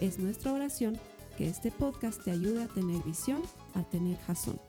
Es 0.00 0.18
nuestra 0.18 0.52
oración 0.52 1.00
que 1.38 1.48
este 1.48 1.70
podcast 1.70 2.22
te 2.22 2.30
ayude 2.30 2.64
a 2.64 2.66
tener 2.66 3.02
visión, 3.02 3.40
a 3.74 3.82
tener 3.82 4.18
jazón. 4.26 4.60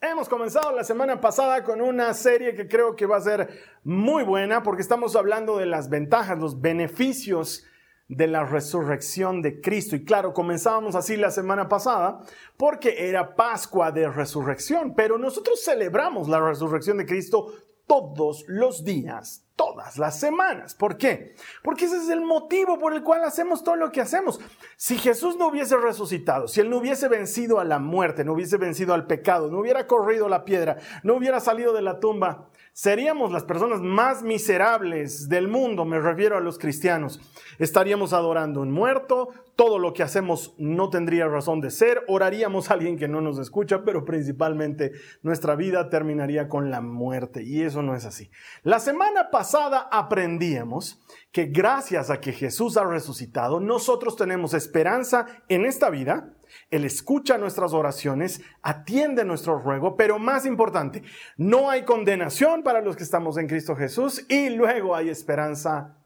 Hemos 0.00 0.30
comenzado 0.30 0.74
la 0.74 0.82
semana 0.82 1.20
pasada 1.20 1.62
con 1.62 1.82
una 1.82 2.14
serie 2.14 2.54
que 2.54 2.68
creo 2.68 2.96
que 2.96 3.04
va 3.04 3.18
a 3.18 3.20
ser 3.20 3.50
muy 3.84 4.24
buena 4.24 4.62
porque 4.62 4.80
estamos 4.80 5.14
hablando 5.14 5.58
de 5.58 5.66
las 5.66 5.90
ventajas, 5.90 6.38
los 6.38 6.62
beneficios 6.62 7.66
de 8.08 8.28
la 8.28 8.44
resurrección 8.44 9.42
de 9.42 9.60
Cristo. 9.60 9.94
Y 9.94 10.06
claro, 10.06 10.32
comenzábamos 10.32 10.94
así 10.94 11.18
la 11.18 11.30
semana 11.30 11.68
pasada 11.68 12.20
porque 12.56 13.08
era 13.10 13.36
Pascua 13.36 13.92
de 13.92 14.08
resurrección, 14.08 14.94
pero 14.96 15.18
nosotros 15.18 15.62
celebramos 15.62 16.28
la 16.28 16.40
resurrección 16.40 16.96
de 16.96 17.04
Cristo 17.04 17.52
todos 17.88 18.44
los 18.46 18.84
días, 18.84 19.48
todas 19.56 19.98
las 19.98 20.20
semanas. 20.20 20.74
¿Por 20.74 20.98
qué? 20.98 21.34
Porque 21.64 21.86
ese 21.86 21.96
es 21.96 22.08
el 22.10 22.20
motivo 22.20 22.78
por 22.78 22.94
el 22.94 23.02
cual 23.02 23.24
hacemos 23.24 23.64
todo 23.64 23.74
lo 23.74 23.90
que 23.90 24.00
hacemos. 24.00 24.38
Si 24.76 24.98
Jesús 24.98 25.36
no 25.36 25.48
hubiese 25.48 25.76
resucitado, 25.76 26.46
si 26.46 26.60
Él 26.60 26.70
no 26.70 26.76
hubiese 26.76 27.08
vencido 27.08 27.58
a 27.58 27.64
la 27.64 27.80
muerte, 27.80 28.24
no 28.24 28.34
hubiese 28.34 28.58
vencido 28.58 28.94
al 28.94 29.08
pecado, 29.08 29.50
no 29.50 29.58
hubiera 29.58 29.88
corrido 29.88 30.28
la 30.28 30.44
piedra, 30.44 30.76
no 31.02 31.16
hubiera 31.16 31.40
salido 31.40 31.72
de 31.72 31.82
la 31.82 31.98
tumba, 31.98 32.50
seríamos 32.72 33.32
las 33.32 33.42
personas 33.42 33.80
más 33.80 34.22
miserables 34.22 35.28
del 35.28 35.48
mundo, 35.48 35.84
me 35.84 35.98
refiero 35.98 36.36
a 36.36 36.40
los 36.40 36.58
cristianos. 36.58 37.20
Estaríamos 37.58 38.12
adorando 38.12 38.60
un 38.60 38.70
muerto, 38.70 39.30
todo 39.58 39.80
lo 39.80 39.92
que 39.92 40.04
hacemos 40.04 40.54
no 40.56 40.88
tendría 40.88 41.26
razón 41.26 41.60
de 41.60 41.72
ser, 41.72 42.04
oraríamos 42.06 42.70
a 42.70 42.74
alguien 42.74 42.96
que 42.96 43.08
no 43.08 43.20
nos 43.20 43.40
escucha, 43.40 43.82
pero 43.84 44.04
principalmente 44.04 44.92
nuestra 45.22 45.56
vida 45.56 45.90
terminaría 45.90 46.48
con 46.48 46.70
la 46.70 46.80
muerte 46.80 47.42
y 47.42 47.62
eso 47.62 47.82
no 47.82 47.96
es 47.96 48.04
así. 48.04 48.30
La 48.62 48.78
semana 48.78 49.32
pasada 49.32 49.88
aprendíamos 49.90 51.02
que 51.32 51.46
gracias 51.46 52.08
a 52.08 52.20
que 52.20 52.30
Jesús 52.30 52.76
ha 52.76 52.84
resucitado, 52.84 53.58
nosotros 53.58 54.14
tenemos 54.14 54.54
esperanza 54.54 55.26
en 55.48 55.66
esta 55.66 55.90
vida, 55.90 56.36
Él 56.70 56.84
escucha 56.84 57.36
nuestras 57.36 57.72
oraciones, 57.72 58.40
atiende 58.62 59.24
nuestro 59.24 59.58
ruego, 59.58 59.96
pero 59.96 60.20
más 60.20 60.46
importante, 60.46 61.02
no 61.36 61.68
hay 61.68 61.84
condenación 61.84 62.62
para 62.62 62.80
los 62.80 62.94
que 62.94 63.02
estamos 63.02 63.36
en 63.38 63.48
Cristo 63.48 63.74
Jesús 63.74 64.24
y 64.28 64.50
luego 64.50 64.94
hay 64.94 65.08
esperanza 65.08 65.96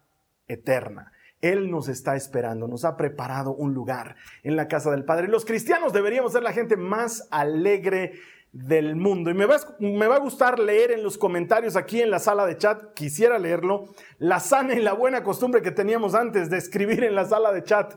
eterna. 0.48 1.12
Él 1.43 1.71
nos 1.71 1.89
está 1.89 2.17
esperando, 2.17 2.67
nos 2.67 2.85
ha 2.85 2.97
preparado 2.97 3.53
un 3.53 3.75
lugar 3.75 4.17
en 4.43 4.57
la 4.57 4.69
casa 4.69 4.91
del 4.91 5.05
Padre. 5.05 5.29
Los 5.29 5.45
cristianos 5.45 5.93
deberíamos 5.93 6.33
ser 6.33 6.43
la 6.43 6.53
gente 6.53 6.77
más 6.77 7.29
alegre 7.31 8.12
del 8.53 8.97
mundo. 8.97 9.31
Y 9.31 9.35
me 9.35 9.47
va, 9.47 10.17
a 10.17 10.19
gustar 10.19 10.59
leer 10.59 10.93
en 10.93 11.03
los 11.03 11.19
comentarios 11.19 11.75
aquí 11.75 12.01
en 12.01 12.11
la 12.11 12.19
sala 12.19 12.47
de 12.47 12.59
chat, 12.59 12.93
quisiera 12.95 13.39
leerlo, 13.39 13.87
la 14.19 14.41
sana 14.41 14.75
y 14.75 14.81
la 14.81 14.92
buena 14.92 15.23
costumbre 15.25 15.63
que 15.63 15.70
teníamos 15.70 16.14
antes 16.14 16.51
de 16.51 16.58
escribir 16.58 17.02
en 17.02 17.14
la 17.14 17.25
sala 17.25 17.52
de 17.52 17.64
chat 17.64 17.95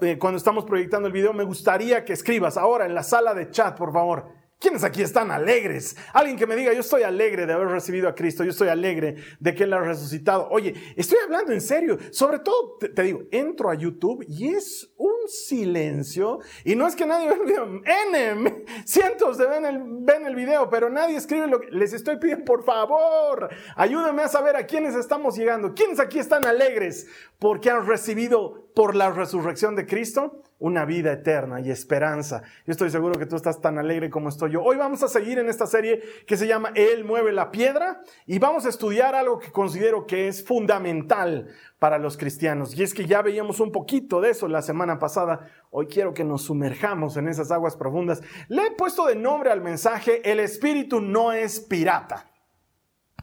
eh, 0.00 0.18
cuando 0.18 0.38
estamos 0.38 0.64
proyectando 0.64 1.06
el 1.06 1.12
video. 1.12 1.32
Me 1.32 1.44
gustaría 1.44 2.04
que 2.04 2.14
escribas 2.14 2.56
ahora 2.56 2.86
en 2.86 2.94
la 2.94 3.02
sala 3.02 3.34
de 3.34 3.50
chat, 3.50 3.76
por 3.76 3.92
favor. 3.92 4.41
¿Quiénes 4.62 4.84
aquí 4.84 5.02
están 5.02 5.32
alegres? 5.32 5.96
Alguien 6.12 6.36
que 6.36 6.46
me 6.46 6.54
diga, 6.54 6.72
yo 6.72 6.82
estoy 6.82 7.02
alegre 7.02 7.46
de 7.46 7.52
haber 7.52 7.66
recibido 7.66 8.08
a 8.08 8.14
Cristo, 8.14 8.44
yo 8.44 8.52
estoy 8.52 8.68
alegre 8.68 9.16
de 9.40 9.54
que 9.56 9.64
Él 9.64 9.72
ha 9.72 9.80
resucitado. 9.80 10.46
Oye, 10.50 10.72
estoy 10.94 11.18
hablando 11.24 11.52
en 11.52 11.60
serio. 11.60 11.98
Sobre 12.12 12.38
todo, 12.38 12.78
te, 12.78 13.02
digo, 13.02 13.24
entro 13.32 13.70
a 13.70 13.74
YouTube 13.74 14.24
y 14.28 14.54
es 14.54 14.88
un 14.98 15.26
silencio. 15.26 16.38
Y 16.64 16.76
no 16.76 16.86
es 16.86 16.94
que 16.94 17.04
nadie 17.06 17.28
ve 17.30 17.34
el 17.34 17.40
video. 17.40 17.82
N, 18.12 18.64
cientos 18.84 19.36
de 19.36 19.48
ven 19.48 19.64
el, 19.64 19.82
ven 19.82 20.26
el 20.26 20.36
video, 20.36 20.70
pero 20.70 20.88
nadie 20.88 21.16
escribe 21.16 21.48
lo 21.48 21.60
que 21.60 21.72
les 21.72 21.92
estoy 21.92 22.18
pidiendo. 22.18 22.44
Por 22.44 22.62
favor, 22.62 23.50
ayúdenme 23.74 24.22
a 24.22 24.28
saber 24.28 24.54
a 24.54 24.64
quiénes 24.64 24.94
estamos 24.94 25.36
llegando. 25.36 25.74
¿Quiénes 25.74 25.98
aquí 25.98 26.20
están 26.20 26.46
alegres 26.46 27.08
porque 27.40 27.68
han 27.68 27.84
recibido 27.84 28.70
por 28.76 28.94
la 28.94 29.10
resurrección 29.10 29.74
de 29.74 29.86
Cristo? 29.86 30.44
Una 30.62 30.84
vida 30.84 31.12
eterna 31.12 31.60
y 31.60 31.72
esperanza. 31.72 32.42
Yo 32.64 32.70
estoy 32.70 32.88
seguro 32.88 33.18
que 33.18 33.26
tú 33.26 33.34
estás 33.34 33.60
tan 33.60 33.78
alegre 33.78 34.10
como 34.10 34.28
estoy 34.28 34.52
yo. 34.52 34.62
Hoy 34.62 34.76
vamos 34.76 35.02
a 35.02 35.08
seguir 35.08 35.40
en 35.40 35.48
esta 35.48 35.66
serie 35.66 36.00
que 36.24 36.36
se 36.36 36.46
llama 36.46 36.70
Él 36.76 37.04
mueve 37.04 37.32
la 37.32 37.50
piedra 37.50 38.00
y 38.26 38.38
vamos 38.38 38.64
a 38.64 38.68
estudiar 38.68 39.16
algo 39.16 39.40
que 39.40 39.50
considero 39.50 40.06
que 40.06 40.28
es 40.28 40.44
fundamental 40.44 41.48
para 41.80 41.98
los 41.98 42.16
cristianos. 42.16 42.78
Y 42.78 42.84
es 42.84 42.94
que 42.94 43.06
ya 43.06 43.22
veíamos 43.22 43.58
un 43.58 43.72
poquito 43.72 44.20
de 44.20 44.30
eso 44.30 44.46
la 44.46 44.62
semana 44.62 45.00
pasada. 45.00 45.50
Hoy 45.72 45.88
quiero 45.88 46.14
que 46.14 46.22
nos 46.22 46.42
sumerjamos 46.42 47.16
en 47.16 47.26
esas 47.26 47.50
aguas 47.50 47.76
profundas. 47.76 48.22
Le 48.46 48.66
he 48.68 48.70
puesto 48.70 49.06
de 49.06 49.16
nombre 49.16 49.50
al 49.50 49.62
mensaje 49.62 50.30
El 50.30 50.38
Espíritu 50.38 51.00
no 51.00 51.32
es 51.32 51.58
pirata. 51.58 52.30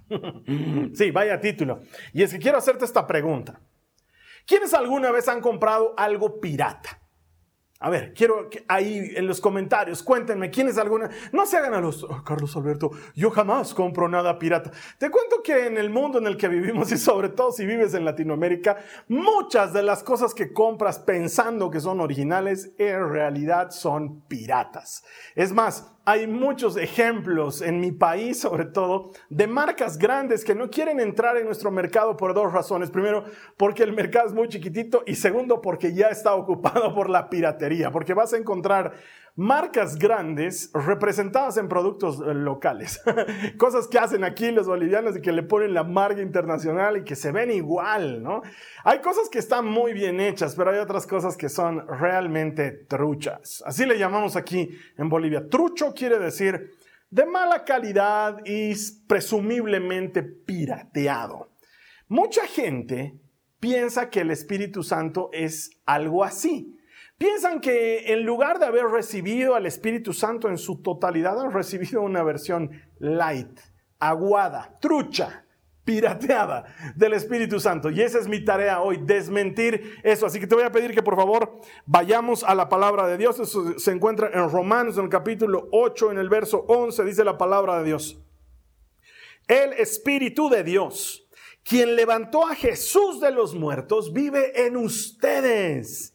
sí, 0.94 1.10
vaya 1.12 1.40
título. 1.40 1.80
Y 2.12 2.22
es 2.22 2.34
que 2.34 2.40
quiero 2.40 2.58
hacerte 2.58 2.84
esta 2.84 3.08
pregunta. 3.08 3.62
¿Quiénes 4.46 4.74
alguna 4.74 5.12
vez 5.12 5.30
han 5.30 5.40
comprado 5.40 5.94
algo 5.96 6.42
pirata? 6.42 6.99
A 7.82 7.90
ver, 7.90 8.14
quiero 8.14 8.50
que 8.50 8.66
ahí 8.68 9.14
en 9.16 9.26
los 9.26 9.40
comentarios 9.40 10.04
cuéntenme 10.04 10.50
quién 10.50 10.68
es 10.68 10.78
alguna. 10.78 11.10
No 11.32 11.46
se 11.46 11.56
hagan 11.56 11.74
a 11.74 11.80
los 11.80 12.04
oh, 12.04 12.24
Carlos 12.26 12.54
Alberto. 12.58 12.92
Yo 13.16 13.32
jamás 13.32 13.74
compro 13.74 14.10
nada 14.10 14.38
pirata. 14.38 14.70
Te 14.98 15.10
cuento 15.10 15.42
que 15.42 15.68
en 15.68 15.78
el 15.78 15.90
mundo 15.90 16.18
en 16.18 16.28
el 16.28 16.36
que 16.36 16.50
vivimos 16.50 16.92
y 16.92 16.98
sobre 16.98 17.30
todo 17.30 17.54
si 17.54 17.66
vives 17.66 17.94
en 17.94 18.04
Latinoamérica, 18.04 18.78
muchas 19.08 19.72
de 19.72 19.84
las 19.84 20.04
cosas 20.04 20.34
que 20.34 20.52
compras 20.52 21.00
pensando 21.00 21.72
que 21.72 21.80
son 21.80 22.02
originales 22.02 22.74
en 22.78 23.10
realidad 23.10 23.72
son 23.72 24.22
piratas. 24.28 25.06
Es 25.36 25.54
más, 25.54 25.90
hay 26.10 26.26
muchos 26.26 26.76
ejemplos 26.76 27.62
en 27.62 27.80
mi 27.80 27.92
país, 27.92 28.40
sobre 28.40 28.66
todo, 28.66 29.12
de 29.30 29.46
marcas 29.46 30.00
grandes 30.00 30.44
que 30.44 30.56
no 30.56 30.72
quieren 30.72 31.00
entrar 31.00 31.38
en 31.38 31.46
nuestro 31.46 31.70
mercado 31.70 32.18
por 32.18 32.34
dos 32.34 32.52
razones. 32.52 32.90
Primero, 32.90 33.26
porque 33.58 33.84
el 33.84 33.94
mercado 33.94 34.26
es 34.26 34.34
muy 34.34 34.48
chiquitito 34.48 35.04
y 35.06 35.14
segundo, 35.14 35.62
porque 35.62 35.94
ya 35.94 36.08
está 36.08 36.34
ocupado 36.34 36.96
por 36.96 37.12
la 37.12 37.30
piratería, 37.30 37.92
porque 37.92 38.16
vas 38.16 38.34
a 38.34 38.38
encontrar 38.38 38.94
marcas 39.40 39.98
grandes 39.98 40.70
representadas 40.74 41.56
en 41.56 41.70
productos 41.70 42.20
eh, 42.20 42.34
locales. 42.34 43.02
Cosas 43.58 43.88
que 43.88 43.98
hacen 43.98 44.26
aquí 44.26 44.52
los 44.52 44.68
bolivianos 44.68 45.16
y 45.16 45.22
que 45.22 45.32
le 45.32 45.44
ponen 45.44 45.74
la 45.74 45.86
marca 45.86 46.22
internacional 46.22 46.98
y 46.98 47.04
que 47.06 47.16
se 47.16 47.32
ven 47.32 47.50
igual, 47.50 48.22
¿no? 48.22 48.42
Hay 48.84 49.00
cosas 49.00 49.30
que 49.30 49.40
están 49.40 49.66
muy 49.66 49.94
bien 49.94 50.20
hechas, 50.20 50.56
pero 50.56 50.72
hay 50.72 50.80
otras 50.80 51.08
cosas 51.08 51.38
que 51.38 51.48
son 51.48 51.88
realmente 51.88 52.72
truchas. 52.72 53.64
Así 53.66 53.86
le 53.86 53.98
llamamos 53.98 54.36
aquí 54.36 54.72
en 54.98 55.08
Bolivia. 55.08 55.48
Trucho 55.48 55.94
quiere 55.94 56.20
decir 56.20 56.74
de 57.10 57.26
mala 57.26 57.64
calidad 57.64 58.40
y 58.44 58.74
presumiblemente 59.08 60.22
pirateado. 60.22 61.50
Mucha 62.10 62.46
gente 62.46 63.18
piensa 63.62 64.10
que 64.10 64.20
el 64.20 64.32
Espíritu 64.32 64.84
Santo 64.84 65.30
es 65.32 65.80
algo 65.86 66.26
así 66.26 66.76
Piensan 67.20 67.60
que 67.60 68.14
en 68.14 68.26
lugar 68.26 68.60
de 68.60 68.66
haber 68.66 68.86
recibido 68.86 69.54
al 69.54 69.66
Espíritu 69.66 70.14
Santo 70.14 70.48
en 70.48 70.58
su 70.58 70.82
totalidad, 70.82 71.38
han 71.38 71.52
recibido 71.52 72.02
una 72.02 72.24
versión 72.24 72.72
light, 72.98 73.60
aguada, 74.00 74.78
trucha, 74.80 75.46
pirateada 75.84 76.64
del 76.96 77.12
Espíritu 77.12 77.60
Santo. 77.60 77.90
Y 77.90 78.02
esa 78.02 78.20
es 78.20 78.30
mi 78.30 78.46
tarea 78.46 78.80
hoy, 78.80 79.02
desmentir 79.04 80.00
eso. 80.02 80.28
Así 80.28 80.40
que 80.40 80.48
te 80.48 80.56
voy 80.56 80.64
a 80.64 80.72
pedir 80.72 80.94
que 80.94 81.04
por 81.04 81.18
favor 81.18 81.60
vayamos 81.86 82.46
a 82.46 82.56
la 82.56 82.70
palabra 82.70 83.06
de 83.06 83.18
Dios. 83.18 83.38
Eso 83.38 83.78
se 83.78 83.92
encuentra 83.92 84.30
en 84.34 84.50
Romanos, 84.50 84.98
en 84.98 85.04
el 85.04 85.10
capítulo 85.10 85.68
8, 85.74 86.12
en 86.12 86.20
el 86.20 86.30
verso 86.30 86.64
11, 86.70 87.04
dice 87.04 87.26
la 87.26 87.38
palabra 87.38 87.80
de 87.80 87.84
Dios. 87.84 88.18
El 89.46 89.74
Espíritu 89.74 90.48
de 90.48 90.64
Dios, 90.64 91.28
quien 91.66 91.98
levantó 91.98 92.48
a 92.48 92.56
Jesús 92.56 93.20
de 93.20 93.32
los 93.32 93.56
muertos, 93.56 94.14
vive 94.14 94.66
en 94.66 94.78
ustedes. 94.78 96.14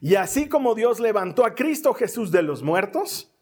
Y 0.00 0.16
así 0.16 0.48
como 0.48 0.74
Dios 0.74 1.00
levantó 1.00 1.44
a 1.44 1.54
Cristo 1.54 1.94
Jesús 1.94 2.30
de 2.30 2.42
los 2.42 2.62
muertos, 2.62 3.32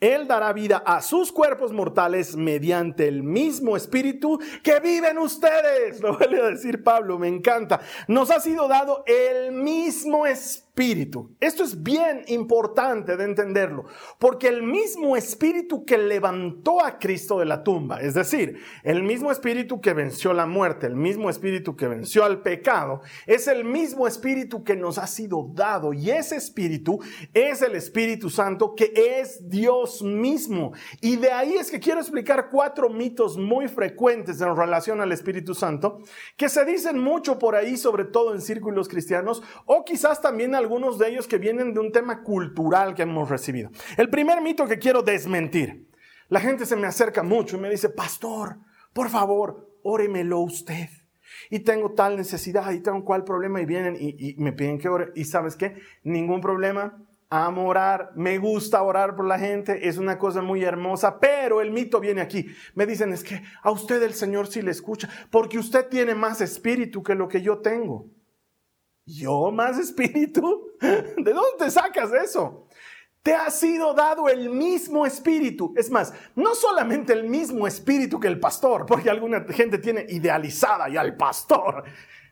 Él 0.00 0.26
dará 0.26 0.52
vida 0.52 0.82
a 0.84 1.02
sus 1.02 1.30
cuerpos 1.30 1.72
mortales 1.72 2.36
mediante 2.36 3.06
el 3.06 3.22
mismo 3.22 3.76
espíritu 3.76 4.40
que 4.62 4.80
vive 4.80 5.10
en 5.10 5.18
ustedes. 5.18 6.00
Lo 6.02 6.16
vuelve 6.16 6.40
a 6.40 6.50
decir 6.50 6.82
Pablo, 6.82 7.18
me 7.18 7.28
encanta. 7.28 7.80
Nos 8.08 8.30
ha 8.30 8.40
sido 8.40 8.68
dado 8.68 9.04
el 9.06 9.52
mismo 9.52 10.26
espíritu 10.26 10.69
espíritu. 10.80 11.36
Esto 11.40 11.62
es 11.62 11.82
bien 11.82 12.22
importante 12.28 13.16
de 13.18 13.24
entenderlo, 13.24 13.84
porque 14.18 14.48
el 14.48 14.62
mismo 14.62 15.14
espíritu 15.14 15.84
que 15.84 15.98
levantó 15.98 16.82
a 16.82 16.98
Cristo 16.98 17.38
de 17.38 17.44
la 17.44 17.62
tumba, 17.62 18.00
es 18.00 18.14
decir, 18.14 18.58
el 18.82 19.02
mismo 19.02 19.30
espíritu 19.30 19.82
que 19.82 19.92
venció 19.92 20.32
la 20.32 20.46
muerte, 20.46 20.86
el 20.86 20.96
mismo 20.96 21.28
espíritu 21.28 21.76
que 21.76 21.86
venció 21.86 22.24
al 22.24 22.40
pecado, 22.40 23.02
es 23.26 23.46
el 23.46 23.64
mismo 23.64 24.06
espíritu 24.06 24.64
que 24.64 24.74
nos 24.74 24.96
ha 24.96 25.06
sido 25.06 25.50
dado 25.52 25.92
y 25.92 26.10
ese 26.10 26.36
espíritu 26.36 26.98
es 27.34 27.60
el 27.60 27.74
Espíritu 27.74 28.30
Santo 28.30 28.74
que 28.74 28.92
es 29.20 29.50
Dios 29.50 30.02
mismo. 30.02 30.72
Y 31.02 31.16
de 31.16 31.30
ahí 31.30 31.54
es 31.54 31.70
que 31.70 31.80
quiero 31.80 32.00
explicar 32.00 32.48
cuatro 32.50 32.88
mitos 32.88 33.36
muy 33.36 33.68
frecuentes 33.68 34.40
en 34.40 34.56
relación 34.56 35.02
al 35.02 35.12
Espíritu 35.12 35.54
Santo 35.54 35.98
que 36.38 36.48
se 36.48 36.64
dicen 36.64 36.98
mucho 36.98 37.38
por 37.38 37.54
ahí, 37.54 37.76
sobre 37.76 38.04
todo 38.04 38.34
en 38.34 38.40
círculos 38.40 38.88
cristianos, 38.88 39.42
o 39.66 39.84
quizás 39.84 40.22
también 40.22 40.54
algunos 40.54 40.69
de 40.98 41.08
ellos 41.08 41.26
que 41.26 41.38
vienen 41.38 41.74
de 41.74 41.80
un 41.80 41.90
tema 41.90 42.22
cultural 42.22 42.94
que 42.94 43.02
hemos 43.02 43.28
recibido. 43.28 43.70
El 43.96 44.08
primer 44.08 44.40
mito 44.40 44.66
que 44.66 44.78
quiero 44.78 45.02
desmentir. 45.02 45.88
La 46.28 46.40
gente 46.40 46.64
se 46.64 46.76
me 46.76 46.86
acerca 46.86 47.24
mucho 47.24 47.56
y 47.56 47.60
me 47.60 47.68
dice, 47.68 47.88
pastor, 47.88 48.58
por 48.92 49.08
favor, 49.08 49.68
óremelo 49.82 50.38
usted. 50.38 50.88
Y 51.50 51.60
tengo 51.60 51.92
tal 51.94 52.16
necesidad 52.16 52.70
y 52.70 52.80
tengo 52.80 53.04
cual 53.04 53.24
problema 53.24 53.60
y 53.60 53.66
vienen 53.66 53.96
y, 53.98 54.36
me 54.38 54.52
piden 54.52 54.78
que 54.78 54.88
ore. 54.88 55.10
Y 55.16 55.24
sabes 55.24 55.56
qué? 55.56 55.74
Ningún 56.04 56.40
problema. 56.40 57.02
Amo 57.30 57.66
orar, 57.66 58.12
me 58.14 58.38
gusta 58.38 58.82
orar 58.82 59.14
por 59.14 59.24
la 59.24 59.38
gente, 59.38 59.88
es 59.88 59.98
una 59.98 60.18
cosa 60.18 60.42
muy 60.42 60.64
hermosa, 60.64 61.20
pero 61.20 61.60
el 61.60 61.70
mito 61.70 62.00
viene 62.00 62.20
aquí. 62.20 62.46
Me 62.74 62.86
dicen, 62.86 63.12
es 63.12 63.22
que 63.22 63.40
a 63.62 63.70
usted 63.70 64.02
el 64.02 64.14
Señor 64.14 64.48
sí 64.48 64.62
le 64.62 64.72
escucha, 64.72 65.08
porque 65.30 65.56
usted 65.56 65.86
tiene 65.86 66.16
más 66.16 66.40
espíritu 66.40 67.04
que 67.04 67.14
lo 67.14 67.28
que 67.28 67.40
yo 67.40 67.58
tengo. 67.58 68.08
¿Yo 69.18 69.50
más 69.50 69.78
espíritu? 69.78 70.72
¿De 70.80 71.32
dónde 71.32 71.70
sacas 71.70 72.12
eso? 72.12 72.66
Te 73.22 73.34
ha 73.34 73.50
sido 73.50 73.92
dado 73.92 74.28
el 74.28 74.48
mismo 74.50 75.04
espíritu. 75.04 75.74
Es 75.76 75.90
más, 75.90 76.14
no 76.36 76.54
solamente 76.54 77.12
el 77.12 77.24
mismo 77.24 77.66
espíritu 77.66 78.18
que 78.18 78.28
el 78.28 78.40
pastor, 78.40 78.86
porque 78.86 79.10
alguna 79.10 79.44
gente 79.50 79.78
tiene 79.78 80.06
idealizada 80.08 80.88
ya 80.88 81.00
al 81.00 81.16
pastor. 81.16 81.84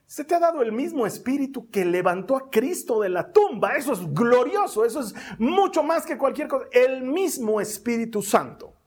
Se 0.07 0.25
te 0.25 0.35
ha 0.35 0.39
dado 0.39 0.63
el 0.63 0.73
mismo 0.73 1.07
espíritu 1.07 1.69
que 1.69 1.85
levantó 1.85 2.37
a 2.37 2.49
Cristo 2.49 3.01
de 3.01 3.11
la 3.11 3.31
tumba. 3.33 3.77
Eso 3.77 3.93
es 3.93 4.15
glorioso, 4.15 4.87
eso 4.87 5.01
es 5.01 5.15
mucho 5.39 5.83
más 5.83 6.07
que 6.07 6.17
cualquier 6.17 6.49
cosa. 6.49 6.67
El 6.73 7.03
mismo 7.03 7.61
Espíritu 7.61 8.23
Santo 8.23 8.79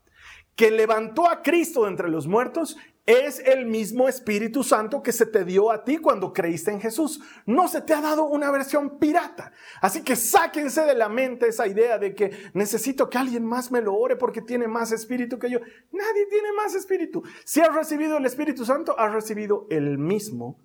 que 0.55 0.69
levantó 0.69 1.29
a 1.29 1.41
Cristo 1.41 1.83
de 1.83 1.89
entre 1.89 2.09
los 2.09 2.27
muertos 2.27 2.77
es 3.05 3.39
el 3.39 3.65
mismo 3.65 4.07
Espíritu 4.07 4.63
Santo 4.63 5.01
que 5.01 5.11
se 5.11 5.25
te 5.25 5.43
dio 5.43 5.71
a 5.71 5.83
ti 5.83 5.97
cuando 5.97 6.33
creíste 6.33 6.71
en 6.71 6.79
Jesús. 6.79 7.19
No 7.45 7.67
se 7.67 7.81
te 7.81 7.93
ha 7.93 8.01
dado 8.01 8.25
una 8.25 8.51
versión 8.51 8.99
pirata. 8.99 9.51
Así 9.81 10.03
que 10.03 10.15
sáquense 10.15 10.81
de 10.81 10.95
la 10.95 11.09
mente 11.09 11.47
esa 11.47 11.67
idea 11.67 11.97
de 11.97 12.13
que 12.13 12.31
necesito 12.53 13.09
que 13.09 13.17
alguien 13.17 13.43
más 13.43 13.71
me 13.71 13.81
lo 13.81 13.95
ore 13.95 14.15
porque 14.15 14.41
tiene 14.41 14.67
más 14.67 14.91
espíritu 14.91 15.39
que 15.39 15.49
yo. 15.49 15.59
Nadie 15.91 16.27
tiene 16.29 16.53
más 16.53 16.75
espíritu. 16.75 17.23
Si 17.43 17.59
has 17.61 17.73
recibido 17.73 18.17
el 18.17 18.25
Espíritu 18.25 18.65
Santo, 18.65 18.97
has 18.99 19.11
recibido 19.11 19.67
el 19.69 19.97
mismo 19.97 20.59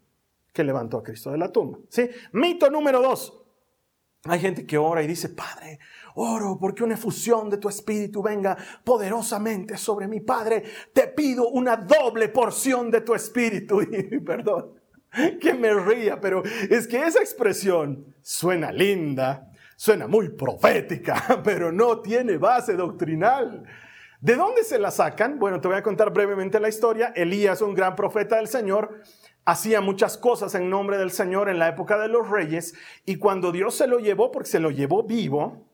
que 0.53 0.65
levantó 0.65 0.99
a 0.99 1.03
Cristo 1.03 1.31
de 1.31 1.38
la 1.38 1.50
tumba. 1.50 1.79
¿sí? 1.88 2.09
Mito 2.33 2.71
número 2.71 3.00
dos. 3.00 3.43
Hay 4.25 4.41
gente 4.41 4.67
que 4.67 4.77
ora 4.77 5.03
y 5.03 5.06
dice, 5.06 5.29
Padre, 5.29 5.79
oro 6.17 6.59
porque 6.61 6.85
una 6.85 6.95
efusión 6.95 7.49
de 7.49 7.59
tu 7.59 7.69
espíritu 7.69 8.23
venga 8.23 8.57
poderosamente 8.85 9.77
sobre 9.77 10.09
mi 10.09 10.21
Padre. 10.21 10.65
Te 10.93 11.09
pido 11.09 11.49
una 11.49 11.77
doble 11.77 12.29
porción 12.29 12.91
de 12.91 13.01
tu 13.01 13.15
espíritu. 13.15 13.81
Y 13.91 14.21
perdón 14.21 14.77
que 15.41 15.55
me 15.55 15.73
ría, 15.73 16.21
pero 16.21 16.43
es 16.71 16.87
que 16.87 17.03
esa 17.03 17.21
expresión 17.21 18.15
suena 18.23 18.71
linda, 18.71 19.51
suena 19.77 20.07
muy 20.07 20.31
profética, 20.31 21.41
pero 21.45 21.73
no 21.73 22.01
tiene 22.01 22.37
base 22.37 22.75
doctrinal. 22.75 23.65
¿De 24.21 24.35
dónde 24.35 24.65
se 24.65 24.79
la 24.79 24.91
sacan? 24.91 25.39
Bueno, 25.39 25.61
te 25.61 25.69
voy 25.69 25.77
a 25.77 25.83
contar 25.83 26.12
brevemente 26.12 26.59
la 26.59 26.69
historia. 26.69 27.12
Elías, 27.15 27.61
un 27.61 27.75
gran 27.75 27.95
profeta 27.95 28.37
del 28.37 28.49
Señor, 28.49 29.03
hacía 29.45 29.81
muchas 29.81 30.17
cosas 30.17 30.55
en 30.55 30.69
nombre 30.71 30.99
del 30.99 31.11
Señor 31.11 31.49
en 31.49 31.59
la 31.59 31.69
época 31.69 31.99
de 31.99 32.09
los 32.09 32.29
reyes 32.29 32.75
y 33.05 33.17
cuando 33.17 33.53
Dios 33.53 33.75
se 33.75 33.87
lo 33.87 33.99
llevó, 33.99 34.33
porque 34.33 34.49
se 34.49 34.59
lo 34.59 34.71
llevó 34.71 35.05
vivo, 35.05 35.67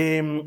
Em, 0.00 0.44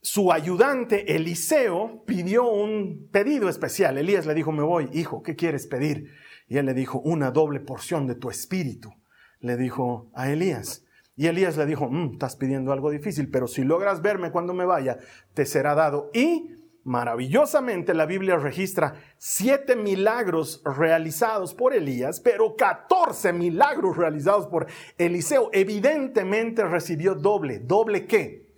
su 0.00 0.30
ayudante 0.30 1.16
Eliseo 1.16 2.04
pidió 2.06 2.48
un 2.48 3.08
pedido 3.10 3.48
especial. 3.48 3.98
Elías 3.98 4.26
le 4.26 4.34
dijo, 4.34 4.52
me 4.52 4.62
voy, 4.62 4.88
hijo, 4.92 5.24
¿qué 5.24 5.34
quieres 5.34 5.66
pedir? 5.66 6.12
Y 6.46 6.56
él 6.56 6.66
le 6.66 6.74
dijo, 6.74 7.00
una 7.00 7.32
doble 7.32 7.58
porción 7.58 8.06
de 8.06 8.14
tu 8.14 8.30
espíritu, 8.30 8.94
le 9.40 9.56
dijo 9.56 10.12
a 10.14 10.30
Elías. 10.30 10.84
Y 11.16 11.26
Elías 11.26 11.56
le 11.56 11.66
dijo, 11.66 11.90
mm, 11.90 12.12
estás 12.12 12.36
pidiendo 12.36 12.72
algo 12.72 12.90
difícil, 12.90 13.28
pero 13.28 13.48
si 13.48 13.64
logras 13.64 14.02
verme 14.02 14.30
cuando 14.30 14.54
me 14.54 14.64
vaya, 14.64 14.98
te 15.34 15.46
será 15.46 15.74
dado. 15.74 16.08
Y 16.14 16.54
maravillosamente 16.84 17.92
la 17.92 18.06
Biblia 18.06 18.36
registra 18.36 19.02
siete 19.18 19.74
milagros 19.74 20.62
realizados 20.64 21.54
por 21.54 21.74
Elías, 21.74 22.20
pero 22.20 22.54
14 22.54 23.32
milagros 23.32 23.96
realizados 23.96 24.46
por 24.46 24.68
Eliseo. 24.96 25.50
Evidentemente 25.52 26.64
recibió 26.64 27.16
doble. 27.16 27.58
¿Doble 27.58 28.06
qué? 28.06 28.49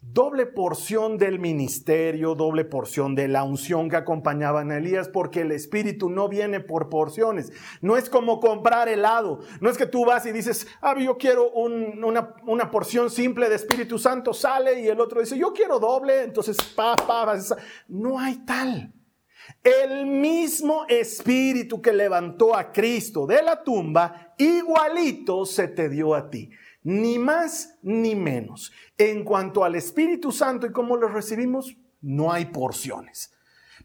Doble 0.00 0.46
porción 0.46 1.18
del 1.18 1.38
ministerio, 1.38 2.34
doble 2.34 2.64
porción 2.64 3.14
de 3.14 3.28
la 3.28 3.44
unción 3.44 3.88
que 3.88 3.96
acompañaba 3.96 4.60
a 4.60 4.76
Elías, 4.76 5.08
porque 5.08 5.40
el 5.40 5.52
Espíritu 5.52 6.08
no 6.08 6.28
viene 6.28 6.60
por 6.60 6.88
porciones. 6.88 7.52
No 7.80 7.96
es 7.96 8.08
como 8.08 8.40
comprar 8.40 8.88
helado. 8.88 9.40
No 9.60 9.68
es 9.70 9.76
que 9.76 9.86
tú 9.86 10.04
vas 10.04 10.26
y 10.26 10.32
dices, 10.32 10.66
ah, 10.80 10.94
yo 10.98 11.18
quiero 11.18 11.50
una, 11.50 12.34
una, 12.46 12.70
porción 12.70 13.10
simple 13.10 13.48
de 13.48 13.56
Espíritu 13.56 13.98
Santo, 13.98 14.32
sale 14.32 14.80
y 14.80 14.88
el 14.88 15.00
otro 15.00 15.20
dice, 15.20 15.38
yo 15.38 15.52
quiero 15.52 15.78
doble, 15.78 16.22
entonces, 16.22 16.56
pa, 16.74 16.94
pa, 16.96 17.36
no 17.88 18.18
hay 18.18 18.36
tal. 18.44 18.92
El 19.64 20.06
mismo 20.06 20.84
Espíritu 20.88 21.80
que 21.80 21.92
levantó 21.92 22.54
a 22.54 22.70
Cristo 22.70 23.26
de 23.26 23.42
la 23.42 23.62
tumba, 23.62 24.34
igualito 24.36 25.46
se 25.46 25.68
te 25.68 25.88
dio 25.88 26.14
a 26.14 26.28
ti 26.28 26.50
ni 26.88 27.18
más 27.18 27.78
ni 27.82 28.14
menos. 28.14 28.72
En 28.98 29.22
cuanto 29.22 29.62
al 29.62 29.76
Espíritu 29.76 30.32
Santo 30.32 30.66
y 30.66 30.72
cómo 30.72 30.96
lo 30.96 31.08
recibimos, 31.08 31.76
no 32.00 32.32
hay 32.32 32.46
porciones. 32.46 33.32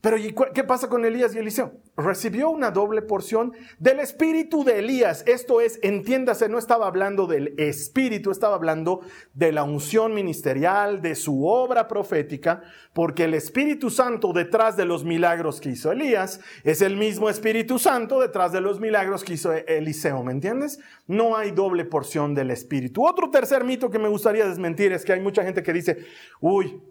Pero 0.04 0.18
¿qué 0.54 0.66
pasa 0.66 0.90
con 0.90 1.06
Elías 1.06 1.34
y 1.34 1.38
Eliseo? 1.38 1.80
Recibió 1.96 2.50
una 2.50 2.72
doble 2.72 3.02
porción 3.02 3.54
del 3.80 4.02
espíritu 4.02 4.66
de 4.66 4.80
Elías. 4.80 5.24
Esto 5.28 5.62
es, 5.62 5.80
entiéndase, 5.82 6.50
no 6.50 6.58
estaba 6.58 6.88
hablando 6.88 7.26
del 7.26 7.58
espíritu, 7.58 8.30
estaba 8.30 8.56
hablando 8.56 9.00
de 9.34 9.54
la 9.54 9.64
unción 9.64 10.14
ministerial, 10.14 11.02
de 11.02 11.16
su 11.16 11.48
obra 11.48 11.88
profética, 11.88 12.64
porque 12.92 13.24
el 13.24 13.34
Espíritu 13.34 13.90
Santo 13.90 14.34
detrás 14.34 14.76
de 14.76 14.84
los 14.84 15.06
milagros 15.06 15.62
que 15.62 15.70
hizo 15.70 15.94
Elías 15.94 16.42
es 16.66 16.82
el 16.82 16.98
mismo 16.98 17.30
Espíritu 17.30 17.80
Santo 17.80 18.20
detrás 18.20 18.52
de 18.52 18.60
los 18.60 18.82
milagros 18.82 19.24
que 19.24 19.36
hizo 19.36 19.54
Eliseo, 19.54 20.22
¿me 20.22 20.34
entiendes? 20.34 20.82
No 21.08 21.38
hay 21.38 21.52
doble 21.52 21.86
porción 21.86 22.36
del 22.36 22.52
espíritu. 22.52 23.08
Otro 23.08 23.30
tercer 23.30 23.64
mito 23.64 23.90
que 23.90 24.00
me 24.00 24.10
gustaría 24.10 24.46
desmentir 24.46 24.92
es 24.92 25.06
que 25.06 25.14
hay 25.14 25.22
mucha 25.22 25.46
gente 25.46 25.64
que 25.64 25.72
dice, 25.72 26.06
uy, 26.42 26.84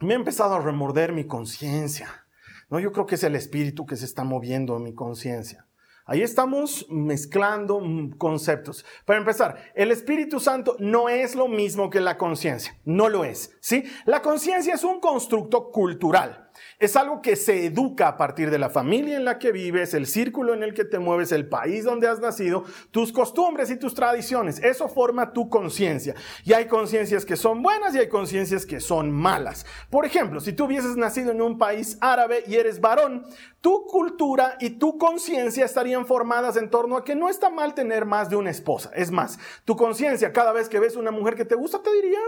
me 0.00 0.14
ha 0.14 0.16
empezado 0.16 0.54
a 0.54 0.60
remorder 0.60 1.12
mi 1.12 1.28
conciencia 1.28 2.26
no, 2.70 2.78
yo 2.78 2.92
creo 2.92 3.06
que 3.06 3.16
es 3.16 3.24
el 3.24 3.34
espíritu 3.34 3.84
que 3.84 3.96
se 3.96 4.04
está 4.04 4.24
moviendo 4.24 4.76
en 4.76 4.84
mi 4.84 4.94
conciencia. 4.94 5.66
Ahí 6.06 6.22
estamos 6.22 6.86
mezclando 6.90 7.80
conceptos. 8.18 8.84
Para 9.04 9.20
empezar, 9.20 9.72
el 9.76 9.92
Espíritu 9.92 10.40
Santo 10.40 10.74
no 10.80 11.08
es 11.08 11.36
lo 11.36 11.46
mismo 11.46 11.88
que 11.88 12.00
la 12.00 12.18
conciencia. 12.18 12.76
No 12.84 13.08
lo 13.08 13.24
es. 13.24 13.56
¿sí? 13.60 13.84
La 14.06 14.20
conciencia 14.20 14.74
es 14.74 14.82
un 14.82 14.98
constructo 14.98 15.70
cultural. 15.70 16.49
Es 16.78 16.96
algo 16.96 17.20
que 17.22 17.36
se 17.36 17.66
educa 17.66 18.08
a 18.08 18.16
partir 18.16 18.50
de 18.50 18.58
la 18.58 18.70
familia 18.70 19.16
en 19.16 19.24
la 19.24 19.38
que 19.38 19.52
vives, 19.52 19.94
el 19.94 20.06
círculo 20.06 20.54
en 20.54 20.62
el 20.62 20.74
que 20.74 20.84
te 20.84 20.98
mueves, 20.98 21.32
el 21.32 21.48
país 21.48 21.84
donde 21.84 22.08
has 22.08 22.20
nacido, 22.20 22.64
tus 22.90 23.12
costumbres 23.12 23.70
y 23.70 23.76
tus 23.76 23.94
tradiciones. 23.94 24.62
Eso 24.62 24.88
forma 24.88 25.32
tu 25.32 25.48
conciencia. 25.48 26.14
Y 26.44 26.52
hay 26.52 26.66
conciencias 26.66 27.24
que 27.24 27.36
son 27.36 27.62
buenas 27.62 27.94
y 27.94 27.98
hay 27.98 28.08
conciencias 28.08 28.66
que 28.66 28.80
son 28.80 29.10
malas. 29.10 29.66
Por 29.90 30.06
ejemplo, 30.06 30.40
si 30.40 30.52
tú 30.52 30.64
hubieses 30.64 30.96
nacido 30.96 31.32
en 31.32 31.42
un 31.42 31.58
país 31.58 31.98
árabe 32.00 32.44
y 32.46 32.56
eres 32.56 32.80
varón, 32.80 33.26
tu 33.60 33.84
cultura 33.86 34.56
y 34.58 34.70
tu 34.70 34.96
conciencia 34.96 35.64
estarían 35.64 36.06
formadas 36.06 36.56
en 36.56 36.70
torno 36.70 36.96
a 36.96 37.04
que 37.04 37.14
no 37.14 37.28
está 37.28 37.50
mal 37.50 37.74
tener 37.74 38.06
más 38.06 38.30
de 38.30 38.36
una 38.36 38.50
esposa. 38.50 38.90
Es 38.94 39.10
más, 39.10 39.38
tu 39.64 39.76
conciencia 39.76 40.32
cada 40.32 40.52
vez 40.52 40.68
que 40.68 40.80
ves 40.80 40.96
una 40.96 41.10
mujer 41.10 41.34
que 41.34 41.44
te 41.44 41.54
gusta 41.54 41.82
te 41.82 41.92
diría, 41.92 42.18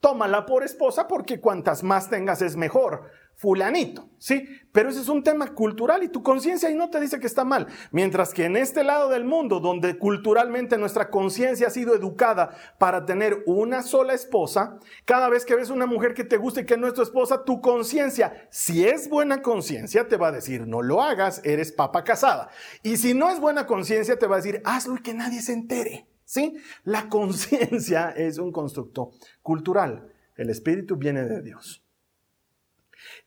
tómala 0.00 0.46
por 0.46 0.64
esposa 0.64 1.06
porque 1.06 1.40
cuantas 1.40 1.82
más 1.82 2.10
tengas 2.10 2.42
es 2.42 2.56
mejor 2.56 3.19
fulanito, 3.40 4.10
¿sí? 4.18 4.46
Pero 4.70 4.90
ese 4.90 5.00
es 5.00 5.08
un 5.08 5.22
tema 5.22 5.54
cultural 5.54 6.02
y 6.02 6.10
tu 6.10 6.22
conciencia 6.22 6.68
ahí 6.68 6.74
no 6.74 6.90
te 6.90 7.00
dice 7.00 7.18
que 7.18 7.26
está 7.26 7.42
mal. 7.42 7.68
Mientras 7.90 8.34
que 8.34 8.44
en 8.44 8.54
este 8.54 8.84
lado 8.84 9.08
del 9.08 9.24
mundo, 9.24 9.60
donde 9.60 9.96
culturalmente 9.96 10.76
nuestra 10.76 11.08
conciencia 11.08 11.68
ha 11.68 11.70
sido 11.70 11.94
educada 11.94 12.50
para 12.78 13.06
tener 13.06 13.42
una 13.46 13.82
sola 13.82 14.12
esposa, 14.12 14.78
cada 15.06 15.30
vez 15.30 15.46
que 15.46 15.54
ves 15.54 15.70
una 15.70 15.86
mujer 15.86 16.12
que 16.12 16.22
te 16.22 16.36
gusta 16.36 16.60
y 16.60 16.66
que 16.66 16.76
no 16.76 16.86
es 16.86 16.92
tu 16.92 17.00
esposa, 17.00 17.42
tu 17.42 17.62
conciencia, 17.62 18.46
si 18.50 18.86
es 18.86 19.08
buena 19.08 19.40
conciencia, 19.40 20.06
te 20.06 20.18
va 20.18 20.28
a 20.28 20.32
decir, 20.32 20.66
no 20.66 20.82
lo 20.82 21.00
hagas, 21.00 21.40
eres 21.42 21.72
papa 21.72 22.04
casada. 22.04 22.50
Y 22.82 22.98
si 22.98 23.14
no 23.14 23.30
es 23.30 23.40
buena 23.40 23.66
conciencia, 23.66 24.18
te 24.18 24.26
va 24.26 24.36
a 24.36 24.40
decir, 24.40 24.60
hazlo 24.66 24.96
y 24.96 25.02
que 25.02 25.14
nadie 25.14 25.40
se 25.40 25.54
entere. 25.54 26.06
¿Sí? 26.26 26.58
La 26.84 27.08
conciencia 27.08 28.10
es 28.10 28.36
un 28.36 28.52
constructo 28.52 29.12
cultural. 29.40 30.12
El 30.36 30.50
espíritu 30.50 30.96
viene 30.98 31.24
de 31.24 31.40
Dios. 31.40 31.82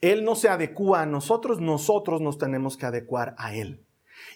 Él 0.02 0.24
no 0.24 0.36
se 0.36 0.50
adecua 0.50 1.02
a 1.02 1.06
nosotros, 1.06 1.60
nosotros 1.60 2.22
nos 2.22 2.38
tenemos 2.38 2.78
que 2.78 2.86
adecuar 2.86 3.36
a 3.38 3.56
Él. 3.56 3.86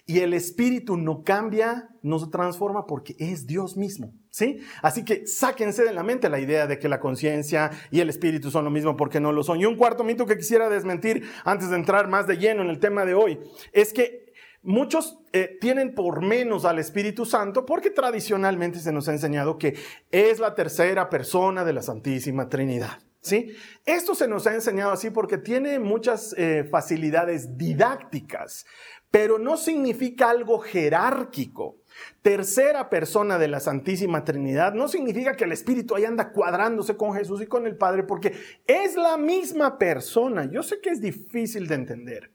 Y 0.06 0.20
el 0.20 0.32
espíritu 0.32 0.96
no 0.96 1.22
cambia, 1.22 1.88
no 2.02 2.18
se 2.18 2.28
transforma 2.28 2.86
porque 2.86 3.14
es 3.18 3.46
Dios 3.46 3.76
mismo, 3.76 4.14
¿sí? 4.30 4.58
Así 4.82 5.04
que 5.04 5.26
sáquense 5.26 5.84
de 5.84 5.92
la 5.92 6.02
mente 6.02 6.28
la 6.28 6.40
idea 6.40 6.66
de 6.66 6.78
que 6.78 6.88
la 6.88 7.00
conciencia 7.00 7.70
y 7.90 8.00
el 8.00 8.08
espíritu 8.08 8.50
son 8.50 8.64
lo 8.64 8.70
mismo 8.70 8.96
porque 8.96 9.20
no 9.20 9.32
lo 9.32 9.42
son. 9.42 9.60
Y 9.60 9.66
un 9.66 9.76
cuarto 9.76 10.04
mito 10.04 10.26
que 10.26 10.38
quisiera 10.38 10.68
desmentir 10.68 11.28
antes 11.44 11.70
de 11.70 11.76
entrar 11.76 12.08
más 12.08 12.26
de 12.26 12.38
lleno 12.38 12.62
en 12.62 12.70
el 12.70 12.80
tema 12.80 13.04
de 13.04 13.14
hoy 13.14 13.38
es 13.72 13.92
que 13.92 14.32
muchos 14.62 15.18
eh, 15.32 15.58
tienen 15.60 15.94
por 15.94 16.22
menos 16.22 16.64
al 16.64 16.78
Espíritu 16.78 17.24
Santo 17.24 17.66
porque 17.66 17.90
tradicionalmente 17.90 18.80
se 18.80 18.92
nos 18.92 19.08
ha 19.08 19.12
enseñado 19.12 19.58
que 19.58 19.76
es 20.10 20.38
la 20.38 20.54
tercera 20.54 21.10
persona 21.10 21.64
de 21.64 21.72
la 21.72 21.82
Santísima 21.82 22.48
Trinidad. 22.48 22.98
¿Sí? 23.20 23.56
Esto 23.84 24.14
se 24.14 24.28
nos 24.28 24.46
ha 24.46 24.54
enseñado 24.54 24.92
así 24.92 25.10
porque 25.10 25.38
tiene 25.38 25.78
muchas 25.78 26.34
eh, 26.38 26.66
facilidades 26.70 27.58
didácticas, 27.58 28.64
pero 29.10 29.38
no 29.38 29.56
significa 29.56 30.30
algo 30.30 30.58
jerárquico. 30.60 31.78
Tercera 32.22 32.88
persona 32.90 33.38
de 33.38 33.48
la 33.48 33.58
Santísima 33.58 34.22
Trinidad 34.24 34.72
no 34.72 34.86
significa 34.86 35.34
que 35.34 35.44
el 35.44 35.52
Espíritu 35.52 35.96
ahí 35.96 36.04
anda 36.04 36.30
cuadrándose 36.30 36.96
con 36.96 37.12
Jesús 37.12 37.42
y 37.42 37.46
con 37.46 37.66
el 37.66 37.76
Padre, 37.76 38.04
porque 38.04 38.34
es 38.66 38.96
la 38.96 39.16
misma 39.16 39.78
persona. 39.78 40.48
Yo 40.50 40.62
sé 40.62 40.80
que 40.80 40.90
es 40.90 41.00
difícil 41.00 41.66
de 41.66 41.74
entender, 41.74 42.32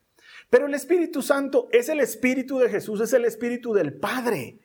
pero 0.49 0.65
el 0.65 0.73
Espíritu 0.73 1.21
Santo 1.21 1.69
es 1.71 1.87
el 1.87 2.01
Espíritu 2.01 2.59
de 2.59 2.69
Jesús, 2.69 2.99
es 2.99 3.13
el 3.13 3.23
Espíritu 3.23 3.73
del 3.73 3.93
Padre. 3.93 4.59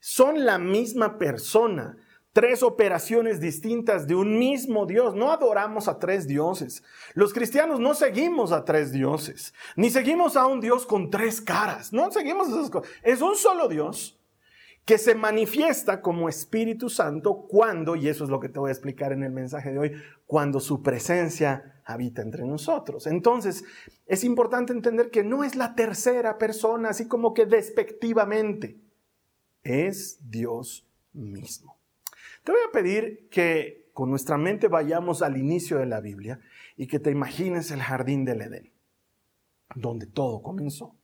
Son 0.00 0.46
la 0.46 0.58
misma 0.58 1.18
persona 1.18 1.98
tres 2.38 2.62
operaciones 2.62 3.40
distintas 3.40 4.06
de 4.06 4.14
un 4.14 4.38
mismo 4.38 4.86
Dios. 4.86 5.16
No 5.16 5.32
adoramos 5.32 5.88
a 5.88 5.98
tres 5.98 6.28
dioses. 6.28 6.84
Los 7.14 7.34
cristianos 7.34 7.80
no 7.80 7.94
seguimos 7.94 8.52
a 8.52 8.64
tres 8.64 8.92
dioses, 8.92 9.52
ni 9.74 9.90
seguimos 9.90 10.36
a 10.36 10.46
un 10.46 10.60
Dios 10.60 10.86
con 10.86 11.10
tres 11.10 11.40
caras. 11.40 11.92
No 11.92 12.12
seguimos 12.12 12.48
esas 12.48 12.70
cosas. 12.70 12.88
Es 13.02 13.22
un 13.22 13.34
solo 13.34 13.66
Dios 13.66 14.20
que 14.84 14.98
se 14.98 15.16
manifiesta 15.16 16.00
como 16.00 16.28
Espíritu 16.28 16.88
Santo 16.88 17.44
cuando, 17.48 17.96
y 17.96 18.06
eso 18.06 18.22
es 18.22 18.30
lo 18.30 18.38
que 18.38 18.48
te 18.48 18.60
voy 18.60 18.68
a 18.68 18.72
explicar 18.72 19.10
en 19.10 19.24
el 19.24 19.32
mensaje 19.32 19.72
de 19.72 19.78
hoy, 19.80 19.92
cuando 20.24 20.60
su 20.60 20.80
presencia 20.80 21.82
habita 21.84 22.22
entre 22.22 22.44
nosotros. 22.44 23.08
Entonces, 23.08 23.64
es 24.06 24.22
importante 24.22 24.72
entender 24.72 25.10
que 25.10 25.24
no 25.24 25.42
es 25.42 25.56
la 25.56 25.74
tercera 25.74 26.38
persona, 26.38 26.90
así 26.90 27.08
como 27.08 27.34
que 27.34 27.46
despectivamente, 27.46 28.78
es 29.64 30.20
Dios 30.30 30.86
mismo. 31.12 31.77
Te 32.48 32.52
voy 32.52 32.62
a 32.66 32.72
pedir 32.72 33.28
que 33.28 33.90
con 33.92 34.08
nuestra 34.08 34.38
mente 34.38 34.68
vayamos 34.68 35.20
al 35.20 35.36
inicio 35.36 35.76
de 35.76 35.84
la 35.84 36.00
Biblia 36.00 36.40
y 36.78 36.86
que 36.86 36.98
te 36.98 37.10
imagines 37.10 37.70
el 37.72 37.82
jardín 37.82 38.24
del 38.24 38.40
Edén, 38.40 38.72
donde 39.74 40.06
todo 40.06 40.40
comenzó. 40.40 40.96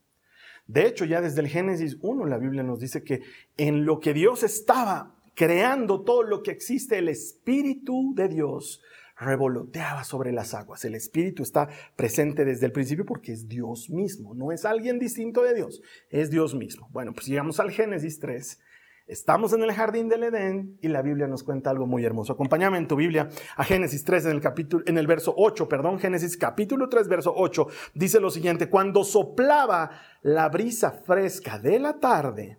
De 0.65 0.87
hecho, 0.87 1.05
ya 1.05 1.21
desde 1.21 1.41
el 1.41 1.47
Génesis 1.47 1.99
1 2.01 2.25
la 2.25 2.39
Biblia 2.39 2.63
nos 2.63 2.79
dice 2.79 3.03
que 3.03 3.21
en 3.57 3.85
lo 3.85 3.99
que 3.99 4.15
Dios 4.15 4.41
estaba 4.41 5.17
creando 5.35 6.01
todo 6.01 6.23
lo 6.23 6.41
que 6.41 6.49
existe, 6.49 6.97
el 6.97 7.09
Espíritu 7.09 8.15
de 8.15 8.27
Dios 8.27 8.81
revoloteaba 9.15 10.03
sobre 10.03 10.31
las 10.31 10.55
aguas. 10.55 10.83
El 10.83 10.95
Espíritu 10.95 11.43
está 11.43 11.69
presente 11.95 12.43
desde 12.43 12.65
el 12.65 12.71
principio 12.71 13.05
porque 13.05 13.33
es 13.33 13.47
Dios 13.47 13.91
mismo, 13.91 14.33
no 14.33 14.51
es 14.51 14.65
alguien 14.65 14.97
distinto 14.97 15.43
de 15.43 15.53
Dios, 15.53 15.83
es 16.09 16.31
Dios 16.31 16.55
mismo. 16.55 16.89
Bueno, 16.91 17.13
pues 17.13 17.27
llegamos 17.27 17.59
al 17.59 17.69
Génesis 17.69 18.19
3 18.19 18.59
Estamos 19.07 19.53
en 19.53 19.61
el 19.61 19.71
jardín 19.71 20.09
del 20.09 20.23
Edén 20.23 20.79
y 20.81 20.87
la 20.87 21.03
Biblia 21.03 21.27
nos 21.27 21.43
cuenta 21.43 21.69
algo 21.69 21.85
muy 21.85 22.03
hermoso. 22.03 22.33
Acompáñame 22.33 22.79
en 22.79 22.87
tu 22.87 22.95
Biblia 22.95 23.29
a 23.55 23.63
Génesis 23.63 24.03
3 24.03 24.25
en 24.25 24.31
el 24.31 24.41
capítulo 24.41 24.83
en 24.87 24.97
el 24.97 25.05
verso 25.05 25.31
8, 25.37 25.69
perdón, 25.69 25.99
Génesis 25.99 26.35
capítulo 26.37 26.89
3 26.89 27.07
verso 27.07 27.31
8 27.35 27.67
dice 27.93 28.19
lo 28.19 28.31
siguiente, 28.31 28.67
cuando 28.67 29.03
soplaba 29.03 29.91
la 30.23 30.49
brisa 30.49 30.89
fresca 30.89 31.59
de 31.59 31.77
la 31.77 31.99
tarde, 31.99 32.57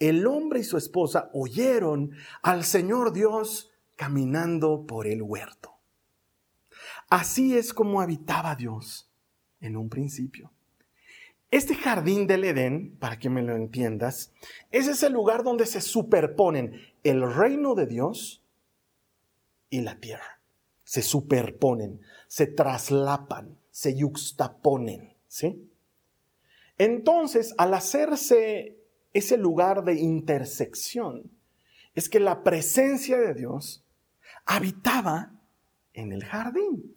el 0.00 0.26
hombre 0.26 0.58
y 0.60 0.64
su 0.64 0.76
esposa 0.76 1.30
oyeron 1.32 2.10
al 2.42 2.64
Señor 2.64 3.12
Dios 3.12 3.70
caminando 3.94 4.86
por 4.86 5.06
el 5.06 5.22
huerto. 5.22 5.78
Así 7.10 7.56
es 7.56 7.72
como 7.72 8.00
habitaba 8.00 8.56
Dios 8.56 9.08
en 9.60 9.76
un 9.76 9.88
principio. 9.88 10.52
Este 11.50 11.74
jardín 11.74 12.26
del 12.26 12.44
Edén, 12.44 12.96
para 12.98 13.18
que 13.18 13.30
me 13.30 13.42
lo 13.42 13.56
entiendas, 13.56 14.32
es 14.70 14.86
ese 14.86 15.08
lugar 15.08 15.44
donde 15.44 15.64
se 15.64 15.80
superponen 15.80 16.80
el 17.04 17.22
reino 17.32 17.74
de 17.74 17.86
Dios 17.86 18.42
y 19.70 19.80
la 19.80 19.98
tierra. 19.98 20.40
Se 20.84 21.00
superponen, 21.00 22.00
se 22.26 22.46
traslapan, 22.46 23.58
se 23.70 23.96
yuxtaponen, 23.96 25.14
¿sí? 25.26 25.70
Entonces, 26.76 27.54
al 27.56 27.74
hacerse 27.74 28.76
ese 29.14 29.38
lugar 29.38 29.84
de 29.84 29.94
intersección, 29.94 31.30
es 31.94 32.08
que 32.08 32.20
la 32.20 32.44
presencia 32.44 33.18
de 33.18 33.34
Dios 33.34 33.84
habitaba 34.44 35.32
en 35.94 36.12
el 36.12 36.24
jardín. 36.24 36.94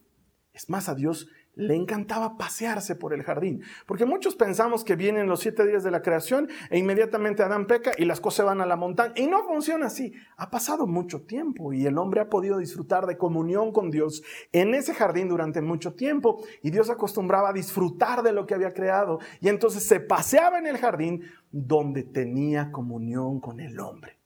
Es 0.54 0.70
más, 0.70 0.90
a 0.90 0.96
Dios 0.96 1.28
le 1.56 1.76
encantaba 1.76 2.38
pasearse 2.38 2.96
por 2.96 3.14
el 3.14 3.24
jardín, 3.24 3.62
porque 3.86 4.06
muchos 4.06 4.36
pensamos 4.36 4.84
que 4.84 4.96
vienen 4.96 5.28
los 5.28 5.42
siete 5.42 5.66
días 5.66 5.84
de 5.84 5.92
la 5.92 6.02
creación 6.02 6.50
e 6.70 6.78
inmediatamente 6.78 7.44
Adán 7.44 7.68
peca 7.68 7.92
y 7.98 8.06
las 8.06 8.22
cosas 8.22 8.46
van 8.46 8.62
a 8.62 8.66
la 8.66 8.76
montaña. 8.76 9.14
Y 9.16 9.28
no 9.28 9.44
funciona 9.44 9.88
así. 9.88 10.14
Ha 10.38 10.50
pasado 10.50 10.88
mucho 10.88 11.22
tiempo 11.22 11.74
y 11.74 11.86
el 11.86 11.98
hombre 11.98 12.22
ha 12.22 12.30
podido 12.30 12.58
disfrutar 12.58 13.06
de 13.06 13.18
comunión 13.18 13.72
con 13.72 13.92
Dios 13.92 14.24
en 14.52 14.74
ese 14.74 14.94
jardín 14.94 15.30
durante 15.30 15.62
mucho 15.62 15.94
tiempo 15.94 16.44
y 16.62 16.72
Dios 16.72 16.90
acostumbraba 16.90 17.50
a 17.50 17.54
disfrutar 17.54 18.24
de 18.24 18.32
lo 18.32 18.46
que 18.46 18.56
había 18.56 18.74
creado 18.74 19.20
y 19.40 19.50
entonces 19.50 19.84
se 19.84 20.00
paseaba 20.00 20.60
en 20.60 20.68
el 20.68 20.78
jardín 20.78 21.24
donde 21.52 22.04
tenía 22.04 22.72
comunión 22.72 23.40
con 23.40 23.60
el 23.60 23.80
hombre. 23.80 24.21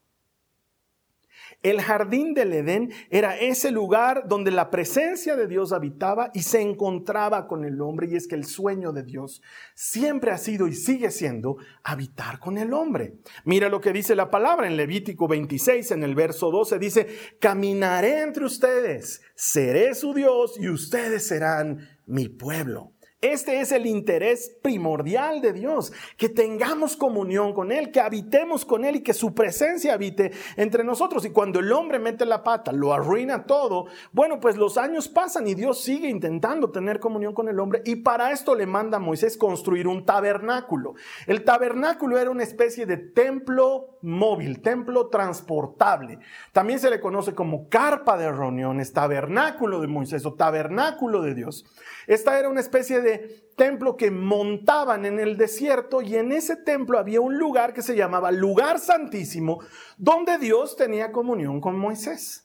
El 1.63 1.81
jardín 1.81 2.33
del 2.33 2.53
Edén 2.53 2.91
era 3.09 3.37
ese 3.37 3.71
lugar 3.71 4.27
donde 4.27 4.51
la 4.51 4.69
presencia 4.69 5.35
de 5.35 5.47
Dios 5.47 5.71
habitaba 5.71 6.31
y 6.33 6.43
se 6.43 6.61
encontraba 6.61 7.47
con 7.47 7.65
el 7.65 7.81
hombre. 7.81 8.07
Y 8.09 8.15
es 8.15 8.27
que 8.27 8.35
el 8.35 8.45
sueño 8.45 8.91
de 8.91 9.03
Dios 9.03 9.41
siempre 9.73 10.31
ha 10.31 10.37
sido 10.37 10.67
y 10.67 10.73
sigue 10.73 11.11
siendo 11.11 11.57
habitar 11.83 12.39
con 12.39 12.57
el 12.57 12.73
hombre. 12.73 13.15
Mira 13.43 13.69
lo 13.69 13.81
que 13.81 13.93
dice 13.93 14.15
la 14.15 14.29
palabra 14.29 14.67
en 14.67 14.77
Levítico 14.77 15.27
26, 15.27 15.91
en 15.91 16.03
el 16.03 16.15
verso 16.15 16.51
12, 16.51 16.79
dice, 16.79 17.07
caminaré 17.39 18.21
entre 18.21 18.45
ustedes, 18.45 19.21
seré 19.35 19.95
su 19.95 20.13
Dios 20.13 20.55
y 20.59 20.69
ustedes 20.69 21.27
serán 21.27 21.87
mi 22.05 22.29
pueblo. 22.29 22.94
Este 23.25 23.59
es 23.59 23.71
el 23.71 23.87
interés 23.87 24.55
primordial 24.61 25.41
de 25.41 25.51
Dios, 25.51 25.91
que 26.15 26.29
tengamos 26.29 26.95
comunión 26.95 27.53
con 27.53 27.71
Él, 27.71 27.91
que 27.91 27.99
habitemos 27.99 28.65
con 28.65 28.85
Él 28.85 28.97
y 28.97 29.01
que 29.01 29.15
su 29.15 29.33
presencia 29.33 29.95
habite 29.95 30.31
entre 30.57 30.83
nosotros. 30.83 31.25
Y 31.25 31.31
cuando 31.31 31.59
el 31.59 31.71
hombre 31.71 31.97
mete 31.97 32.23
la 32.23 32.43
pata, 32.43 32.71
lo 32.71 32.93
arruina 32.93 33.47
todo, 33.47 33.87
bueno, 34.11 34.39
pues 34.39 34.57
los 34.57 34.77
años 34.77 35.07
pasan 35.07 35.47
y 35.47 35.55
Dios 35.55 35.81
sigue 35.81 36.07
intentando 36.07 36.69
tener 36.69 36.99
comunión 36.99 37.33
con 37.33 37.49
el 37.49 37.59
hombre 37.59 37.81
y 37.83 37.95
para 37.95 38.31
esto 38.31 38.53
le 38.53 38.67
manda 38.67 38.97
a 38.97 38.99
Moisés 38.99 39.37
construir 39.37 39.87
un 39.87 40.05
tabernáculo. 40.05 40.93
El 41.25 41.43
tabernáculo 41.43 42.19
era 42.19 42.29
una 42.29 42.43
especie 42.43 42.85
de 42.85 42.97
templo 42.97 43.97
móvil, 44.03 44.61
templo 44.61 45.07
transportable. 45.07 46.19
También 46.51 46.77
se 46.77 46.91
le 46.91 46.99
conoce 46.99 47.33
como 47.33 47.69
carpa 47.69 48.17
de 48.17 48.31
reuniones, 48.31 48.93
tabernáculo 48.93 49.81
de 49.81 49.87
Moisés 49.87 50.27
o 50.27 50.35
tabernáculo 50.35 51.23
de 51.23 51.33
Dios. 51.33 51.65
Esta 52.05 52.37
era 52.37 52.49
una 52.49 52.59
especie 52.59 53.01
de 53.01 53.14
templo 53.55 53.97
que 53.97 54.11
montaban 54.11 55.05
en 55.05 55.19
el 55.19 55.37
desierto 55.37 56.01
y 56.01 56.15
en 56.15 56.31
ese 56.31 56.55
templo 56.55 56.99
había 56.99 57.21
un 57.21 57.37
lugar 57.37 57.73
que 57.73 57.81
se 57.81 57.95
llamaba 57.95 58.31
lugar 58.31 58.79
santísimo 58.79 59.59
donde 59.97 60.37
Dios 60.37 60.75
tenía 60.75 61.11
comunión 61.11 61.61
con 61.61 61.77
Moisés. 61.77 62.44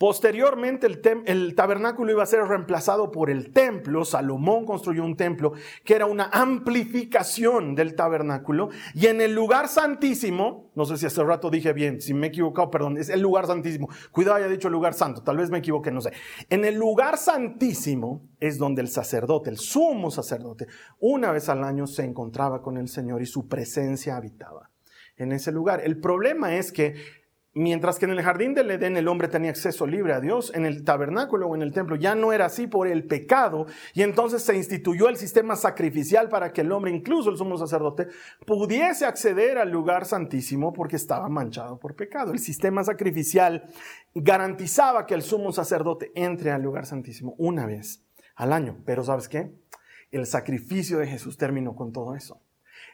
Posteriormente 0.00 0.86
el, 1.26 1.54
tabernáculo 1.54 2.10
iba 2.10 2.22
a 2.22 2.26
ser 2.26 2.42
reemplazado 2.44 3.10
por 3.10 3.28
el 3.28 3.52
templo. 3.52 4.06
Salomón 4.06 4.64
construyó 4.64 5.04
un 5.04 5.14
templo 5.14 5.52
que 5.84 5.94
era 5.94 6.06
una 6.06 6.30
amplificación 6.32 7.74
del 7.74 7.94
tabernáculo. 7.94 8.70
Y 8.94 9.08
en 9.08 9.20
el 9.20 9.34
lugar 9.34 9.68
santísimo, 9.68 10.70
no 10.74 10.86
sé 10.86 10.96
si 10.96 11.04
hace 11.04 11.22
rato 11.22 11.50
dije 11.50 11.74
bien, 11.74 12.00
si 12.00 12.14
me 12.14 12.28
he 12.28 12.30
equivocado, 12.30 12.70
perdón, 12.70 12.96
es 12.96 13.10
el 13.10 13.20
lugar 13.20 13.46
santísimo. 13.46 13.90
Cuidado, 14.10 14.36
haya 14.36 14.48
dicho 14.48 14.70
lugar 14.70 14.94
santo, 14.94 15.22
tal 15.22 15.36
vez 15.36 15.50
me 15.50 15.58
equivoqué, 15.58 15.90
no 15.90 16.00
sé. 16.00 16.12
En 16.48 16.64
el 16.64 16.76
lugar 16.76 17.18
santísimo 17.18 18.22
es 18.40 18.56
donde 18.56 18.80
el 18.80 18.88
sacerdote, 18.88 19.50
el 19.50 19.58
sumo 19.58 20.10
sacerdote, 20.10 20.66
una 20.98 21.30
vez 21.30 21.50
al 21.50 21.62
año 21.62 21.86
se 21.86 22.04
encontraba 22.04 22.62
con 22.62 22.78
el 22.78 22.88
Señor 22.88 23.20
y 23.20 23.26
su 23.26 23.48
presencia 23.48 24.16
habitaba 24.16 24.70
en 25.18 25.32
ese 25.32 25.52
lugar. 25.52 25.82
El 25.84 26.00
problema 26.00 26.56
es 26.56 26.72
que 26.72 26.94
Mientras 27.52 27.98
que 27.98 28.04
en 28.04 28.12
el 28.12 28.22
jardín 28.22 28.54
del 28.54 28.70
Edén 28.70 28.96
el 28.96 29.08
hombre 29.08 29.26
tenía 29.26 29.50
acceso 29.50 29.84
libre 29.84 30.12
a 30.12 30.20
Dios, 30.20 30.52
en 30.54 30.66
el 30.66 30.84
tabernáculo 30.84 31.48
o 31.48 31.56
en 31.56 31.62
el 31.62 31.72
templo 31.72 31.96
ya 31.96 32.14
no 32.14 32.32
era 32.32 32.46
así 32.46 32.68
por 32.68 32.86
el 32.86 33.04
pecado 33.08 33.66
y 33.92 34.02
entonces 34.02 34.42
se 34.42 34.56
instituyó 34.56 35.08
el 35.08 35.16
sistema 35.16 35.56
sacrificial 35.56 36.28
para 36.28 36.52
que 36.52 36.60
el 36.60 36.70
hombre, 36.70 36.92
incluso 36.92 37.28
el 37.28 37.36
sumo 37.36 37.58
sacerdote, 37.58 38.06
pudiese 38.46 39.04
acceder 39.04 39.58
al 39.58 39.72
lugar 39.72 40.06
santísimo 40.06 40.72
porque 40.72 40.94
estaba 40.94 41.28
manchado 41.28 41.80
por 41.80 41.96
pecado. 41.96 42.30
El 42.30 42.38
sistema 42.38 42.84
sacrificial 42.84 43.64
garantizaba 44.14 45.04
que 45.04 45.14
el 45.14 45.22
sumo 45.22 45.50
sacerdote 45.50 46.12
entre 46.14 46.52
al 46.52 46.62
lugar 46.62 46.86
santísimo 46.86 47.34
una 47.36 47.66
vez 47.66 48.04
al 48.36 48.52
año. 48.52 48.76
Pero 48.86 49.02
¿sabes 49.02 49.28
qué? 49.28 49.52
El 50.12 50.26
sacrificio 50.26 50.98
de 50.98 51.08
Jesús 51.08 51.36
terminó 51.36 51.74
con 51.74 51.92
todo 51.92 52.14
eso. 52.14 52.40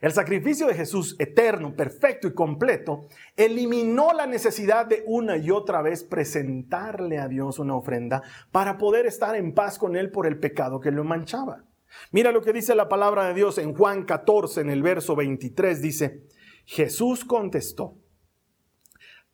El 0.01 0.13
sacrificio 0.13 0.67
de 0.67 0.75
Jesús 0.75 1.17
eterno, 1.19 1.75
perfecto 1.75 2.29
y 2.29 2.35
completo 2.35 3.09
eliminó 3.37 4.13
la 4.13 4.27
necesidad 4.27 4.87
de 4.87 5.03
una 5.07 5.37
y 5.39 5.51
otra 5.51 5.81
vez 5.81 6.05
presentarle 6.05 7.19
a 7.19 7.29
Dios 7.29 7.59
una 7.59 7.77
ofrenda 7.77 8.23
para 8.53 8.77
poder 8.77 9.07
estar 9.07 9.35
en 9.37 9.55
paz 9.55 9.79
con 9.79 9.97
Él 9.97 10.11
por 10.11 10.27
el 10.27 10.39
pecado 10.39 10.81
que 10.81 10.91
lo 10.91 11.05
manchaba. 11.05 11.65
Mira 12.13 12.31
lo 12.31 12.43
que 12.43 12.53
dice 12.53 12.75
la 12.75 12.89
palabra 12.89 13.27
de 13.27 13.35
Dios 13.35 13.57
en 13.59 13.75
Juan 13.75 14.05
14, 14.05 14.61
en 14.61 14.71
el 14.71 14.83
verso 14.83 15.17
23, 15.17 15.81
dice, 15.81 16.25
Jesús 16.67 17.25
contestó, 17.25 17.95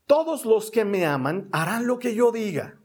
todos 0.06 0.44
los 0.44 0.70
que 0.70 0.84
me 0.84 1.06
aman 1.06 1.48
harán 1.52 1.86
lo 1.86 1.98
que 1.98 2.14
yo 2.14 2.30
diga. 2.30 2.78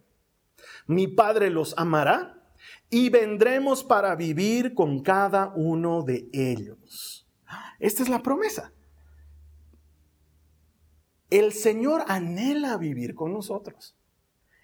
Mi 0.87 1.07
Padre 1.07 1.49
los 1.49 1.77
amará 1.77 2.41
y 2.89 3.09
vendremos 3.09 3.83
para 3.83 4.15
vivir 4.15 4.73
con 4.73 5.01
cada 5.03 5.51
uno 5.55 6.03
de 6.03 6.29
ellos. 6.31 7.26
Esta 7.79 8.03
es 8.03 8.09
la 8.09 8.21
promesa. 8.23 8.71
El 11.29 11.51
Señor 11.51 12.03
anhela 12.07 12.77
vivir 12.77 13.15
con 13.15 13.33
nosotros. 13.33 13.97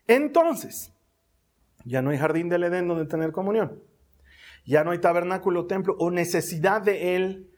Entonces, 0.07 0.93
ya 1.85 2.01
no 2.01 2.11
hay 2.11 2.17
jardín 2.17 2.49
del 2.49 2.63
Edén 2.63 2.87
donde 2.87 3.05
tener 3.05 3.31
comunión. 3.31 3.81
Ya 4.65 4.83
no 4.83 4.91
hay 4.91 4.99
tabernáculo, 4.99 5.67
templo 5.67 5.95
o 5.99 6.09
necesidad 6.09 6.81
de 6.81 7.15
Él 7.15 7.49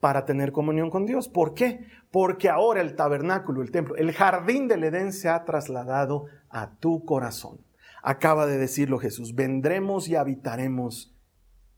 para 0.00 0.24
tener 0.24 0.52
comunión 0.52 0.90
con 0.90 1.06
Dios. 1.06 1.28
¿Por 1.28 1.54
qué? 1.54 1.86
Porque 2.10 2.48
ahora 2.48 2.80
el 2.80 2.94
tabernáculo, 2.94 3.62
el 3.62 3.70
templo, 3.70 3.96
el 3.96 4.12
jardín 4.12 4.68
del 4.68 4.84
Edén 4.84 5.12
se 5.12 5.28
ha 5.28 5.44
trasladado 5.44 6.26
a 6.48 6.76
tu 6.76 7.04
corazón. 7.04 7.60
Acaba 8.02 8.46
de 8.46 8.58
decirlo 8.58 8.98
Jesús, 8.98 9.34
vendremos 9.34 10.08
y 10.08 10.16
habitaremos 10.16 11.13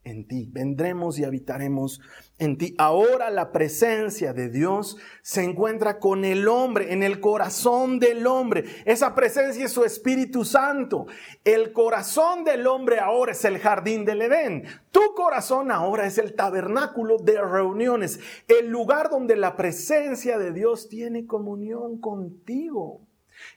en 0.07 0.27
ti, 0.27 0.49
vendremos 0.53 1.19
y 1.19 1.25
habitaremos 1.25 2.01
en 2.39 2.57
ti. 2.59 2.75
Ahora 2.79 3.29
la 3.31 3.51
presencia 3.51 4.33
de 4.33 4.49
Dios 4.49 4.97
se 5.23 5.43
encuentra 5.43 5.99
con 5.99 6.25
el 6.25 6.47
hombre, 6.47 6.93
en 6.93 7.03
el 7.03 7.21
corazón 7.21 7.99
del 7.99 8.27
hombre. 8.27 8.65
Esa 8.85 9.15
presencia 9.17 9.65
es 9.65 9.73
su 9.73 9.85
Espíritu 9.85 10.45
Santo. 10.45 11.07
El 11.45 11.73
corazón 11.73 12.45
del 12.45 12.67
hombre 12.69 13.01
ahora 13.01 13.33
es 13.33 13.45
el 13.45 13.59
jardín 13.59 14.05
del 14.05 14.23
Edén. 14.23 14.65
Tu 14.93 15.01
corazón 15.17 15.73
ahora 15.73 16.07
es 16.07 16.19
el 16.19 16.35
tabernáculo 16.35 17.19
de 17.19 17.43
reuniones, 17.43 18.21
el 18.47 18.69
lugar 18.69 19.11
donde 19.11 19.35
la 19.35 19.57
presencia 19.57 20.39
de 20.39 20.53
Dios 20.53 20.89
tiene 20.89 21.27
comunión 21.27 22.01
contigo. 22.01 23.06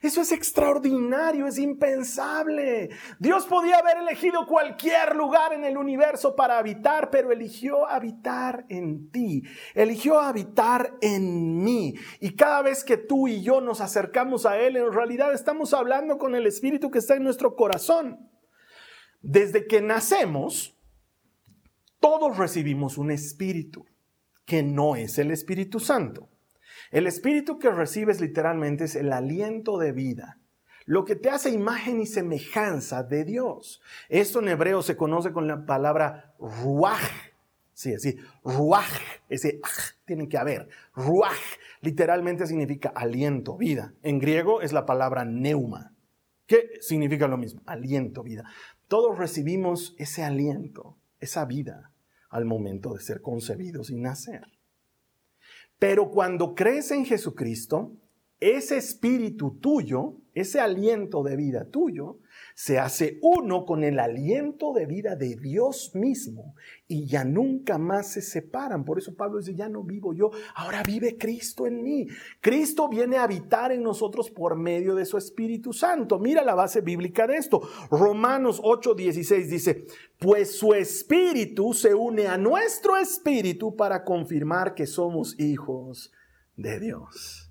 Eso 0.02 0.22
es 0.22 0.32
extraordinario, 0.32 1.46
es 1.46 1.58
impensable. 1.58 2.90
Dios 3.18 3.44
podía 3.46 3.78
haber 3.78 3.98
elegido 3.98 4.46
cualquier 4.46 5.14
lugar 5.14 5.52
en 5.52 5.64
el 5.64 5.76
universo 5.76 6.34
para 6.34 6.58
habitar, 6.58 7.10
pero 7.10 7.32
eligió 7.32 7.86
habitar 7.86 8.64
en 8.68 9.10
ti, 9.10 9.42
eligió 9.74 10.18
habitar 10.20 10.94
en 11.00 11.62
mí. 11.62 11.94
Y 12.20 12.34
cada 12.34 12.62
vez 12.62 12.82
que 12.82 12.96
tú 12.96 13.28
y 13.28 13.42
yo 13.42 13.60
nos 13.60 13.80
acercamos 13.80 14.46
a 14.46 14.58
Él, 14.58 14.76
en 14.76 14.92
realidad 14.92 15.32
estamos 15.34 15.74
hablando 15.74 16.18
con 16.18 16.34
el 16.34 16.46
Espíritu 16.46 16.90
que 16.90 16.98
está 16.98 17.16
en 17.16 17.24
nuestro 17.24 17.54
corazón. 17.54 18.30
Desde 19.20 19.66
que 19.66 19.82
nacemos, 19.82 20.78
todos 22.00 22.38
recibimos 22.38 22.96
un 22.96 23.10
Espíritu 23.10 23.84
que 24.46 24.62
no 24.62 24.96
es 24.96 25.18
el 25.18 25.30
Espíritu 25.30 25.78
Santo. 25.78 26.28
El 26.90 27.06
espíritu 27.06 27.58
que 27.58 27.70
recibes 27.70 28.20
literalmente 28.20 28.84
es 28.84 28.96
el 28.96 29.12
aliento 29.12 29.78
de 29.78 29.92
vida, 29.92 30.38
lo 30.86 31.04
que 31.04 31.14
te 31.14 31.30
hace 31.30 31.50
imagen 31.50 32.00
y 32.00 32.06
semejanza 32.06 33.04
de 33.04 33.24
Dios. 33.24 33.80
Esto 34.08 34.40
en 34.40 34.48
hebreo 34.48 34.82
se 34.82 34.96
conoce 34.96 35.32
con 35.32 35.46
la 35.46 35.64
palabra 35.66 36.34
ruach. 36.38 37.30
Sí, 37.72 37.94
así, 37.94 38.16
ruach, 38.42 38.90
ese 39.28 39.60
tiene 40.04 40.28
que 40.28 40.36
haber. 40.36 40.68
Ruach 40.94 41.58
literalmente 41.80 42.46
significa 42.46 42.88
aliento, 42.88 43.56
vida. 43.56 43.94
En 44.02 44.18
griego 44.18 44.60
es 44.60 44.72
la 44.72 44.84
palabra 44.84 45.24
neuma, 45.24 45.94
que 46.46 46.70
significa 46.80 47.28
lo 47.28 47.38
mismo, 47.38 47.62
aliento, 47.66 48.24
vida. 48.24 48.44
Todos 48.88 49.16
recibimos 49.16 49.94
ese 49.96 50.24
aliento, 50.24 50.98
esa 51.20 51.44
vida 51.44 51.92
al 52.30 52.44
momento 52.44 52.94
de 52.94 53.00
ser 53.00 53.22
concebidos 53.22 53.90
y 53.90 53.96
nacer. 53.96 54.59
Pero 55.80 56.10
cuando 56.10 56.54
crees 56.54 56.90
en 56.90 57.06
Jesucristo, 57.06 57.96
ese 58.38 58.76
espíritu 58.76 59.58
tuyo, 59.60 60.18
ese 60.34 60.60
aliento 60.60 61.22
de 61.22 61.36
vida 61.36 61.64
tuyo, 61.70 62.18
se 62.60 62.78
hace 62.78 63.18
uno 63.22 63.64
con 63.64 63.84
el 63.84 63.98
aliento 63.98 64.74
de 64.74 64.84
vida 64.84 65.16
de 65.16 65.34
Dios 65.34 65.92
mismo 65.94 66.54
y 66.86 67.06
ya 67.06 67.24
nunca 67.24 67.78
más 67.78 68.12
se 68.12 68.20
separan. 68.20 68.84
Por 68.84 68.98
eso 68.98 69.14
Pablo 69.14 69.38
dice, 69.38 69.54
ya 69.54 69.70
no 69.70 69.82
vivo 69.82 70.12
yo, 70.12 70.30
ahora 70.54 70.82
vive 70.82 71.16
Cristo 71.16 71.66
en 71.66 71.82
mí. 71.82 72.06
Cristo 72.42 72.90
viene 72.90 73.16
a 73.16 73.22
habitar 73.22 73.72
en 73.72 73.82
nosotros 73.82 74.28
por 74.30 74.56
medio 74.56 74.94
de 74.94 75.06
su 75.06 75.16
Espíritu 75.16 75.72
Santo. 75.72 76.18
Mira 76.18 76.44
la 76.44 76.54
base 76.54 76.82
bíblica 76.82 77.26
de 77.26 77.38
esto. 77.38 77.62
Romanos 77.90 78.60
8:16 78.60 79.46
dice, 79.46 79.86
pues 80.18 80.54
su 80.54 80.74
Espíritu 80.74 81.72
se 81.72 81.94
une 81.94 82.26
a 82.26 82.36
nuestro 82.36 82.98
Espíritu 82.98 83.74
para 83.74 84.04
confirmar 84.04 84.74
que 84.74 84.86
somos 84.86 85.34
hijos 85.40 86.12
de 86.56 86.78
Dios. 86.78 87.49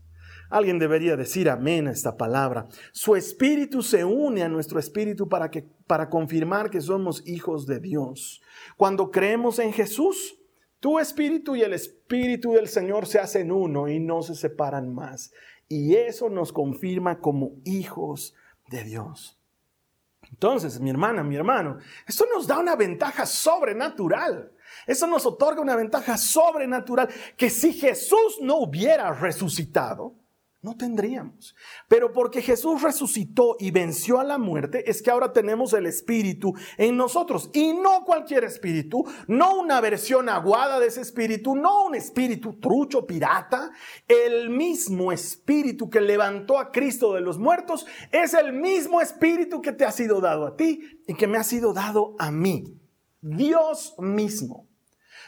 Alguien 0.50 0.80
debería 0.80 1.16
decir 1.16 1.50
amén 1.50 1.88
a 1.88 1.92
esta 1.92 2.18
palabra. 2.18 2.68
Su 2.92 3.16
espíritu 3.16 3.84
se 3.84 4.04
une 4.04 4.44
a 4.44 4.50
nuestro 4.50 4.80
espíritu 4.80 5.30
para, 5.30 5.52
que, 5.52 5.64
para 5.86 6.10
confirmar 6.10 6.70
que 6.72 6.82
somos 6.82 7.26
hijos 7.28 7.68
de 7.68 7.80
Dios. 7.80 8.42
Cuando 8.76 9.12
creemos 9.12 9.60
en 9.60 9.72
Jesús, 9.72 10.40
tu 10.80 10.98
espíritu 10.98 11.56
y 11.56 11.62
el 11.62 11.74
espíritu 11.74 12.54
del 12.54 12.68
Señor 12.68 13.06
se 13.06 13.20
hacen 13.20 13.52
uno 13.52 13.88
y 13.88 14.00
no 14.00 14.24
se 14.24 14.34
separan 14.34 14.94
más. 14.94 15.32
Y 15.68 15.96
eso 15.96 16.30
nos 16.30 16.52
confirma 16.52 17.20
como 17.20 17.52
hijos 17.64 18.34
de 18.70 18.84
Dios. 18.84 19.38
Entonces, 20.32 20.80
mi 20.80 20.90
hermana, 20.90 21.24
mi 21.24 21.36
hermano, 21.36 21.78
esto 22.08 22.26
nos 22.34 22.48
da 22.48 22.60
una 22.60 22.76
ventaja 22.76 23.26
sobrenatural. 23.26 24.52
Eso 24.88 25.06
nos 25.08 25.26
otorga 25.26 25.62
una 25.62 25.76
ventaja 25.76 26.18
sobrenatural 26.18 27.10
que 27.36 27.50
si 27.50 27.74
Jesús 27.74 28.38
no 28.42 28.58
hubiera 28.58 29.12
resucitado, 29.14 30.16
no 30.62 30.76
tendríamos. 30.76 31.56
Pero 31.88 32.12
porque 32.12 32.42
Jesús 32.42 32.82
resucitó 32.82 33.56
y 33.60 33.72
venció 33.72 34.20
a 34.20 34.26
la 34.26 34.38
muerte, 34.38 34.90
es 34.90 35.02
que 35.02 35.10
ahora 35.10 35.32
tenemos 35.32 35.74
el 35.74 35.86
Espíritu 35.86 36.54
en 36.78 36.98
nosotros. 36.98 37.50
Y 37.54 37.74
no 37.74 38.04
cualquier 38.04 38.44
espíritu, 38.44 39.06
no 39.28 39.60
una 39.60 39.80
versión 39.80 40.28
aguada 40.28 40.80
de 40.80 40.88
ese 40.88 41.02
espíritu, 41.02 41.56
no 41.56 41.86
un 41.86 41.96
espíritu 41.96 42.60
trucho, 42.60 43.08
pirata. 43.08 43.72
El 44.08 44.50
mismo 44.50 45.12
Espíritu 45.12 45.90
que 45.90 46.02
levantó 46.02 46.60
a 46.60 46.72
Cristo 46.72 47.14
de 47.14 47.22
los 47.22 47.38
muertos 47.38 47.86
es 48.12 48.34
el 48.34 48.54
mismo 48.54 49.02
Espíritu 49.02 49.62
que 49.62 49.72
te 49.72 49.86
ha 49.86 49.92
sido 49.92 50.20
dado 50.20 50.46
a 50.46 50.56
ti 50.56 51.02
y 51.08 51.16
que 51.16 51.28
me 51.28 51.38
ha 51.38 51.44
sido 51.44 51.74
dado 51.74 52.16
a 52.20 52.32
mí. 52.32 52.80
Dios 53.22 53.96
mismo. 53.98 54.69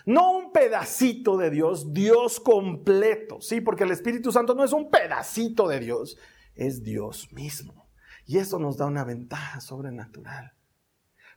No 0.06 0.32
un 0.32 0.52
pedacito 0.52 1.38
de 1.38 1.50
Dios, 1.50 1.94
Dios 1.94 2.40
completo, 2.40 3.42
¿sí? 3.42 3.62
Porque 3.62 3.84
el 3.84 3.92
Espíritu 3.92 4.32
Santo 4.32 4.56
no 4.56 4.64
es 4.64 4.74
un 4.74 4.90
pedacito 4.90 5.68
de 5.68 5.80
Dios, 5.80 6.18
es 6.56 6.84
Dios 6.84 7.32
mismo. 7.32 7.90
Y 8.26 8.38
eso 8.38 8.60
nos 8.60 8.78
da 8.78 8.86
una 8.86 9.04
ventaja 9.04 9.60
sobrenatural. 9.62 10.54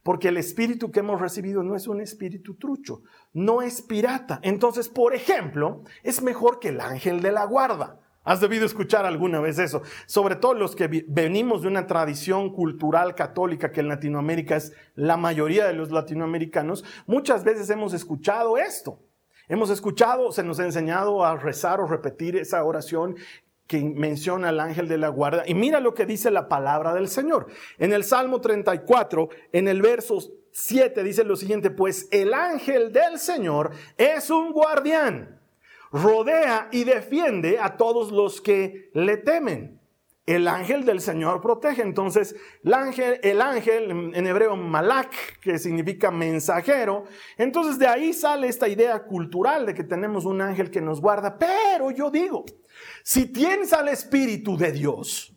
Porque 0.02 0.28
el 0.28 0.36
espíritu 0.36 0.90
que 0.90 1.00
hemos 1.00 1.20
recibido 1.20 1.62
no 1.62 1.74
es 1.74 1.88
un 1.88 2.00
espíritu 2.02 2.56
trucho, 2.56 3.02
no 3.32 3.62
es 3.62 3.80
pirata. 3.80 4.38
Entonces, 4.42 4.90
por 4.90 5.14
ejemplo, 5.14 5.82
es 6.02 6.22
mejor 6.22 6.60
que 6.60 6.68
el 6.68 6.80
ángel 6.80 7.22
de 7.22 7.32
la 7.32 7.46
guarda. 7.46 8.03
Has 8.24 8.40
debido 8.40 8.64
escuchar 8.64 9.04
alguna 9.04 9.38
vez 9.40 9.58
eso, 9.58 9.82
sobre 10.06 10.36
todo 10.36 10.54
los 10.54 10.74
que 10.74 11.04
venimos 11.06 11.60
de 11.60 11.68
una 11.68 11.86
tradición 11.86 12.54
cultural 12.54 13.14
católica 13.14 13.70
que 13.70 13.80
en 13.80 13.88
Latinoamérica 13.88 14.56
es 14.56 14.72
la 14.94 15.18
mayoría 15.18 15.66
de 15.66 15.74
los 15.74 15.90
latinoamericanos, 15.90 16.84
muchas 17.06 17.44
veces 17.44 17.68
hemos 17.68 17.92
escuchado 17.92 18.56
esto. 18.56 18.98
Hemos 19.46 19.68
escuchado, 19.68 20.32
se 20.32 20.42
nos 20.42 20.58
ha 20.58 20.64
enseñado 20.64 21.22
a 21.22 21.36
rezar 21.36 21.80
o 21.80 21.86
repetir 21.86 22.34
esa 22.36 22.64
oración 22.64 23.16
que 23.66 23.82
menciona 23.84 24.48
al 24.48 24.60
ángel 24.60 24.88
de 24.88 24.96
la 24.96 25.08
guarda. 25.08 25.44
Y 25.46 25.54
mira 25.54 25.80
lo 25.80 25.92
que 25.92 26.06
dice 26.06 26.30
la 26.30 26.48
palabra 26.48 26.94
del 26.94 27.08
Señor. 27.08 27.48
En 27.78 27.92
el 27.92 28.04
Salmo 28.04 28.40
34, 28.40 29.28
en 29.52 29.68
el 29.68 29.82
verso 29.82 30.18
7 30.52 31.02
dice 31.02 31.24
lo 31.24 31.36
siguiente, 31.36 31.70
pues 31.70 32.08
el 32.10 32.32
ángel 32.32 32.90
del 32.90 33.18
Señor 33.18 33.72
es 33.98 34.30
un 34.30 34.52
guardián 34.52 35.43
rodea 35.94 36.68
y 36.72 36.82
defiende 36.82 37.60
a 37.60 37.76
todos 37.76 38.10
los 38.10 38.40
que 38.40 38.90
le 38.94 39.16
temen. 39.16 39.80
el 40.26 40.48
ángel 40.48 40.86
del 40.86 41.02
Señor 41.02 41.42
protege. 41.42 41.82
Entonces, 41.82 42.34
el 42.64 42.72
ángel, 42.72 43.20
el 43.22 43.42
ángel 43.42 43.90
en 44.14 44.26
hebreo 44.26 44.56
malak, 44.56 45.38
que 45.40 45.58
significa 45.58 46.10
mensajero. 46.10 47.04
Entonces, 47.36 47.78
de 47.78 47.86
ahí 47.86 48.14
sale 48.14 48.48
esta 48.48 48.66
idea 48.66 49.04
cultural 49.04 49.66
de 49.66 49.74
que 49.74 49.84
tenemos 49.84 50.24
un 50.24 50.40
ángel 50.40 50.70
que 50.70 50.80
nos 50.80 50.98
guarda. 51.00 51.38
Pero 51.38 51.90
yo 51.90 52.10
digo, 52.10 52.46
si 53.02 53.26
tienes 53.26 53.74
al 53.74 53.88
Espíritu 53.88 54.56
de 54.56 54.72
Dios, 54.72 55.36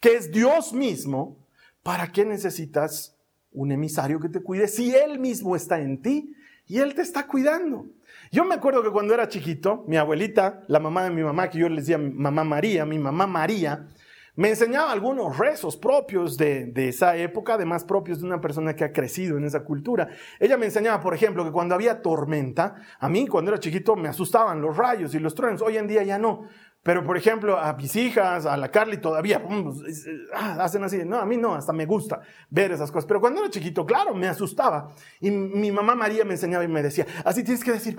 que 0.00 0.16
es 0.16 0.30
Dios 0.30 0.74
mismo, 0.74 1.38
¿para 1.82 2.12
qué 2.12 2.26
necesitas 2.26 3.16
un 3.52 3.72
emisario 3.72 4.20
que 4.20 4.28
te 4.28 4.42
cuide 4.42 4.68
si 4.68 4.94
Él 4.94 5.18
mismo 5.18 5.56
está 5.56 5.80
en 5.80 6.02
ti 6.02 6.34
y 6.66 6.78
Él 6.78 6.94
te 6.94 7.00
está 7.00 7.26
cuidando? 7.26 7.86
Yo 8.32 8.44
me 8.44 8.54
acuerdo 8.54 8.84
que 8.84 8.90
cuando 8.90 9.12
era 9.12 9.28
chiquito, 9.28 9.82
mi 9.88 9.96
abuelita, 9.96 10.62
la 10.68 10.78
mamá 10.78 11.02
de 11.02 11.10
mi 11.10 11.20
mamá, 11.20 11.50
que 11.50 11.58
yo 11.58 11.68
le 11.68 11.80
decía 11.80 11.98
mamá 11.98 12.44
María, 12.44 12.86
mi 12.86 12.96
mamá 12.96 13.26
María, 13.26 13.88
me 14.36 14.50
enseñaba 14.50 14.92
algunos 14.92 15.36
rezos 15.36 15.76
propios 15.76 16.36
de, 16.36 16.72
esa 16.76 17.16
época, 17.16 17.54
además 17.54 17.82
propios 17.82 18.20
de 18.20 18.26
una 18.26 18.40
persona 18.40 18.76
que 18.76 18.84
ha 18.84 18.92
crecido 18.92 19.36
en 19.36 19.44
esa 19.44 19.64
cultura. 19.64 20.10
Ella 20.38 20.56
me 20.56 20.66
enseñaba, 20.66 21.00
por 21.00 21.12
ejemplo, 21.12 21.44
que 21.44 21.50
cuando 21.50 21.74
había 21.74 22.02
tormenta, 22.02 22.76
a 23.00 23.08
mí 23.08 23.26
cuando 23.26 23.50
era 23.50 23.58
chiquito 23.58 23.96
me 23.96 24.08
asustaban 24.08 24.62
los 24.62 24.76
rayos 24.76 25.12
y 25.12 25.18
los 25.18 25.34
truenos, 25.34 25.60
hoy 25.60 25.76
en 25.76 25.88
día 25.88 26.04
ya 26.04 26.16
no. 26.16 26.46
Pero, 26.82 27.04
por 27.04 27.18
ejemplo, 27.18 27.58
a 27.58 27.74
mis 27.74 27.94
hijas, 27.94 28.46
a 28.46 28.56
la 28.56 28.70
Carly 28.70 28.96
todavía 28.96 29.42
pues, 29.42 30.06
ah, 30.32 30.56
hacen 30.60 30.82
así. 30.82 31.04
No, 31.04 31.18
a 31.18 31.26
mí 31.26 31.36
no, 31.36 31.54
hasta 31.54 31.74
me 31.74 31.84
gusta 31.84 32.20
ver 32.48 32.72
esas 32.72 32.90
cosas. 32.90 33.06
Pero 33.06 33.20
cuando 33.20 33.40
era 33.40 33.50
chiquito, 33.50 33.84
claro, 33.84 34.14
me 34.14 34.26
asustaba. 34.28 34.88
Y 35.20 35.30
mi 35.30 35.70
mamá 35.70 35.94
María 35.94 36.24
me 36.24 36.32
enseñaba 36.32 36.64
y 36.64 36.68
me 36.68 36.82
decía, 36.82 37.06
así 37.24 37.44
tienes 37.44 37.62
que 37.62 37.72
decir, 37.72 37.96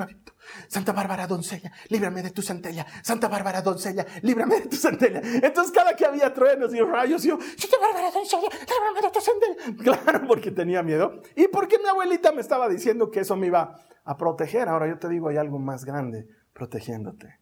Santa 0.67 0.93
Bárbara 0.93 1.27
doncella, 1.27 1.71
líbrame 1.89 2.23
de 2.23 2.31
tu 2.31 2.41
centella. 2.41 2.87
Santa 3.03 3.27
Bárbara 3.27 3.61
doncella, 3.61 4.03
líbrame 4.23 4.61
de 4.61 4.67
tu 4.67 4.75
centella. 4.77 5.21
Entonces, 5.43 5.71
cada 5.71 5.95
que 5.95 6.05
había 6.05 6.33
truenos 6.33 6.73
y 6.73 6.81
rayos, 6.81 7.21
yo, 7.21 7.37
Santa 7.39 7.77
Bárbara 7.79 8.09
doncella, 8.09 8.49
líbrame 8.49 9.01
de 9.01 9.11
tu 9.11 9.21
centella. 9.21 9.41
Claro, 10.01 10.27
porque 10.27 10.51
tenía 10.51 10.81
miedo. 10.83 11.21
Y 11.35 11.47
porque 11.47 11.77
mi 11.77 11.87
abuelita 11.87 12.31
me 12.31 12.41
estaba 12.41 12.67
diciendo 12.69 13.11
que 13.11 13.21
eso 13.21 13.35
me 13.35 13.47
iba 13.47 13.75
a 14.03 14.17
proteger. 14.17 14.69
Ahora 14.69 14.87
yo 14.87 14.97
te 14.97 15.07
digo, 15.09 15.29
hay 15.29 15.37
algo 15.37 15.59
más 15.59 15.85
grande 15.85 16.27
protegiéndote 16.53 17.40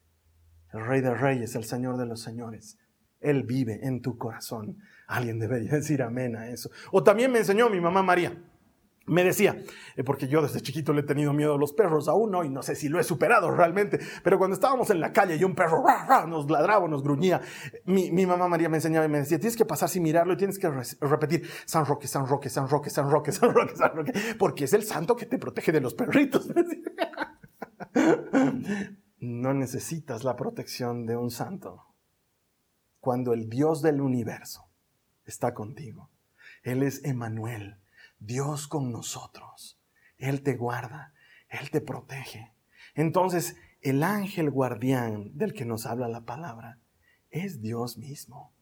el 0.73 0.86
Rey 0.86 1.01
de 1.01 1.13
Reyes, 1.13 1.55
el 1.55 1.63
Señor 1.63 1.97
de 1.97 2.05
los 2.05 2.21
Señores. 2.21 2.77
Él 3.19 3.43
vive 3.43 3.79
en 3.84 4.01
tu 4.01 4.17
corazón. 4.17 4.77
Alguien 5.08 5.39
debería 5.39 5.71
decir 5.73 6.01
amén 6.01 6.36
a 6.36 6.49
eso. 6.49 6.69
O 6.91 7.03
también 7.03 7.32
me 7.32 7.39
enseñó 7.39 7.69
mi 7.69 7.82
mamá 7.82 8.03
María. 8.03 8.38
Me 9.10 9.23
decía, 9.23 9.58
eh, 9.95 10.03
porque 10.03 10.27
yo 10.27 10.41
desde 10.41 10.62
chiquito 10.62 10.93
le 10.93 11.01
he 11.01 11.03
tenido 11.03 11.34
miedo 11.34 11.55
a 11.55 11.58
los 11.58 11.73
perros, 11.73 12.08
aún 12.08 12.29
no, 12.29 12.43
y 12.43 12.49
no 12.49 12.62
sé 12.62 12.75
si 12.75 12.89
lo 12.89 12.99
he 12.99 13.03
superado 13.03 13.49
realmente, 13.49 13.99
pero 14.23 14.38
cuando 14.38 14.53
estábamos 14.53 14.91
en 14.91 14.99
la 15.01 15.12
calle 15.12 15.36
y 15.36 15.43
un 15.43 15.55
perro 15.55 15.84
nos 16.27 16.47
ladraba, 16.47 16.88
nos 16.88 17.01
gruñía, 17.01 17.41
mi, 17.86 18.12
mamá 18.27 18.47
María 18.47 18.69
me 18.69 18.77
enseñaba 18.77 19.08
y 19.08 19.10
me 19.10 19.17
decía, 19.17 19.39
tienes 19.39 19.58
que 19.58 19.65
pasar 19.65 19.89
sin 19.89 20.03
mirarlo 20.03 20.34
y 20.34 20.38
tienes 20.38 20.60
que 20.60 20.69
repetir, 21.01 21.49
San 21.65 21.88
Roque, 21.88 22.08
San 22.08 22.27
Roque, 22.27 22.49
San 22.49 22.69
Roque, 22.69 22.91
San 22.91 23.10
Roque, 23.10 23.32
San 23.32 23.51
Roque, 23.51 23.75
San 23.75 23.95
Roque, 23.95 24.13
porque 24.38 24.65
es 24.65 24.73
el 24.73 24.84
santo 24.84 25.15
que 25.15 25.25
te 25.25 25.39
protege 25.39 25.71
de 25.71 25.82
los 25.82 25.95
perritos. 25.95 26.47
no 29.19 29.53
necesitas 29.53 30.23
la 30.23 30.36
protección 30.36 31.05
de 31.05 31.17
un 31.17 31.32
santo 31.32 31.86
cuando 32.99 33.34
el 33.34 33.49
Dios 33.49 33.82
del 33.82 34.01
universo 34.01 34.69
está 35.25 35.53
contigo. 35.53 36.10
Él 36.63 36.84
es 36.84 37.03
Emanuel, 37.05 37.77
Dios 38.19 38.67
con 38.67 38.91
nosotros. 38.91 39.79
Él 40.17 40.43
te 40.43 40.55
guarda, 40.55 41.13
Él 41.49 41.69
te 41.69 41.82
protege. 41.82 42.53
Entonces, 42.95 43.55
el 43.82 44.03
ángel 44.03 44.51
guardián 44.51 45.38
del 45.38 45.53
que 45.53 45.65
nos 45.65 45.86
habla 45.86 46.08
la 46.08 46.25
palabra 46.25 46.79
es 47.29 47.62
Dios 47.62 47.97
mismo. 47.97 48.53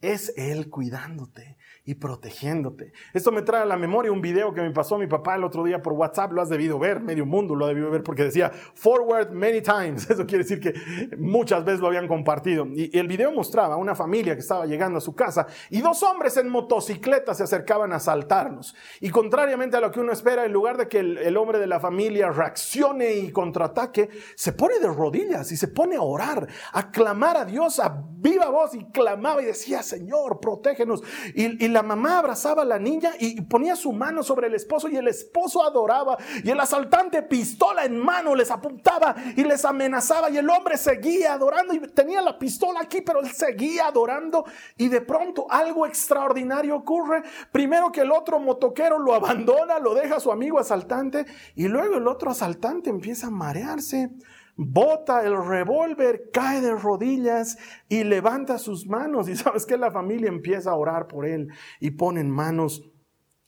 Es 0.00 0.32
Él 0.36 0.70
cuidándote 0.70 1.56
y 1.84 1.94
protegiéndote. 1.94 2.92
Esto 3.14 3.32
me 3.32 3.42
trae 3.42 3.62
a 3.62 3.64
la 3.64 3.76
memoria 3.76 4.12
un 4.12 4.20
video 4.20 4.52
que 4.52 4.60
me 4.60 4.70
pasó 4.70 4.98
mi 4.98 5.06
papá 5.06 5.34
el 5.36 5.42
otro 5.42 5.64
día 5.64 5.82
por 5.82 5.94
WhatsApp. 5.94 6.32
Lo 6.32 6.42
has 6.42 6.48
debido 6.48 6.78
ver, 6.78 7.00
medio 7.00 7.26
mundo 7.26 7.54
lo 7.54 7.64
ha 7.64 7.68
debido 7.68 7.90
ver 7.90 8.02
porque 8.02 8.24
decía 8.24 8.50
forward 8.50 9.30
many 9.30 9.60
times. 9.60 10.08
Eso 10.10 10.26
quiere 10.26 10.44
decir 10.44 10.60
que 10.60 10.74
muchas 11.16 11.64
veces 11.64 11.80
lo 11.80 11.88
habían 11.88 12.06
compartido. 12.06 12.66
Y 12.74 12.96
el 12.96 13.08
video 13.08 13.32
mostraba 13.32 13.74
a 13.74 13.76
una 13.78 13.94
familia 13.94 14.34
que 14.34 14.40
estaba 14.40 14.66
llegando 14.66 14.98
a 14.98 15.00
su 15.00 15.14
casa 15.14 15.46
y 15.70 15.80
dos 15.80 16.02
hombres 16.02 16.36
en 16.36 16.48
motocicleta 16.48 17.34
se 17.34 17.44
acercaban 17.44 17.92
a 17.92 17.96
asaltarnos. 17.96 18.76
Y 19.00 19.10
contrariamente 19.10 19.78
a 19.78 19.80
lo 19.80 19.90
que 19.90 20.00
uno 20.00 20.12
espera, 20.12 20.44
en 20.44 20.52
lugar 20.52 20.76
de 20.76 20.88
que 20.88 20.98
el, 20.98 21.18
el 21.18 21.36
hombre 21.36 21.58
de 21.58 21.66
la 21.66 21.80
familia 21.80 22.30
reaccione 22.30 23.14
y 23.14 23.32
contraataque, 23.32 24.10
se 24.36 24.52
pone 24.52 24.78
de 24.78 24.88
rodillas 24.88 25.50
y 25.52 25.56
se 25.56 25.68
pone 25.68 25.96
a 25.96 26.02
orar, 26.02 26.46
a 26.72 26.90
clamar 26.90 27.36
a 27.36 27.44
Dios 27.44 27.80
a 27.80 28.04
viva 28.20 28.50
voz 28.50 28.74
y 28.74 28.84
clamaba 28.90 29.42
y 29.42 29.46
decía, 29.46 29.67
Señor, 29.82 30.40
protégenos. 30.40 31.02
Y, 31.34 31.68
la 31.68 31.82
mamá 31.82 32.18
abrazaba 32.18 32.62
a 32.62 32.64
la 32.64 32.78
niña 32.78 33.12
y 33.18 33.40
ponía 33.42 33.76
su 33.76 33.92
mano 33.92 34.22
sobre 34.22 34.46
el 34.46 34.54
esposo 34.54 34.88
y 34.88 34.96
el 34.96 35.08
esposo 35.08 35.62
adoraba. 35.62 36.16
Y 36.42 36.50
el 36.50 36.58
asaltante, 36.58 37.22
pistola 37.22 37.84
en 37.84 37.98
mano, 37.98 38.34
les 38.34 38.50
apuntaba 38.50 39.14
y 39.36 39.44
les 39.44 39.64
amenazaba. 39.64 40.30
Y 40.30 40.38
el 40.38 40.48
hombre 40.48 40.76
seguía 40.78 41.34
adorando 41.34 41.74
y 41.74 41.80
tenía 41.88 42.22
la 42.22 42.38
pistola 42.38 42.80
aquí, 42.80 43.02
pero 43.02 43.20
él 43.20 43.30
seguía 43.30 43.86
adorando. 43.86 44.44
Y 44.76 44.88
de 44.88 45.02
pronto 45.02 45.46
algo 45.50 45.86
extraordinario 45.86 46.76
ocurre. 46.76 47.22
Primero 47.52 47.92
que 47.92 48.00
el 48.00 48.10
otro 48.10 48.40
motoquero 48.40 48.98
lo 48.98 49.14
abandona, 49.14 49.78
lo 49.78 49.94
deja 49.94 50.16
a 50.16 50.20
su 50.20 50.32
amigo 50.32 50.58
asaltante. 50.58 51.26
Y 51.54 51.68
luego 51.68 51.96
el 51.96 52.08
otro 52.08 52.30
asaltante 52.30 52.88
empieza 52.90 53.26
a 53.26 53.30
marearse 53.30 54.10
bota 54.58 55.24
el 55.24 55.36
revólver, 55.36 56.30
cae 56.32 56.60
de 56.60 56.74
rodillas 56.74 57.56
y 57.88 58.04
levanta 58.04 58.58
sus 58.58 58.86
manos. 58.86 59.28
Y 59.28 59.36
sabes 59.36 59.64
que 59.64 59.78
la 59.78 59.90
familia 59.90 60.28
empieza 60.28 60.72
a 60.72 60.76
orar 60.76 61.06
por 61.06 61.26
él 61.26 61.48
y 61.80 61.92
ponen 61.92 62.28
manos. 62.28 62.82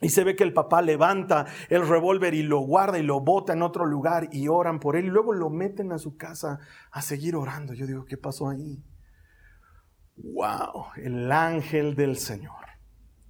Y 0.00 0.08
se 0.08 0.24
ve 0.24 0.34
que 0.34 0.44
el 0.44 0.54
papá 0.54 0.80
levanta 0.80 1.46
el 1.68 1.86
revólver 1.86 2.32
y 2.32 2.42
lo 2.42 2.60
guarda 2.60 2.98
y 2.98 3.02
lo 3.02 3.20
bota 3.20 3.52
en 3.52 3.60
otro 3.60 3.84
lugar 3.84 4.28
y 4.32 4.48
oran 4.48 4.78
por 4.78 4.96
él. 4.96 5.06
Y 5.06 5.10
luego 5.10 5.34
lo 5.34 5.50
meten 5.50 5.92
a 5.92 5.98
su 5.98 6.16
casa 6.16 6.58
a 6.90 7.02
seguir 7.02 7.36
orando. 7.36 7.74
Yo 7.74 7.86
digo, 7.86 8.04
¿qué 8.06 8.16
pasó 8.16 8.48
ahí? 8.48 8.82
¡Wow! 10.16 10.86
El 10.96 11.30
ángel 11.30 11.96
del 11.96 12.16
Señor 12.16 12.54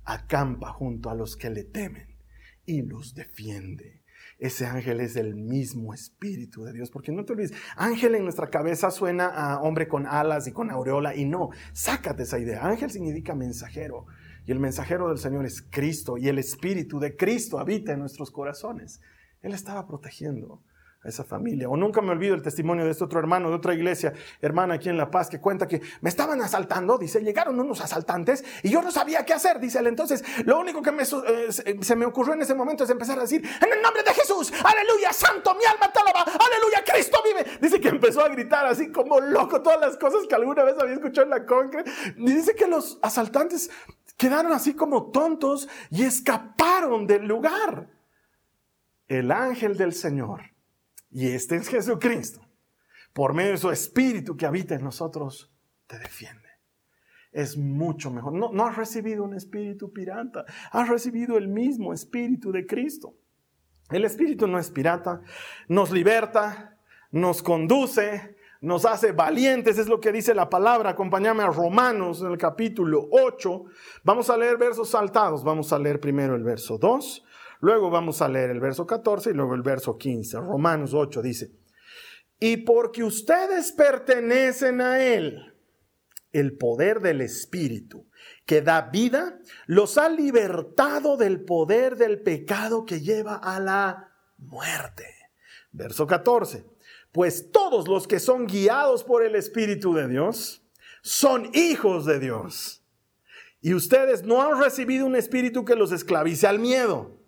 acampa 0.04 0.72
junto 0.72 1.10
a 1.10 1.14
los 1.14 1.36
que 1.36 1.50
le 1.50 1.64
temen 1.64 2.18
y 2.66 2.82
los 2.82 3.14
defiende 3.14 3.99
ese 4.40 4.66
ángel 4.66 5.00
es 5.00 5.16
el 5.16 5.36
mismo 5.36 5.92
Espíritu 5.92 6.64
de 6.64 6.72
Dios. 6.72 6.90
Porque 6.90 7.12
no 7.12 7.24
te 7.24 7.34
olvides, 7.34 7.52
ángel 7.76 8.14
en 8.14 8.24
nuestra 8.24 8.48
cabeza 8.48 8.90
suena 8.90 9.26
a 9.26 9.60
hombre 9.60 9.86
con 9.86 10.06
alas 10.06 10.46
y 10.46 10.52
con 10.52 10.70
aureola 10.70 11.14
y 11.14 11.26
no, 11.26 11.50
sácate 11.72 12.22
esa 12.22 12.38
idea. 12.38 12.66
Ángel 12.66 12.90
significa 12.90 13.34
mensajero 13.34 14.06
y 14.46 14.52
el 14.52 14.58
mensajero 14.58 15.08
del 15.08 15.18
Señor 15.18 15.44
es 15.44 15.62
Cristo 15.62 16.16
y 16.16 16.28
el 16.28 16.38
Espíritu 16.38 16.98
de 16.98 17.16
Cristo 17.16 17.58
habita 17.58 17.92
en 17.92 18.00
nuestros 18.00 18.30
corazones. 18.30 19.00
Él 19.42 19.52
estaba 19.52 19.86
protegiendo 19.86 20.62
a 21.02 21.08
esa 21.08 21.24
familia. 21.24 21.68
O 21.68 21.76
nunca 21.76 22.02
me 22.02 22.10
olvido 22.10 22.34
el 22.34 22.42
testimonio 22.42 22.84
de 22.84 22.90
este 22.90 23.04
otro 23.04 23.18
hermano 23.18 23.48
de 23.48 23.56
otra 23.56 23.74
iglesia, 23.74 24.12
hermana 24.40 24.74
aquí 24.74 24.88
en 24.88 24.96
La 24.96 25.10
Paz, 25.10 25.30
que 25.30 25.40
cuenta 25.40 25.66
que 25.66 25.80
me 26.00 26.10
estaban 26.10 26.40
asaltando, 26.42 26.98
dice, 26.98 27.22
llegaron 27.22 27.58
unos 27.58 27.80
asaltantes 27.80 28.44
y 28.62 28.70
yo 28.70 28.82
no 28.82 28.90
sabía 28.90 29.24
qué 29.24 29.32
hacer, 29.32 29.60
dice 29.60 29.78
él. 29.78 29.86
Entonces, 29.86 30.22
lo 30.44 30.60
único 30.60 30.82
que 30.82 30.92
me, 30.92 31.02
eh, 31.02 31.78
se 31.80 31.96
me 31.96 32.04
ocurrió 32.04 32.34
en 32.34 32.42
ese 32.42 32.54
momento 32.54 32.84
es 32.84 32.90
empezar 32.90 33.18
a 33.18 33.22
decir, 33.22 33.42
en 33.42 33.72
el 33.72 33.82
nombre 33.82 34.02
de 34.02 34.12
Jesús, 34.12 34.52
aleluya, 34.62 35.12
santo, 35.12 35.54
mi 35.54 35.64
alma 35.64 35.90
te 35.90 36.00
alaba, 36.00 36.22
aleluya, 36.22 36.84
Cristo 36.84 37.18
vive. 37.24 37.58
Dice 37.60 37.80
que 37.80 37.88
empezó 37.88 38.22
a 38.22 38.28
gritar 38.28 38.66
así 38.66 38.92
como 38.92 39.20
loco 39.20 39.62
todas 39.62 39.80
las 39.80 39.96
cosas 39.96 40.26
que 40.28 40.34
alguna 40.34 40.64
vez 40.64 40.76
había 40.78 40.94
escuchado 40.94 41.24
en 41.24 41.30
la 41.30 41.46
concreta. 41.46 41.90
Y 42.16 42.32
dice 42.32 42.54
que 42.54 42.66
los 42.66 42.98
asaltantes 43.00 43.70
quedaron 44.18 44.52
así 44.52 44.74
como 44.74 45.10
tontos 45.10 45.66
y 45.88 46.04
escaparon 46.04 47.06
del 47.06 47.26
lugar. 47.26 47.88
El 49.08 49.32
ángel 49.32 49.76
del 49.76 49.94
Señor 49.94 50.50
y 51.10 51.28
este 51.28 51.56
es 51.56 51.68
Jesucristo, 51.68 52.40
por 53.12 53.34
medio 53.34 53.52
de 53.52 53.58
su 53.58 53.70
Espíritu 53.70 54.36
que 54.36 54.46
habita 54.46 54.74
en 54.74 54.84
nosotros, 54.84 55.52
te 55.86 55.98
defiende. 55.98 56.48
Es 57.32 57.56
mucho 57.56 58.10
mejor. 58.10 58.32
No, 58.32 58.66
has 58.66 58.76
recibido 58.76 59.24
un 59.24 59.34
espíritu 59.34 59.92
pirata, 59.92 60.44
has 60.72 60.88
recibido 60.88 61.36
el 61.36 61.48
mismo 61.48 61.92
Espíritu 61.92 62.50
de 62.50 62.66
Cristo. 62.66 63.14
El 63.90 64.04
Espíritu 64.04 64.46
no 64.46 64.58
es 64.58 64.70
pirata, 64.70 65.20
nos 65.68 65.90
liberta, 65.90 66.78
nos 67.10 67.42
conduce, 67.42 68.36
nos 68.60 68.84
hace 68.84 69.12
valientes, 69.12 69.78
es 69.78 69.88
lo 69.88 70.00
que 70.00 70.12
dice 70.12 70.34
la 70.34 70.48
palabra. 70.48 70.90
Acompáñame 70.90 71.42
a 71.42 71.48
Romanos 71.48 72.20
en 72.22 72.32
el 72.32 72.38
capítulo 72.38 73.08
8. 73.10 73.64
Vamos 74.04 74.30
a 74.30 74.36
leer 74.36 74.56
versos 74.58 74.90
saltados. 74.90 75.42
Vamos 75.42 75.72
a 75.72 75.78
leer 75.78 76.00
primero 76.00 76.36
el 76.36 76.44
verso 76.44 76.78
2 76.78 77.24
Luego 77.60 77.90
vamos 77.90 78.22
a 78.22 78.28
leer 78.28 78.50
el 78.50 78.60
verso 78.60 78.86
14 78.86 79.30
y 79.30 79.34
luego 79.34 79.54
el 79.54 79.62
verso 79.62 79.96
15. 79.98 80.38
Romanos 80.38 80.94
8 80.94 81.22
dice, 81.22 81.52
y 82.40 82.56
porque 82.58 83.04
ustedes 83.04 83.70
pertenecen 83.72 84.80
a 84.80 85.04
Él, 85.04 85.54
el 86.32 86.56
poder 86.56 87.00
del 87.00 87.20
Espíritu 87.20 88.06
que 88.46 88.62
da 88.62 88.82
vida, 88.82 89.38
los 89.66 89.98
ha 89.98 90.08
libertado 90.08 91.16
del 91.16 91.44
poder 91.44 91.96
del 91.96 92.22
pecado 92.22 92.86
que 92.86 93.00
lleva 93.00 93.36
a 93.36 93.60
la 93.60 94.12
muerte. 94.38 95.06
Verso 95.72 96.06
14. 96.06 96.64
Pues 97.12 97.50
todos 97.50 97.88
los 97.88 98.06
que 98.06 98.20
son 98.20 98.46
guiados 98.46 99.04
por 99.04 99.24
el 99.24 99.34
Espíritu 99.34 99.92
de 99.94 100.08
Dios 100.08 100.64
son 101.02 101.50
hijos 101.52 102.06
de 102.06 102.20
Dios. 102.20 102.82
Y 103.60 103.74
ustedes 103.74 104.22
no 104.22 104.42
han 104.42 104.62
recibido 104.62 105.04
un 105.04 105.16
espíritu 105.16 105.66
que 105.66 105.76
los 105.76 105.92
esclavice 105.92 106.46
al 106.46 106.58
miedo. 106.58 107.19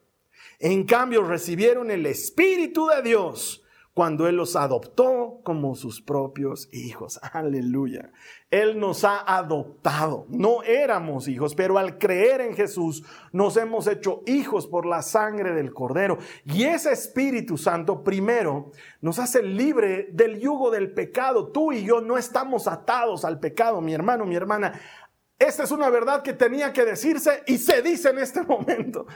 En 0.63 0.85
cambio, 0.85 1.25
recibieron 1.25 1.91
el 1.91 2.07
espíritu 2.07 2.87
de 2.87 3.03
Dios 3.03 3.65
cuando 3.95 4.29
Él 4.29 4.37
los 4.37 4.55
adoptó 4.55 5.41
como 5.43 5.75
sus 5.75 6.01
propios 6.01 6.69
hijos. 6.73 7.19
Aleluya. 7.33 8.13
Él 8.49 8.79
nos 8.79 9.03
ha 9.03 9.19
adoptado. 9.27 10.25
No 10.29 10.63
éramos 10.63 11.27
hijos, 11.27 11.57
pero 11.57 11.79
al 11.79 11.99
creer 11.99 12.43
en 12.43 12.55
Jesús 12.55 13.03
nos 13.33 13.57
hemos 13.57 13.89
hecho 13.89 14.23
hijos 14.25 14.69
por 14.69 14.87
la 14.87 15.03
sangre 15.03 15.53
del 15.53 15.75
Cordero. 15.75 16.19
Y 16.45 16.63
ese 16.63 16.93
Espíritu 16.93 17.59
Santo 17.59 18.05
primero 18.05 18.71
nos 19.01 19.19
hace 19.19 19.43
libre 19.43 20.11
del 20.13 20.39
yugo 20.39 20.71
del 20.71 20.93
pecado. 20.93 21.49
Tú 21.49 21.73
y 21.73 21.83
yo 21.85 22.01
no 22.01 22.17
estamos 22.17 22.69
atados 22.69 23.25
al 23.25 23.41
pecado, 23.41 23.81
mi 23.81 23.95
hermano, 23.95 24.27
mi 24.27 24.37
hermana. 24.37 24.81
Esta 25.41 25.65
es 25.65 25.73
una 25.73 25.91
verdad 25.91 26.23
que 26.23 26.35
tenía 26.35 26.73
que 26.73 26.85
decirse 26.85 27.43
y 27.49 27.59
se 27.59 27.83
dice 27.83 28.11
en 28.11 28.19
este 28.21 28.43
momento. 28.43 29.07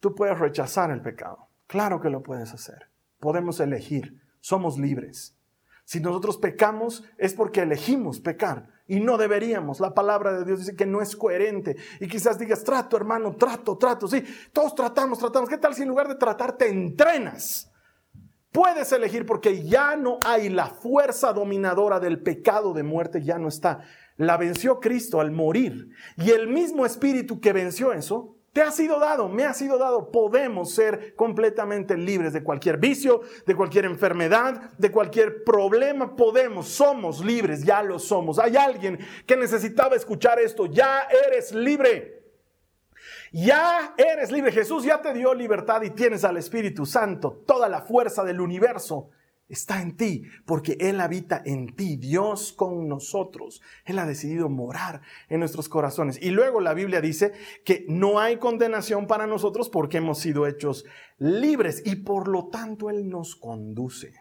Tú 0.00 0.14
puedes 0.14 0.38
rechazar 0.38 0.90
el 0.90 1.02
pecado. 1.02 1.48
Claro 1.66 2.00
que 2.00 2.10
lo 2.10 2.22
puedes 2.22 2.52
hacer 2.52 2.88
podemos 3.18 3.60
elegir, 3.60 4.20
somos 4.40 4.78
libres. 4.78 5.36
Si 5.84 6.00
nosotros 6.00 6.36
pecamos 6.36 7.04
es 7.16 7.32
porque 7.34 7.62
elegimos 7.62 8.20
pecar 8.20 8.68
y 8.86 9.00
no 9.00 9.16
deberíamos. 9.16 9.80
La 9.80 9.94
palabra 9.94 10.32
de 10.32 10.44
Dios 10.44 10.60
dice 10.60 10.76
que 10.76 10.84
no 10.84 11.00
es 11.00 11.16
coherente. 11.16 11.76
Y 11.98 12.08
quizás 12.08 12.38
digas, 12.38 12.62
trato 12.62 12.96
hermano, 12.96 13.36
trato, 13.36 13.78
trato. 13.78 14.06
Sí, 14.06 14.22
todos 14.52 14.74
tratamos, 14.74 15.18
tratamos. 15.18 15.48
¿Qué 15.48 15.56
tal 15.56 15.74
si 15.74 15.82
en 15.82 15.88
lugar 15.88 16.08
de 16.08 16.16
tratar 16.16 16.56
te 16.58 16.68
entrenas? 16.68 17.72
Puedes 18.52 18.92
elegir 18.92 19.24
porque 19.24 19.62
ya 19.62 19.96
no 19.96 20.18
hay 20.24 20.50
la 20.50 20.66
fuerza 20.66 21.32
dominadora 21.32 22.00
del 22.00 22.22
pecado 22.22 22.74
de 22.74 22.82
muerte, 22.82 23.22
ya 23.22 23.38
no 23.38 23.48
está. 23.48 23.80
La 24.16 24.36
venció 24.36 24.80
Cristo 24.80 25.20
al 25.20 25.30
morir. 25.30 25.90
Y 26.16 26.30
el 26.30 26.48
mismo 26.48 26.84
espíritu 26.84 27.40
que 27.40 27.54
venció 27.54 27.94
eso 27.94 28.37
te 28.52 28.62
ha 28.62 28.70
sido 28.70 28.98
dado, 28.98 29.28
me 29.28 29.44
ha 29.44 29.54
sido 29.54 29.78
dado. 29.78 30.10
Podemos 30.10 30.74
ser 30.74 31.14
completamente 31.14 31.96
libres 31.96 32.32
de 32.32 32.42
cualquier 32.42 32.78
vicio, 32.78 33.20
de 33.46 33.54
cualquier 33.54 33.84
enfermedad, 33.84 34.70
de 34.78 34.90
cualquier 34.90 35.44
problema. 35.44 36.16
Podemos, 36.16 36.68
somos 36.68 37.24
libres, 37.24 37.64
ya 37.64 37.82
lo 37.82 37.98
somos. 37.98 38.38
Hay 38.38 38.56
alguien 38.56 38.98
que 39.26 39.36
necesitaba 39.36 39.96
escuchar 39.96 40.40
esto. 40.40 40.66
Ya 40.66 41.06
eres 41.26 41.52
libre. 41.52 42.24
Ya 43.32 43.94
eres 43.96 44.32
libre. 44.32 44.50
Jesús 44.50 44.84
ya 44.84 45.00
te 45.00 45.12
dio 45.12 45.34
libertad 45.34 45.82
y 45.82 45.90
tienes 45.90 46.24
al 46.24 46.38
Espíritu 46.38 46.86
Santo, 46.86 47.42
toda 47.46 47.68
la 47.68 47.82
fuerza 47.82 48.24
del 48.24 48.40
universo 48.40 49.10
está 49.48 49.80
en 49.80 49.96
ti, 49.96 50.24
porque 50.44 50.76
Él 50.80 51.00
habita 51.00 51.42
en 51.44 51.74
ti, 51.74 51.96
Dios 51.96 52.52
con 52.52 52.88
nosotros. 52.88 53.62
Él 53.84 53.98
ha 53.98 54.06
decidido 54.06 54.48
morar 54.48 55.00
en 55.28 55.40
nuestros 55.40 55.68
corazones. 55.68 56.18
Y 56.20 56.30
luego 56.30 56.60
la 56.60 56.74
Biblia 56.74 57.00
dice 57.00 57.32
que 57.64 57.84
no 57.88 58.20
hay 58.20 58.38
condenación 58.38 59.06
para 59.06 59.26
nosotros 59.26 59.68
porque 59.68 59.98
hemos 59.98 60.18
sido 60.18 60.46
hechos 60.46 60.84
libres 61.18 61.82
y 61.84 61.96
por 61.96 62.28
lo 62.28 62.48
tanto 62.48 62.90
Él 62.90 63.08
nos 63.08 63.36
conduce. 63.36 64.12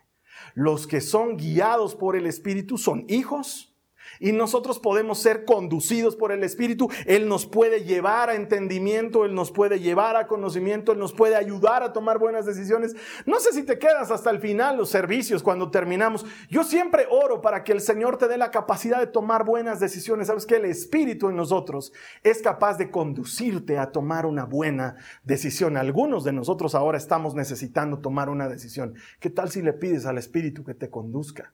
Los 0.53 0.87
que 0.87 1.01
son 1.01 1.37
guiados 1.37 1.95
por 1.95 2.15
el 2.15 2.25
Espíritu 2.25 2.77
son 2.77 3.05
hijos 3.07 3.76
y 4.19 4.32
nosotros 4.32 4.80
podemos 4.80 5.19
ser 5.19 5.45
conducidos 5.45 6.15
por 6.15 6.32
el 6.32 6.43
Espíritu. 6.43 6.89
Él 7.06 7.27
nos 7.27 7.45
puede 7.45 7.84
llevar 7.84 8.30
a 8.30 8.36
entendimiento, 8.36 9.25
Él 9.25 9.34
nos 9.34 9.51
puede 9.51 9.80
llevar 9.80 10.15
a 10.15 10.27
conocimiento, 10.27 10.91
Él 10.91 10.99
nos 10.99 11.13
puede 11.13 11.36
ayudar 11.36 11.84
a 11.84 11.93
tomar 11.93 12.19
buenas 12.19 12.45
decisiones. 12.45 12.95
No 13.25 13.39
sé 13.39 13.53
si 13.53 13.63
te 13.63 13.80
quedas 13.80 14.12
hasta 14.12 14.30
el 14.30 14.39
final 14.39 14.77
los 14.77 14.89
servicios 14.89 15.43
cuando 15.43 15.71
terminamos. 15.71 16.25
Yo 16.49 16.63
siempre 16.63 17.08
oro 17.10 17.41
para 17.41 17.63
que 17.63 17.71
el 17.71 17.82
Señor 17.82 18.17
te 18.17 18.27
dé 18.27 18.38
la 18.38 18.51
capacidad 18.51 18.99
de 18.99 19.08
tomar 19.08 19.45
buenas 19.45 19.80
decisiones. 19.80 20.27
Sabes 20.27 20.45
que 20.45 20.56
el 20.56 20.65
Espíritu 20.65 21.30
en 21.30 21.36
nosotros 21.36 21.93
es 22.23 22.41
capaz 22.41 22.77
de 22.77 22.91
conducirte 22.91 23.77
a 23.77 23.91
tomar 23.91 24.25
una 24.25 24.45
buena 24.45 24.95
decisión. 25.23 25.77
Algunos 25.77 26.23
de 26.23 26.34
nosotros 26.34 26.75
ahora 26.75 26.97
estamos 26.97 27.36
necesitando 27.36 27.99
tomar 27.99 28.30
una 28.30 28.47
decisión. 28.47 28.95
¿Qué 29.19 29.30
tal 29.30 29.49
si 29.49 29.62
le 29.62 29.73
pides 29.73 30.06
al 30.06 30.17
Espíritu 30.17 30.63
que 30.63 30.73
te 30.73 30.89
conduzca? 30.89 31.53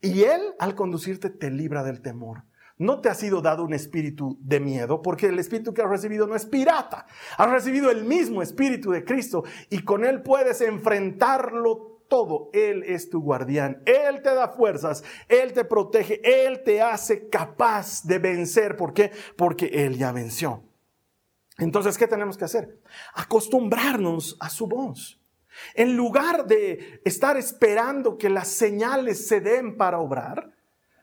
Y 0.00 0.22
Él, 0.22 0.40
al 0.58 0.74
conducirte, 0.74 1.30
te 1.30 1.50
libra 1.50 1.82
del 1.82 2.00
temor. 2.00 2.44
No 2.78 3.02
te 3.02 3.10
ha 3.10 3.14
sido 3.14 3.42
dado 3.42 3.62
un 3.62 3.74
espíritu 3.74 4.38
de 4.40 4.58
miedo, 4.58 5.02
porque 5.02 5.26
el 5.26 5.38
espíritu 5.38 5.74
que 5.74 5.82
has 5.82 5.90
recibido 5.90 6.26
no 6.26 6.34
es 6.34 6.46
pirata. 6.46 7.06
Has 7.36 7.50
recibido 7.50 7.90
el 7.90 8.04
mismo 8.04 8.40
espíritu 8.40 8.90
de 8.90 9.04
Cristo 9.04 9.44
y 9.68 9.84
con 9.84 10.04
Él 10.06 10.22
puedes 10.22 10.62
enfrentarlo 10.62 11.90
todo. 12.08 12.48
Él 12.54 12.82
es 12.84 13.10
tu 13.10 13.20
guardián. 13.20 13.82
Él 13.84 14.22
te 14.22 14.34
da 14.34 14.48
fuerzas. 14.48 15.04
Él 15.28 15.52
te 15.52 15.64
protege. 15.64 16.20
Él 16.24 16.62
te 16.62 16.80
hace 16.80 17.28
capaz 17.28 18.02
de 18.04 18.18
vencer. 18.18 18.76
¿Por 18.76 18.94
qué? 18.94 19.12
Porque 19.36 19.66
Él 19.66 19.98
ya 19.98 20.10
venció. 20.10 20.62
Entonces, 21.58 21.98
¿qué 21.98 22.06
tenemos 22.06 22.38
que 22.38 22.46
hacer? 22.46 22.80
Acostumbrarnos 23.14 24.38
a 24.40 24.48
su 24.48 24.66
voz. 24.66 25.19
En 25.74 25.96
lugar 25.96 26.46
de 26.46 27.00
estar 27.04 27.36
esperando 27.36 28.18
que 28.18 28.30
las 28.30 28.48
señales 28.48 29.26
se 29.26 29.40
den 29.40 29.76
para 29.76 29.98
obrar, 29.98 30.54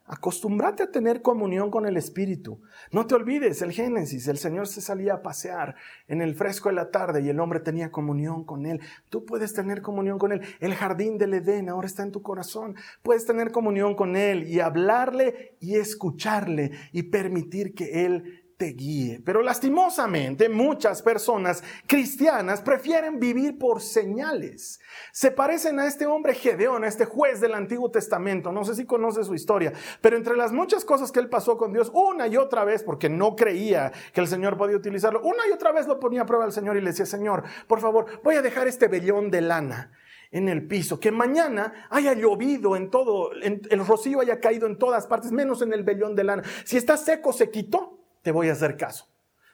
acostúmbrate 0.08 0.84
a 0.84 0.92
tener 0.92 1.22
comunión 1.22 1.70
con 1.70 1.86
el 1.86 1.98
Espíritu. 1.98 2.62
No 2.92 3.06
te 3.06 3.16
olvides 3.16 3.62
el 3.62 3.74
Génesis, 3.74 4.28
el 4.28 4.38
Señor 4.38 4.68
se 4.68 4.82
salía 4.82 5.16
a 5.16 5.22
pasear 5.22 5.76
en 6.08 6.22
el 6.22 6.34
fresco 6.34 6.70
de 6.70 6.76
la 6.76 6.92
tarde 6.92 7.22
y 7.22 7.30
el 7.30 7.40
hombre 7.40 7.60
tenía 7.60 7.92
comunión 7.92 8.46
con 8.46 8.66
Él. 8.66 8.80
Tú 9.10 9.26
puedes 9.26 9.54
tener 9.54 9.82
comunión 9.82 10.18
con 10.18 10.32
Él. 10.32 10.42
El 10.60 10.76
jardín 10.76 11.18
del 11.18 11.34
Edén 11.34 11.70
ahora 11.70 11.88
está 11.88 12.04
en 12.04 12.14
tu 12.14 12.22
corazón. 12.22 12.76
Puedes 13.04 13.26
tener 13.26 13.52
comunión 13.52 13.96
con 13.96 14.16
Él 14.16 14.48
y 14.48 14.62
hablarle 14.62 15.58
y 15.60 15.76
escucharle 15.76 16.72
y 16.94 17.04
permitir 17.04 17.76
que 17.76 18.06
Él 18.06 18.47
te 18.58 18.74
guíe. 18.74 19.22
Pero 19.24 19.44
lastimosamente 19.44 20.50
muchas 20.50 21.04
personas 21.04 21.64
cristianas 21.86 22.62
prefieren 22.62 23.20
vivir 23.20 23.58
por 23.60 23.82
señales. 23.82 24.80
Se 25.12 25.32
parecen 25.32 25.80
a 25.80 25.86
este 25.86 26.08
hombre 26.08 26.34
Gedeón, 26.34 26.84
a 26.84 26.88
este 26.88 27.06
juez 27.06 27.40
del 27.40 27.54
Antiguo 27.54 27.92
Testamento. 27.92 28.52
No 28.52 28.66
sé 28.66 28.76
si 28.76 28.86
conoces 28.86 29.28
su 29.28 29.36
historia, 29.36 29.74
pero 30.02 30.18
entre 30.18 30.36
las 30.36 30.52
muchas 30.52 30.84
cosas 30.84 31.12
que 31.12 31.20
él 31.20 31.30
pasó 31.30 31.56
con 31.56 31.72
Dios, 31.72 31.92
una 31.94 32.28
y 32.28 32.36
otra 32.36 32.66
vez, 32.66 32.84
porque 32.84 33.10
no 33.10 33.36
creía 33.36 33.92
que 34.12 34.22
el 34.22 34.28
Señor 34.28 34.58
podía 34.58 34.76
utilizarlo, 34.76 35.22
una 35.22 35.48
y 35.48 35.52
otra 35.52 35.72
vez 35.72 35.88
lo 35.88 36.00
ponía 36.00 36.24
a 36.24 36.26
prueba 36.26 36.46
al 36.46 36.52
Señor 36.52 36.78
y 36.78 36.82
le 36.82 36.90
decía, 36.90 37.06
Señor, 37.06 37.44
por 37.68 37.80
favor, 37.80 38.08
voy 38.24 38.36
a 38.36 38.42
dejar 38.42 38.68
este 38.68 38.88
vellón 38.88 39.30
de 39.30 39.42
lana 39.42 39.92
en 40.32 40.50
el 40.50 40.68
piso, 40.68 41.00
que 41.00 41.12
mañana 41.12 41.88
haya 41.90 42.14
llovido 42.14 42.76
en 42.76 42.90
todo, 42.90 43.32
el 43.34 43.86
rocío 43.86 44.20
haya 44.20 44.40
caído 44.40 44.68
en 44.68 44.78
todas 44.78 45.08
partes, 45.08 45.32
menos 45.32 45.62
en 45.62 45.72
el 45.74 45.84
vellón 45.84 46.16
de 46.16 46.24
lana. 46.24 46.44
Si 46.66 46.76
está 46.76 46.98
seco, 46.98 47.32
se 47.32 47.50
quitó 47.50 47.97
te 48.28 48.34
voy 48.34 48.50
a 48.50 48.52
hacer 48.52 48.76
caso. 48.76 49.08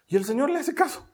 Y 0.07 0.15
el 0.15 0.25
Señor 0.25 0.49
le 0.49 0.57
hace 0.57 0.73
caso. 0.73 1.07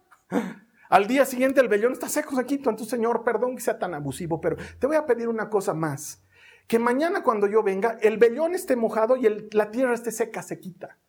Al 0.89 1.07
día 1.07 1.25
siguiente 1.25 1.59
el 1.59 1.67
vellón 1.67 1.91
está 1.91 2.07
seco, 2.07 2.33
se 2.33 2.45
quita. 2.45 2.69
Entonces, 2.69 2.89
Señor, 2.89 3.25
perdón 3.25 3.57
que 3.57 3.61
sea 3.61 3.77
tan 3.77 3.93
abusivo, 3.93 4.39
pero 4.39 4.55
te 4.79 4.87
voy 4.87 4.95
a 4.95 5.05
pedir 5.05 5.27
una 5.27 5.49
cosa 5.49 5.73
más. 5.73 6.23
Que 6.67 6.79
mañana 6.79 7.21
cuando 7.21 7.47
yo 7.47 7.61
venga, 7.61 7.97
el 8.01 8.17
vellón 8.17 8.55
esté 8.55 8.77
mojado 8.77 9.17
y 9.17 9.49
la 9.51 9.71
tierra 9.71 9.93
esté 9.93 10.13
seca, 10.13 10.41
se 10.41 10.61
quita. 10.61 10.99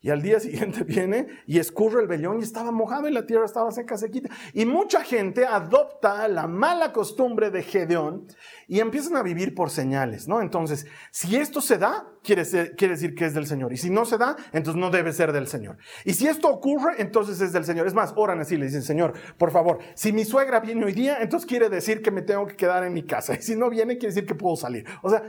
Y 0.00 0.10
al 0.10 0.22
día 0.22 0.40
siguiente 0.40 0.84
viene 0.84 1.26
y 1.46 1.58
escurre 1.58 2.02
el 2.02 2.08
vellón 2.08 2.40
y 2.40 2.42
estaba 2.42 2.70
mojado 2.70 3.08
y 3.08 3.12
la 3.12 3.26
tierra 3.26 3.44
estaba 3.44 3.70
seca, 3.70 3.96
sequita. 3.96 4.30
Y 4.52 4.66
mucha 4.66 5.02
gente 5.02 5.46
adopta 5.46 6.28
la 6.28 6.46
mala 6.46 6.92
costumbre 6.92 7.50
de 7.50 7.62
Gedeón 7.62 8.26
y 8.68 8.80
empiezan 8.80 9.16
a 9.16 9.22
vivir 9.22 9.54
por 9.54 9.70
señales, 9.70 10.28
¿no? 10.28 10.40
Entonces, 10.40 10.86
si 11.10 11.36
esto 11.36 11.60
se 11.60 11.78
da, 11.78 12.06
quiere, 12.22 12.44
quiere 12.76 12.94
decir 12.94 13.14
que 13.14 13.26
es 13.26 13.34
del 13.34 13.46
Señor. 13.46 13.72
Y 13.72 13.76
si 13.76 13.90
no 13.90 14.04
se 14.04 14.18
da, 14.18 14.36
entonces 14.52 14.80
no 14.80 14.90
debe 14.90 15.12
ser 15.12 15.32
del 15.32 15.46
Señor. 15.46 15.78
Y 16.04 16.14
si 16.14 16.26
esto 16.26 16.48
ocurre, 16.48 16.94
entonces 16.98 17.40
es 17.40 17.52
del 17.52 17.64
Señor. 17.64 17.86
Es 17.86 17.94
más, 17.94 18.12
oran 18.16 18.40
así, 18.40 18.56
le 18.56 18.66
dicen, 18.66 18.82
Señor, 18.82 19.14
por 19.38 19.50
favor, 19.50 19.78
si 19.94 20.12
mi 20.12 20.24
suegra 20.24 20.60
viene 20.60 20.84
hoy 20.84 20.92
día, 20.92 21.18
entonces 21.20 21.46
quiere 21.46 21.68
decir 21.68 22.02
que 22.02 22.10
me 22.10 22.22
tengo 22.22 22.46
que 22.46 22.56
quedar 22.56 22.84
en 22.84 22.92
mi 22.92 23.04
casa. 23.04 23.34
Y 23.34 23.42
si 23.42 23.56
no 23.56 23.70
viene, 23.70 23.98
quiere 23.98 24.14
decir 24.14 24.26
que 24.26 24.34
puedo 24.34 24.56
salir. 24.56 24.86
O 25.02 25.10
sea, 25.10 25.22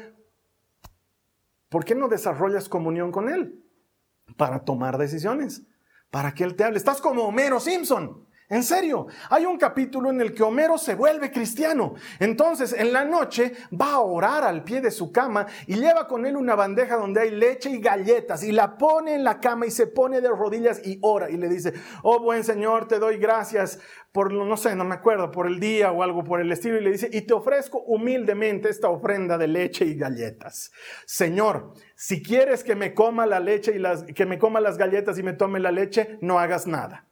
¿por 1.70 1.84
qué 1.86 1.96
no 1.96 2.08
desarrollas 2.08 2.70
comunión 2.70 3.12
con 3.12 3.30
Él? 3.30 3.65
Para 4.38 4.64
tomar 4.64 4.98
decisiones, 4.98 5.64
para 6.12 6.34
que 6.34 6.44
Él 6.44 6.56
te 6.56 6.64
hable. 6.64 6.78
Estás 6.78 7.02
como 7.02 7.24
Homero 7.24 7.60
Simpson. 7.60 8.25
En 8.48 8.62
serio, 8.62 9.08
hay 9.32 9.44
un 9.48 9.58
capítulo 9.58 10.12
en 10.12 10.22
el 10.22 10.32
que 10.32 10.44
Homero 10.44 10.78
se 10.78 10.94
vuelve 10.94 11.32
cristiano. 11.32 11.96
Entonces, 12.20 12.74
en 12.74 12.94
la 12.94 13.04
noche 13.04 13.54
va 13.74 13.94
a 13.94 14.02
orar 14.02 14.44
al 14.44 14.64
pie 14.64 14.82
de 14.82 14.92
su 14.92 15.12
cama 15.12 15.48
y 15.66 15.78
lleva 15.78 16.08
con 16.08 16.28
él 16.28 16.38
una 16.38 16.54
bandeja 16.54 16.96
donde 16.96 17.22
hay 17.22 17.32
leche 17.32 17.72
y 17.72 17.80
galletas 17.80 18.44
y 18.44 18.52
la 18.52 18.78
pone 18.78 19.16
en 19.16 19.24
la 19.24 19.40
cama 19.40 19.66
y 19.66 19.72
se 19.72 19.88
pone 19.88 20.22
de 20.22 20.30
rodillas 20.30 20.80
y 20.86 21.00
ora 21.02 21.32
y 21.32 21.38
le 21.38 21.50
dice, 21.50 21.74
oh 22.04 22.20
buen 22.20 22.44
Señor, 22.44 22.88
te 22.88 23.00
doy 23.00 23.18
gracias 23.18 23.80
por, 24.12 24.32
no 24.32 24.58
sé, 24.58 24.76
no 24.76 24.86
me 24.86 24.94
acuerdo, 24.94 25.32
por 25.32 25.48
el 25.48 25.60
día 25.60 25.92
o 25.92 26.04
algo 26.04 26.24
por 26.24 26.40
el 26.40 26.52
estilo. 26.52 26.78
Y 26.78 26.84
le 26.84 26.92
dice, 26.92 27.10
y 27.12 27.22
te 27.22 27.34
ofrezco 27.34 27.80
humildemente 27.80 28.70
esta 28.70 28.90
ofrenda 28.90 29.40
de 29.40 29.48
leche 29.48 29.86
y 29.86 29.96
galletas. 29.96 30.72
Señor, 31.08 31.74
si 31.96 32.22
quieres 32.22 32.64
que 32.64 32.76
me 32.76 32.94
coma 32.94 33.26
la 33.26 33.40
leche 33.40 33.74
y 33.76 33.80
las, 33.80 34.04
que 34.04 34.28
me 34.28 34.38
coma 34.38 34.60
las 34.60 34.78
galletas 34.78 35.18
y 35.18 35.24
me 35.24 35.34
tome 35.34 35.60
la 35.60 35.72
leche, 35.72 36.20
no 36.22 36.38
hagas 36.38 36.68
nada 36.68 37.05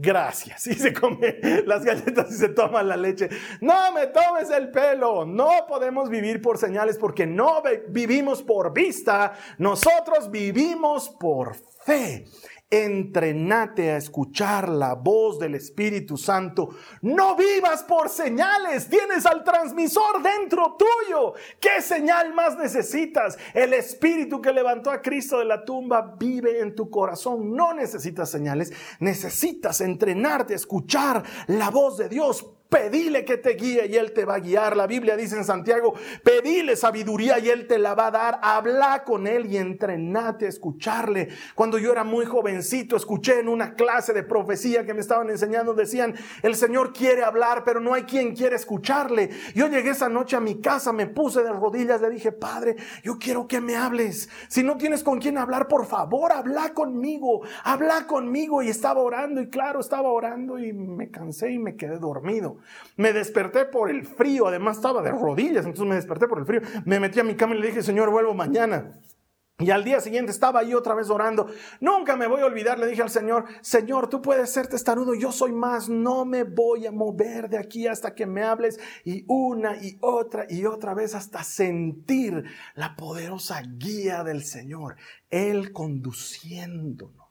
gracias. 0.00 0.66
Y 0.70 0.74
se 0.74 0.92
come 0.92 1.38
las 1.66 1.84
galletas 1.84 2.30
y 2.30 2.34
se 2.34 2.48
toma 2.48 2.82
la 2.82 2.96
leche. 2.96 3.28
No 3.60 3.92
me 3.92 4.06
tomes 4.06 4.50
el 4.50 4.70
pelo. 4.70 5.24
No 5.24 5.66
podemos 5.68 6.08
vivir 6.08 6.40
por 6.40 6.58
señales 6.58 6.96
porque 6.96 7.26
no 7.26 7.62
vivimos 7.88 8.42
por 8.42 8.72
vista. 8.72 9.32
Nosotros 9.58 10.30
vivimos 10.30 11.08
por 11.08 11.56
fe 11.84 12.26
entrenate 12.70 13.90
a 13.90 13.96
escuchar 13.96 14.68
la 14.68 14.94
voz 14.94 15.40
del 15.40 15.56
Espíritu 15.56 16.16
Santo. 16.16 16.70
No 17.02 17.34
vivas 17.34 17.82
por 17.82 18.08
señales, 18.08 18.88
tienes 18.88 19.26
al 19.26 19.42
transmisor 19.42 20.22
dentro 20.22 20.76
tuyo. 20.78 21.34
¿Qué 21.58 21.82
señal 21.82 22.32
más 22.32 22.56
necesitas? 22.56 23.36
El 23.52 23.74
Espíritu 23.74 24.40
que 24.40 24.52
levantó 24.52 24.90
a 24.90 25.02
Cristo 25.02 25.38
de 25.38 25.46
la 25.46 25.64
tumba 25.64 26.14
vive 26.18 26.60
en 26.60 26.76
tu 26.76 26.88
corazón. 26.88 27.54
No 27.54 27.74
necesitas 27.74 28.30
señales, 28.30 28.72
necesitas 29.00 29.80
entrenarte 29.80 30.52
a 30.52 30.56
escuchar 30.56 31.24
la 31.48 31.70
voz 31.70 31.98
de 31.98 32.08
Dios 32.08 32.46
Pedile 32.70 33.24
que 33.24 33.36
te 33.36 33.50
guíe 33.54 33.86
y 33.88 33.96
Él 33.96 34.12
te 34.12 34.24
va 34.24 34.36
a 34.36 34.38
guiar. 34.38 34.76
La 34.76 34.86
Biblia 34.86 35.16
dice 35.16 35.36
en 35.36 35.44
Santiago, 35.44 35.92
pedile 36.22 36.76
sabiduría 36.76 37.40
y 37.40 37.50
Él 37.50 37.66
te 37.66 37.78
la 37.78 37.96
va 37.96 38.06
a 38.06 38.10
dar. 38.12 38.40
Habla 38.44 39.02
con 39.02 39.26
Él 39.26 39.46
y 39.52 39.56
entrenate 39.56 40.46
a 40.46 40.48
escucharle. 40.48 41.30
Cuando 41.56 41.78
yo 41.78 41.90
era 41.90 42.04
muy 42.04 42.26
jovencito, 42.26 42.94
escuché 42.94 43.40
en 43.40 43.48
una 43.48 43.74
clase 43.74 44.12
de 44.12 44.22
profecía 44.22 44.86
que 44.86 44.94
me 44.94 45.00
estaban 45.00 45.30
enseñando, 45.30 45.74
decían, 45.74 46.14
el 46.42 46.54
Señor 46.54 46.92
quiere 46.92 47.24
hablar, 47.24 47.64
pero 47.64 47.80
no 47.80 47.92
hay 47.92 48.04
quien 48.04 48.36
quiere 48.36 48.54
escucharle. 48.54 49.30
Yo 49.56 49.66
llegué 49.66 49.90
esa 49.90 50.08
noche 50.08 50.36
a 50.36 50.40
mi 50.40 50.60
casa, 50.60 50.92
me 50.92 51.08
puse 51.08 51.42
de 51.42 51.52
rodillas, 51.52 52.00
le 52.00 52.10
dije, 52.10 52.30
Padre, 52.30 52.76
yo 53.02 53.18
quiero 53.18 53.48
que 53.48 53.60
me 53.60 53.74
hables. 53.74 54.28
Si 54.46 54.62
no 54.62 54.76
tienes 54.76 55.02
con 55.02 55.18
quién 55.18 55.38
hablar, 55.38 55.66
por 55.66 55.86
favor, 55.86 56.30
habla 56.30 56.72
conmigo, 56.72 57.40
habla 57.64 58.06
conmigo. 58.06 58.62
Y 58.62 58.68
estaba 58.68 59.00
orando 59.00 59.40
y 59.40 59.50
claro, 59.50 59.80
estaba 59.80 60.08
orando 60.08 60.60
y 60.60 60.72
me 60.72 61.10
cansé 61.10 61.50
y 61.50 61.58
me 61.58 61.74
quedé 61.74 61.98
dormido. 61.98 62.59
Me 62.96 63.12
desperté 63.12 63.64
por 63.64 63.90
el 63.90 64.06
frío, 64.06 64.48
además 64.48 64.76
estaba 64.76 65.02
de 65.02 65.10
rodillas, 65.10 65.64
entonces 65.64 65.86
me 65.86 65.94
desperté 65.94 66.26
por 66.26 66.38
el 66.38 66.46
frío. 66.46 66.60
Me 66.84 67.00
metí 67.00 67.20
a 67.20 67.24
mi 67.24 67.34
cama 67.34 67.54
y 67.54 67.60
le 67.60 67.68
dije, 67.68 67.82
Señor, 67.82 68.10
vuelvo 68.10 68.34
mañana. 68.34 68.92
Y 69.60 69.70
al 69.70 69.84
día 69.84 70.00
siguiente 70.00 70.32
estaba 70.32 70.60
ahí 70.60 70.72
otra 70.72 70.94
vez 70.94 71.10
orando. 71.10 71.48
Nunca 71.80 72.16
me 72.16 72.26
voy 72.26 72.40
a 72.40 72.46
olvidar, 72.46 72.78
le 72.78 72.86
dije 72.86 73.02
al 73.02 73.10
Señor, 73.10 73.44
Señor, 73.60 74.08
tú 74.08 74.22
puedes 74.22 74.50
ser 74.50 74.68
testarudo, 74.68 75.14
yo 75.14 75.32
soy 75.32 75.52
más, 75.52 75.90
no 75.90 76.24
me 76.24 76.44
voy 76.44 76.86
a 76.86 76.92
mover 76.92 77.50
de 77.50 77.58
aquí 77.58 77.86
hasta 77.86 78.14
que 78.14 78.24
me 78.24 78.42
hables. 78.42 78.80
Y 79.04 79.24
una 79.28 79.76
y 79.76 79.98
otra 80.00 80.46
y 80.48 80.64
otra 80.64 80.94
vez 80.94 81.14
hasta 81.14 81.44
sentir 81.44 82.44
la 82.74 82.96
poderosa 82.96 83.62
guía 83.76 84.24
del 84.24 84.44
Señor, 84.44 84.96
Él 85.28 85.72
conduciéndonos. 85.72 87.29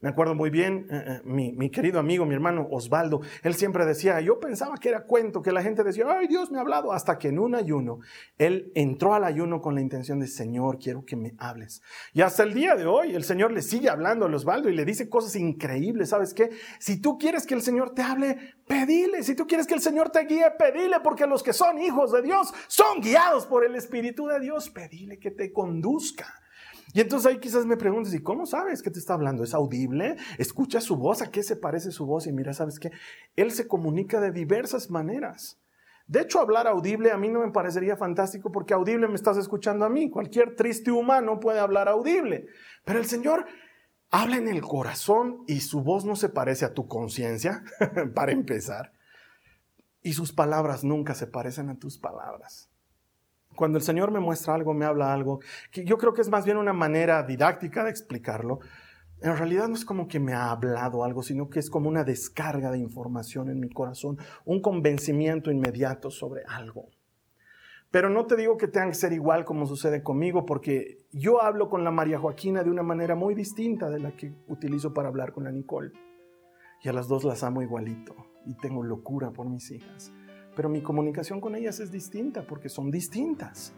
Me 0.00 0.08
acuerdo 0.08 0.34
muy 0.34 0.48
bien, 0.48 0.86
eh, 0.90 1.04
eh, 1.06 1.20
mi, 1.24 1.70
querido 1.70 2.00
amigo, 2.00 2.24
mi 2.24 2.34
hermano 2.34 2.66
Osvaldo, 2.70 3.20
él 3.42 3.54
siempre 3.54 3.84
decía, 3.84 4.18
yo 4.22 4.40
pensaba 4.40 4.78
que 4.78 4.88
era 4.88 5.04
cuento, 5.04 5.42
que 5.42 5.52
la 5.52 5.62
gente 5.62 5.84
decía, 5.84 6.06
ay 6.08 6.26
Dios 6.26 6.50
me 6.50 6.56
ha 6.56 6.62
hablado, 6.62 6.92
hasta 6.92 7.18
que 7.18 7.28
en 7.28 7.38
un 7.38 7.54
ayuno, 7.54 8.00
él 8.38 8.72
entró 8.74 9.12
al 9.12 9.24
ayuno 9.24 9.60
con 9.60 9.74
la 9.74 9.82
intención 9.82 10.18
de, 10.18 10.26
Señor, 10.26 10.78
quiero 10.78 11.04
que 11.04 11.16
me 11.16 11.34
hables. 11.36 11.82
Y 12.14 12.22
hasta 12.22 12.44
el 12.44 12.54
día 12.54 12.76
de 12.76 12.86
hoy, 12.86 13.14
el 13.14 13.24
Señor 13.24 13.52
le 13.52 13.60
sigue 13.60 13.90
hablando 13.90 14.24
a 14.24 14.34
Osvaldo 14.34 14.70
y 14.70 14.74
le 14.74 14.86
dice 14.86 15.10
cosas 15.10 15.36
increíbles, 15.36 16.08
¿sabes 16.08 16.32
qué? 16.32 16.48
Si 16.78 16.98
tú 16.98 17.18
quieres 17.18 17.46
que 17.46 17.52
el 17.52 17.60
Señor 17.60 17.92
te 17.94 18.00
hable, 18.00 18.38
pedile. 18.66 19.22
Si 19.22 19.34
tú 19.34 19.46
quieres 19.46 19.66
que 19.66 19.74
el 19.74 19.82
Señor 19.82 20.08
te 20.08 20.24
guíe, 20.24 20.50
pedile, 20.58 21.00
porque 21.00 21.26
los 21.26 21.42
que 21.42 21.52
son 21.52 21.78
hijos 21.78 22.10
de 22.12 22.22
Dios 22.22 22.54
son 22.68 23.02
guiados 23.02 23.44
por 23.46 23.66
el 23.66 23.74
Espíritu 23.74 24.26
de 24.28 24.40
Dios, 24.40 24.70
pedile 24.70 25.18
que 25.18 25.30
te 25.30 25.52
conduzca. 25.52 26.40
Y 26.92 27.00
entonces 27.00 27.30
ahí 27.30 27.38
quizás 27.38 27.66
me 27.66 27.76
preguntes, 27.76 28.12
¿y 28.14 28.20
cómo 28.20 28.46
sabes 28.46 28.82
que 28.82 28.90
te 28.90 28.98
está 28.98 29.14
hablando? 29.14 29.44
¿Es 29.44 29.54
audible? 29.54 30.16
¿Escucha 30.38 30.80
su 30.80 30.96
voz? 30.96 31.22
¿A 31.22 31.30
qué 31.30 31.42
se 31.42 31.56
parece 31.56 31.92
su 31.92 32.06
voz? 32.06 32.26
Y 32.26 32.32
mira, 32.32 32.52
¿sabes 32.52 32.78
qué? 32.78 32.90
Él 33.36 33.52
se 33.52 33.68
comunica 33.68 34.20
de 34.20 34.32
diversas 34.32 34.90
maneras. 34.90 35.60
De 36.06 36.22
hecho, 36.22 36.40
hablar 36.40 36.66
audible 36.66 37.12
a 37.12 37.16
mí 37.16 37.28
no 37.28 37.40
me 37.40 37.52
parecería 37.52 37.96
fantástico 37.96 38.50
porque 38.50 38.74
audible 38.74 39.06
me 39.06 39.14
estás 39.14 39.36
escuchando 39.36 39.84
a 39.84 39.88
mí. 39.88 40.10
Cualquier 40.10 40.56
triste 40.56 40.90
humano 40.90 41.38
puede 41.38 41.60
hablar 41.60 41.88
audible. 41.88 42.46
Pero 42.84 42.98
el 42.98 43.06
Señor 43.06 43.46
habla 44.10 44.36
en 44.36 44.48
el 44.48 44.60
corazón 44.62 45.44
y 45.46 45.60
su 45.60 45.82
voz 45.82 46.04
no 46.04 46.16
se 46.16 46.28
parece 46.28 46.64
a 46.64 46.74
tu 46.74 46.88
conciencia, 46.88 47.62
para 48.14 48.32
empezar. 48.32 48.92
Y 50.02 50.14
sus 50.14 50.32
palabras 50.32 50.82
nunca 50.82 51.14
se 51.14 51.28
parecen 51.28 51.68
a 51.68 51.78
tus 51.78 51.98
palabras. 51.98 52.69
Cuando 53.56 53.78
el 53.78 53.84
Señor 53.84 54.10
me 54.10 54.20
muestra 54.20 54.54
algo, 54.54 54.74
me 54.74 54.84
habla 54.84 55.12
algo, 55.12 55.40
que 55.70 55.84
yo 55.84 55.98
creo 55.98 56.12
que 56.12 56.22
es 56.22 56.30
más 56.30 56.44
bien 56.44 56.56
una 56.56 56.72
manera 56.72 57.22
didáctica 57.22 57.84
de 57.84 57.90
explicarlo, 57.90 58.60
en 59.22 59.36
realidad 59.36 59.68
no 59.68 59.74
es 59.74 59.84
como 59.84 60.08
que 60.08 60.18
me 60.18 60.32
ha 60.32 60.50
hablado 60.50 61.04
algo, 61.04 61.22
sino 61.22 61.50
que 61.50 61.58
es 61.58 61.68
como 61.68 61.88
una 61.88 62.04
descarga 62.04 62.70
de 62.70 62.78
información 62.78 63.50
en 63.50 63.60
mi 63.60 63.68
corazón, 63.68 64.18
un 64.46 64.62
convencimiento 64.62 65.50
inmediato 65.50 66.10
sobre 66.10 66.42
algo. 66.48 66.88
Pero 67.90 68.08
no 68.08 68.24
te 68.26 68.36
digo 68.36 68.56
que 68.56 68.68
tenga 68.68 68.86
que 68.88 68.94
ser 68.94 69.12
igual 69.12 69.44
como 69.44 69.66
sucede 69.66 70.02
conmigo, 70.02 70.46
porque 70.46 71.04
yo 71.12 71.42
hablo 71.42 71.68
con 71.68 71.84
la 71.84 71.90
María 71.90 72.18
Joaquina 72.18 72.62
de 72.62 72.70
una 72.70 72.84
manera 72.84 73.14
muy 73.14 73.34
distinta 73.34 73.90
de 73.90 73.98
la 73.98 74.12
que 74.12 74.32
utilizo 74.46 74.94
para 74.94 75.08
hablar 75.08 75.32
con 75.32 75.44
la 75.44 75.52
Nicole. 75.52 75.92
Y 76.82 76.88
a 76.88 76.92
las 76.92 77.08
dos 77.08 77.24
las 77.24 77.42
amo 77.42 77.60
igualito 77.60 78.14
y 78.46 78.54
tengo 78.54 78.82
locura 78.82 79.32
por 79.32 79.50
mis 79.50 79.70
hijas 79.70 80.14
pero 80.56 80.68
mi 80.68 80.82
comunicación 80.82 81.40
con 81.40 81.54
ellas 81.54 81.80
es 81.80 81.90
distinta 81.90 82.42
porque 82.46 82.68
son 82.68 82.90
distintas. 82.90 83.72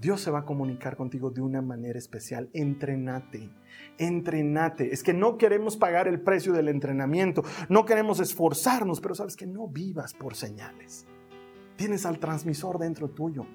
Dios 0.00 0.20
se 0.20 0.30
va 0.30 0.40
a 0.40 0.44
comunicar 0.44 0.96
contigo 0.96 1.30
de 1.30 1.40
una 1.40 1.62
manera 1.62 1.98
especial. 1.98 2.50
Entrenate, 2.52 3.50
entrenate. 3.96 4.92
Es 4.92 5.02
que 5.02 5.14
no 5.14 5.38
queremos 5.38 5.76
pagar 5.76 6.06
el 6.06 6.20
precio 6.20 6.52
del 6.52 6.68
entrenamiento, 6.68 7.42
no 7.68 7.86
queremos 7.86 8.20
esforzarnos, 8.20 9.00
pero 9.00 9.14
sabes 9.14 9.36
que 9.36 9.46
no 9.46 9.68
vivas 9.68 10.12
por 10.12 10.34
señales. 10.34 11.06
Tienes 11.76 12.04
al 12.04 12.18
transmisor 12.18 12.78
dentro 12.78 13.08
tuyo, 13.08 13.46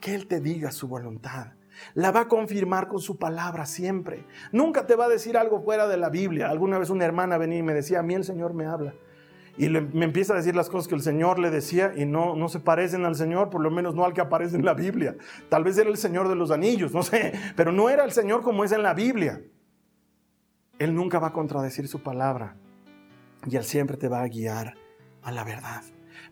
que 0.00 0.14
Él 0.14 0.26
te 0.26 0.40
diga 0.40 0.72
su 0.72 0.88
voluntad. 0.88 1.52
La 1.94 2.10
va 2.12 2.20
a 2.20 2.28
confirmar 2.28 2.88
con 2.88 3.00
su 3.00 3.18
palabra 3.18 3.64
siempre. 3.64 4.26
Nunca 4.52 4.86
te 4.86 4.96
va 4.96 5.06
a 5.06 5.10
decir 5.10 5.36
algo 5.36 5.62
fuera 5.62 5.86
de 5.86 5.96
la 5.96 6.08
Biblia. 6.08 6.48
Alguna 6.48 6.78
vez 6.78 6.90
una 6.90 7.04
hermana 7.04 7.38
venía 7.38 7.58
y 7.58 7.62
me 7.62 7.74
decía, 7.74 8.00
a 8.00 8.02
mí 8.02 8.14
el 8.14 8.24
Señor 8.24 8.54
me 8.54 8.66
habla 8.66 8.94
y 9.56 9.68
me 9.68 10.04
empieza 10.04 10.32
a 10.32 10.36
decir 10.36 10.54
las 10.54 10.68
cosas 10.68 10.88
que 10.88 10.94
el 10.94 11.02
Señor 11.02 11.38
le 11.38 11.50
decía 11.50 11.92
y 11.96 12.06
no, 12.06 12.34
no 12.36 12.48
se 12.48 12.60
parecen 12.60 13.04
al 13.04 13.14
Señor, 13.14 13.50
por 13.50 13.60
lo 13.60 13.70
menos 13.70 13.94
no 13.94 14.04
al 14.04 14.12
que 14.12 14.20
aparece 14.20 14.56
en 14.56 14.64
la 14.64 14.74
Biblia. 14.74 15.16
Tal 15.48 15.64
vez 15.64 15.76
era 15.78 15.90
el 15.90 15.96
Señor 15.96 16.28
de 16.28 16.36
los 16.36 16.50
anillos, 16.50 16.92
no 16.92 17.02
sé, 17.02 17.32
pero 17.56 17.72
no 17.72 17.90
era 17.90 18.04
el 18.04 18.12
Señor 18.12 18.42
como 18.42 18.64
es 18.64 18.72
en 18.72 18.82
la 18.82 18.94
Biblia. 18.94 19.42
Él 20.78 20.94
nunca 20.94 21.18
va 21.18 21.28
a 21.28 21.32
contradecir 21.32 21.88
su 21.88 22.02
palabra 22.02 22.56
y 23.46 23.56
Él 23.56 23.64
siempre 23.64 23.96
te 23.96 24.08
va 24.08 24.22
a 24.22 24.28
guiar 24.28 24.74
a 25.22 25.30
la 25.30 25.44
verdad. 25.44 25.82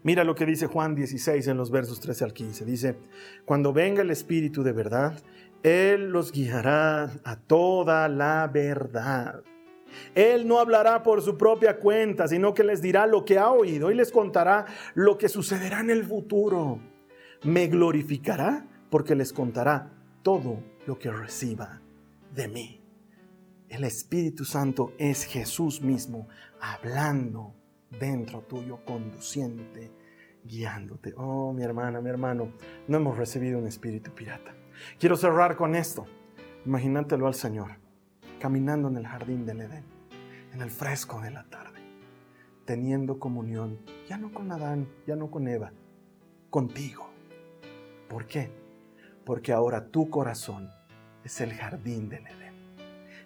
Mira 0.02 0.24
lo 0.24 0.34
que 0.34 0.46
dice 0.46 0.66
Juan 0.66 0.94
16 0.94 1.48
en 1.48 1.56
los 1.56 1.70
versos 1.70 2.00
13 2.00 2.24
al 2.24 2.32
15. 2.32 2.64
Dice, 2.64 2.96
cuando 3.44 3.72
venga 3.72 4.02
el 4.02 4.10
Espíritu 4.10 4.62
de 4.62 4.72
verdad, 4.72 5.20
Él 5.62 6.10
los 6.10 6.32
guiará 6.32 7.10
a 7.24 7.36
toda 7.36 8.08
la 8.08 8.48
verdad 8.52 9.42
él 10.14 10.46
no 10.46 10.58
hablará 10.58 11.02
por 11.02 11.22
su 11.22 11.36
propia 11.36 11.78
cuenta, 11.78 12.28
sino 12.28 12.54
que 12.54 12.64
les 12.64 12.82
dirá 12.82 13.06
lo 13.06 13.24
que 13.24 13.38
ha 13.38 13.50
oído 13.50 13.90
y 13.90 13.94
les 13.94 14.12
contará 14.12 14.66
lo 14.94 15.18
que 15.18 15.28
sucederá 15.28 15.80
en 15.80 15.90
el 15.90 16.04
futuro. 16.04 16.80
Me 17.44 17.68
glorificará 17.68 18.66
porque 18.90 19.14
les 19.14 19.32
contará 19.32 19.92
todo 20.22 20.62
lo 20.86 20.98
que 20.98 21.10
reciba 21.10 21.80
de 22.34 22.48
mí. 22.48 22.80
El 23.68 23.84
Espíritu 23.84 24.44
Santo 24.44 24.92
es 24.98 25.24
Jesús 25.24 25.82
mismo 25.82 26.28
hablando 26.60 27.54
dentro 28.00 28.40
tuyo, 28.42 28.80
conduciente, 28.84 29.92
guiándote. 30.44 31.12
Oh, 31.16 31.52
mi 31.52 31.62
hermana, 31.62 32.00
mi 32.00 32.08
hermano, 32.08 32.52
no 32.86 32.96
hemos 32.96 33.16
recibido 33.16 33.58
un 33.58 33.66
espíritu 33.66 34.10
pirata. 34.12 34.54
Quiero 34.98 35.16
cerrar 35.16 35.56
con 35.56 35.74
esto. 35.74 36.06
Imagínatelo 36.64 37.26
al 37.26 37.34
Señor 37.34 37.87
caminando 38.38 38.88
en 38.88 38.96
el 38.96 39.06
jardín 39.06 39.44
del 39.44 39.60
Edén, 39.62 39.84
en 40.52 40.62
el 40.62 40.70
fresco 40.70 41.20
de 41.20 41.30
la 41.30 41.44
tarde, 41.44 41.80
teniendo 42.64 43.18
comunión, 43.18 43.78
ya 44.08 44.16
no 44.16 44.32
con 44.32 44.50
Adán, 44.52 44.88
ya 45.06 45.16
no 45.16 45.30
con 45.30 45.48
Eva, 45.48 45.72
contigo. 46.50 47.10
¿Por 48.08 48.26
qué? 48.26 48.50
Porque 49.24 49.52
ahora 49.52 49.86
tu 49.86 50.08
corazón 50.08 50.70
es 51.24 51.40
el 51.40 51.52
jardín 51.52 52.08
del 52.08 52.26
Edén, 52.26 52.54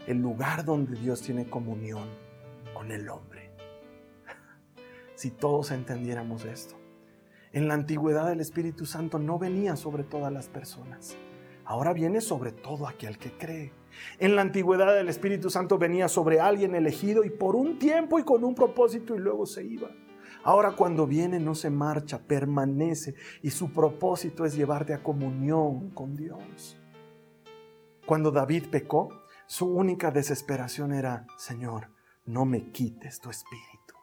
el 0.06 0.18
lugar 0.18 0.64
donde 0.64 0.98
Dios 0.98 1.22
tiene 1.22 1.46
comunión 1.46 2.08
con 2.74 2.90
el 2.90 3.08
hombre. 3.08 3.50
Si 5.14 5.30
todos 5.30 5.70
entendiéramos 5.70 6.44
esto, 6.44 6.74
en 7.52 7.68
la 7.68 7.74
antigüedad 7.74 8.32
el 8.32 8.40
Espíritu 8.40 8.86
Santo 8.86 9.18
no 9.18 9.38
venía 9.38 9.76
sobre 9.76 10.04
todas 10.04 10.32
las 10.32 10.48
personas, 10.48 11.16
ahora 11.64 11.92
viene 11.92 12.20
sobre 12.20 12.52
todo 12.52 12.86
aquel 12.86 13.18
que 13.18 13.36
cree. 13.36 13.72
En 14.18 14.36
la 14.36 14.42
antigüedad 14.42 14.98
el 14.98 15.08
Espíritu 15.08 15.50
Santo 15.50 15.78
venía 15.78 16.08
sobre 16.08 16.40
alguien 16.40 16.74
elegido 16.74 17.24
y 17.24 17.30
por 17.30 17.56
un 17.56 17.78
tiempo 17.78 18.18
y 18.18 18.24
con 18.24 18.44
un 18.44 18.54
propósito 18.54 19.14
y 19.14 19.18
luego 19.18 19.46
se 19.46 19.64
iba. 19.64 19.90
Ahora 20.44 20.72
cuando 20.72 21.06
viene 21.06 21.38
no 21.38 21.54
se 21.54 21.70
marcha, 21.70 22.18
permanece 22.18 23.14
y 23.42 23.50
su 23.50 23.72
propósito 23.72 24.44
es 24.44 24.56
llevarte 24.56 24.92
a 24.92 25.02
comunión 25.02 25.90
con 25.90 26.16
Dios. 26.16 26.78
Cuando 28.06 28.32
David 28.32 28.64
pecó, 28.70 29.10
su 29.46 29.66
única 29.66 30.10
desesperación 30.10 30.92
era, 30.92 31.26
Señor, 31.36 31.90
no 32.24 32.44
me 32.44 32.72
quites 32.72 33.20
tu 33.20 33.30
espíritu. 33.30 33.94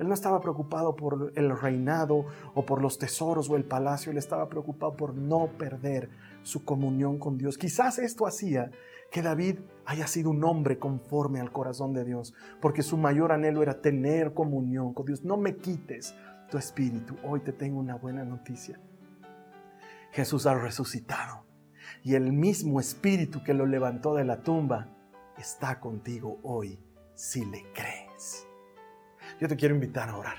Él 0.00 0.08
no 0.08 0.14
estaba 0.14 0.40
preocupado 0.40 0.96
por 0.96 1.32
el 1.36 1.56
reinado 1.56 2.24
o 2.54 2.64
por 2.64 2.80
los 2.80 2.98
tesoros 2.98 3.50
o 3.50 3.56
el 3.56 3.64
palacio, 3.64 4.10
él 4.10 4.18
estaba 4.18 4.48
preocupado 4.48 4.96
por 4.96 5.14
no 5.14 5.48
perder 5.58 6.08
su 6.42 6.64
comunión 6.64 7.18
con 7.18 7.36
Dios. 7.36 7.58
Quizás 7.58 7.98
esto 7.98 8.26
hacía 8.26 8.70
que 9.10 9.22
David 9.22 9.58
haya 9.86 10.06
sido 10.06 10.30
un 10.30 10.44
hombre 10.44 10.78
conforme 10.78 11.40
al 11.40 11.52
corazón 11.52 11.92
de 11.92 12.04
Dios, 12.04 12.34
porque 12.60 12.82
su 12.82 12.96
mayor 12.96 13.32
anhelo 13.32 13.62
era 13.62 13.80
tener 13.80 14.34
comunión 14.34 14.94
con 14.94 15.06
Dios. 15.06 15.24
No 15.24 15.36
me 15.36 15.56
quites 15.56 16.14
tu 16.50 16.58
espíritu. 16.58 17.16
Hoy 17.24 17.40
te 17.40 17.52
tengo 17.52 17.80
una 17.80 17.96
buena 17.96 18.24
noticia. 18.24 18.80
Jesús 20.12 20.46
ha 20.46 20.54
resucitado 20.54 21.44
y 22.02 22.14
el 22.14 22.32
mismo 22.32 22.80
espíritu 22.80 23.42
que 23.42 23.54
lo 23.54 23.66
levantó 23.66 24.14
de 24.14 24.24
la 24.24 24.42
tumba 24.42 24.88
está 25.38 25.80
contigo 25.80 26.38
hoy 26.42 26.78
si 27.14 27.44
le 27.44 27.64
crees. 27.72 28.46
Yo 29.40 29.48
te 29.48 29.56
quiero 29.56 29.74
invitar 29.74 30.08
a 30.08 30.16
orar. 30.16 30.36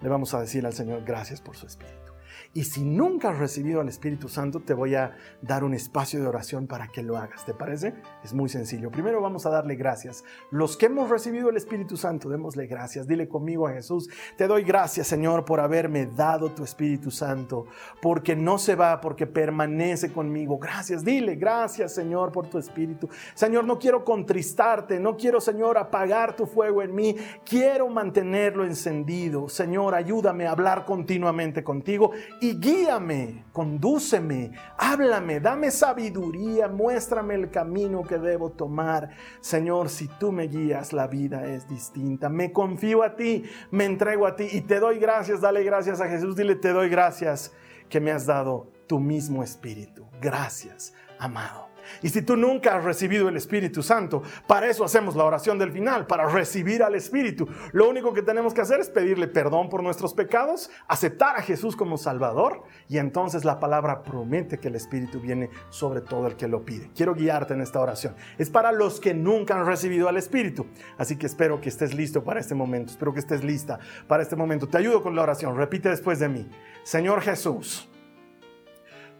Le 0.00 0.08
vamos 0.08 0.34
a 0.34 0.40
decir 0.40 0.66
al 0.66 0.72
Señor 0.72 1.04
gracias 1.04 1.40
por 1.40 1.56
su 1.56 1.66
espíritu. 1.66 2.05
Y 2.54 2.64
si 2.64 2.84
nunca 2.84 3.30
has 3.30 3.38
recibido 3.38 3.80
al 3.80 3.88
Espíritu 3.88 4.28
Santo, 4.28 4.60
te 4.60 4.74
voy 4.74 4.94
a 4.94 5.16
dar 5.42 5.64
un 5.64 5.74
espacio 5.74 6.20
de 6.20 6.26
oración 6.26 6.66
para 6.66 6.88
que 6.88 7.02
lo 7.02 7.16
hagas. 7.16 7.44
¿Te 7.44 7.54
parece? 7.54 7.94
Es 8.24 8.32
muy 8.32 8.48
sencillo. 8.48 8.90
Primero 8.90 9.20
vamos 9.20 9.46
a 9.46 9.50
darle 9.50 9.76
gracias. 9.76 10.24
Los 10.50 10.76
que 10.76 10.86
hemos 10.86 11.10
recibido 11.10 11.50
el 11.50 11.56
Espíritu 11.56 11.96
Santo, 11.96 12.28
démosle 12.28 12.66
gracias. 12.66 13.06
Dile 13.06 13.28
conmigo 13.28 13.66
a 13.66 13.72
Jesús, 13.72 14.08
te 14.36 14.46
doy 14.46 14.62
gracias 14.62 15.06
Señor 15.06 15.44
por 15.44 15.60
haberme 15.60 16.06
dado 16.06 16.50
tu 16.50 16.64
Espíritu 16.64 17.10
Santo, 17.10 17.66
porque 18.00 18.36
no 18.36 18.58
se 18.58 18.74
va, 18.74 19.00
porque 19.00 19.26
permanece 19.26 20.12
conmigo. 20.12 20.58
Gracias, 20.58 21.04
dile, 21.04 21.36
gracias 21.36 21.94
Señor 21.94 22.32
por 22.32 22.48
tu 22.48 22.58
Espíritu. 22.58 23.08
Señor, 23.34 23.64
no 23.64 23.78
quiero 23.78 24.04
contristarte, 24.04 25.00
no 25.00 25.16
quiero 25.16 25.40
Señor 25.40 25.78
apagar 25.78 26.36
tu 26.36 26.46
fuego 26.46 26.82
en 26.82 26.94
mí, 26.94 27.16
quiero 27.44 27.88
mantenerlo 27.88 28.64
encendido. 28.64 29.48
Señor, 29.48 29.94
ayúdame 29.94 30.46
a 30.46 30.52
hablar 30.52 30.84
continuamente 30.84 31.62
contigo 31.64 32.12
guíame, 32.54 33.44
condúceme, 33.52 34.52
háblame, 34.76 35.40
dame 35.40 35.70
sabiduría, 35.70 36.68
muéstrame 36.68 37.34
el 37.34 37.50
camino 37.50 38.02
que 38.02 38.18
debo 38.18 38.50
tomar. 38.50 39.10
Señor, 39.40 39.88
si 39.88 40.08
tú 40.08 40.32
me 40.32 40.48
guías, 40.48 40.92
la 40.92 41.06
vida 41.06 41.46
es 41.46 41.68
distinta. 41.68 42.28
Me 42.28 42.52
confío 42.52 43.02
a 43.02 43.16
ti, 43.16 43.44
me 43.70 43.84
entrego 43.84 44.26
a 44.26 44.36
ti 44.36 44.48
y 44.52 44.62
te 44.62 44.80
doy 44.80 44.98
gracias, 44.98 45.40
dale 45.40 45.62
gracias 45.64 46.00
a 46.00 46.08
Jesús, 46.08 46.36
dile, 46.36 46.54
te 46.56 46.72
doy 46.72 46.88
gracias 46.88 47.52
que 47.88 48.00
me 48.00 48.12
has 48.12 48.26
dado 48.26 48.72
tu 48.86 48.98
mismo 48.98 49.42
espíritu. 49.42 50.06
Gracias, 50.20 50.94
amado. 51.18 51.65
Y 52.02 52.08
si 52.08 52.22
tú 52.22 52.36
nunca 52.36 52.76
has 52.76 52.84
recibido 52.84 53.28
el 53.28 53.36
Espíritu 53.36 53.82
Santo, 53.82 54.22
para 54.46 54.68
eso 54.68 54.84
hacemos 54.84 55.16
la 55.16 55.24
oración 55.24 55.58
del 55.58 55.72
final, 55.72 56.06
para 56.06 56.28
recibir 56.28 56.82
al 56.82 56.94
Espíritu. 56.94 57.48
Lo 57.72 57.88
único 57.88 58.12
que 58.12 58.22
tenemos 58.22 58.54
que 58.54 58.60
hacer 58.60 58.80
es 58.80 58.90
pedirle 58.90 59.28
perdón 59.28 59.68
por 59.68 59.82
nuestros 59.82 60.14
pecados, 60.14 60.70
aceptar 60.88 61.36
a 61.36 61.42
Jesús 61.42 61.76
como 61.76 61.98
Salvador 61.98 62.62
y 62.88 62.98
entonces 62.98 63.44
la 63.44 63.58
palabra 63.58 64.02
promete 64.02 64.58
que 64.58 64.68
el 64.68 64.74
Espíritu 64.74 65.20
viene 65.20 65.50
sobre 65.70 66.00
todo 66.00 66.26
el 66.26 66.36
que 66.36 66.48
lo 66.48 66.64
pide. 66.64 66.90
Quiero 66.94 67.14
guiarte 67.14 67.54
en 67.54 67.60
esta 67.60 67.80
oración. 67.80 68.14
Es 68.38 68.50
para 68.50 68.72
los 68.72 69.00
que 69.00 69.14
nunca 69.14 69.58
han 69.58 69.66
recibido 69.66 70.08
al 70.08 70.16
Espíritu. 70.16 70.66
Así 70.98 71.16
que 71.16 71.26
espero 71.26 71.60
que 71.60 71.68
estés 71.68 71.94
listo 71.94 72.24
para 72.24 72.40
este 72.40 72.54
momento. 72.54 72.92
Espero 72.92 73.12
que 73.12 73.20
estés 73.20 73.44
lista 73.44 73.78
para 74.06 74.22
este 74.22 74.36
momento. 74.36 74.68
Te 74.68 74.78
ayudo 74.78 75.02
con 75.02 75.14
la 75.14 75.22
oración. 75.22 75.56
Repite 75.56 75.88
después 75.88 76.18
de 76.18 76.28
mí. 76.28 76.48
Señor 76.82 77.20
Jesús 77.20 77.88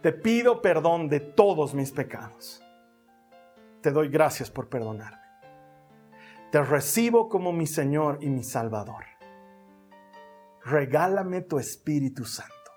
te 0.07 0.13
pido 0.13 0.61
perdón 0.61 1.09
de 1.09 1.19
todos 1.19 1.73
mis 1.73 1.91
pecados. 1.91 2.63
Te 3.81 3.91
doy 3.91 4.07
gracias 4.07 4.49
por 4.49 4.69
perdonarme. 4.69 5.19
Te 6.49 6.61
recibo 6.61 7.27
como 7.27 7.51
mi 7.51 7.67
Señor 7.67 8.19
y 8.21 8.29
mi 8.29 8.41
Salvador. 8.41 9.03
Regálame 10.63 11.41
tu 11.41 11.59
Espíritu 11.59 12.23
Santo. 12.23 12.71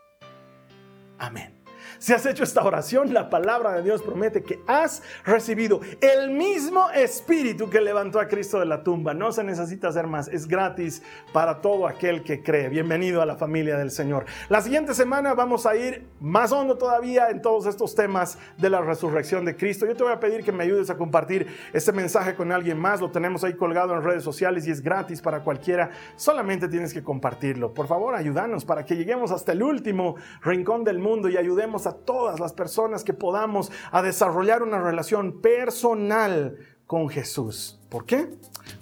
Amén. 1.20 1.59
Si 1.99 2.12
has 2.12 2.24
hecho 2.26 2.45
esta 2.45 2.62
oración, 2.62 3.12
la 3.12 3.30
palabra 3.30 3.72
de 3.72 3.82
Dios 3.82 4.03
promete 4.03 4.43
que 4.43 4.61
has 4.66 5.03
recibido 5.24 5.80
el 6.01 6.30
mismo 6.30 6.91
espíritu 6.91 7.68
que 7.68 7.80
levantó 7.80 8.20
a 8.20 8.28
Cristo 8.28 8.59
de 8.59 8.66
la 8.66 8.82
tumba. 8.82 9.14
No 9.14 9.32
se 9.32 9.45
necesita 9.45 9.88
hacer 9.88 10.07
más, 10.07 10.28
es 10.28 10.47
gratis 10.47 11.03
para 11.32 11.61
todo 11.61 11.86
aquel 11.86 12.22
que 12.22 12.43
cree. 12.43 12.68
Bienvenido 12.68 13.22
a 13.22 13.26
la 13.26 13.36
familia 13.36 13.76
del 13.76 13.91
Señor. 13.91 14.24
La 14.49 14.61
siguiente 14.61 14.95
semana 14.95 15.34
vamos 15.34 15.66
a 15.66 15.76
ir 15.76 16.07
más 16.20 16.53
hondo 16.53 16.76
todavía 16.76 17.28
en 17.30 17.43
todos 17.43 17.66
estos 17.66 17.95
temas 17.95 18.38
de 18.59 18.70
la 18.70 18.80
resurrección 18.80 19.45
de 19.45 19.57
Cristo. 19.57 19.86
Yo 19.86 19.97
te 19.97 20.03
voy 20.03 20.12
a 20.12 20.20
pedir 20.20 20.45
que 20.45 20.53
me 20.53 20.64
ayudes 20.64 20.91
a 20.91 20.97
compartir 20.97 21.47
este 21.72 21.93
mensaje 21.93 22.34
con 22.34 22.53
alguien 22.53 22.78
más. 22.78 23.01
Lo 23.01 23.11
tenemos 23.11 23.45
ahí 23.45 23.55
colgado 23.55 23.95
en 23.95 24.03
redes 24.03 24.22
sociales 24.22 24.66
y 24.66 24.70
es 24.70 24.82
gratis 24.82 25.20
para 25.20 25.41
cualquiera. 25.41 25.91
Solamente 26.16 26.68
tienes 26.68 26.95
que 26.95 27.03
compartirlo. 27.03 27.74
Por 27.74 27.86
favor, 27.86 28.14
ayúdanos 28.14 28.64
para 28.64 28.84
que 28.84 28.97
lleguemos 28.97 29.30
hasta 29.30 29.53
el 29.53 29.62
último 29.62 30.16
rincón 30.43 30.84
del 30.84 30.99
mundo 30.99 31.28
y 31.28 31.36
ayudemos 31.36 31.79
a 31.86 31.92
todas 31.92 32.40
las 32.40 32.52
personas 32.52 33.04
que 33.04 33.12
podamos 33.12 33.70
a 33.90 34.02
desarrollar 34.02 34.62
una 34.62 34.80
relación 34.80 35.40
personal 35.40 36.56
con 36.86 37.08
Jesús. 37.08 37.78
¿Por 37.88 38.04
qué? 38.04 38.28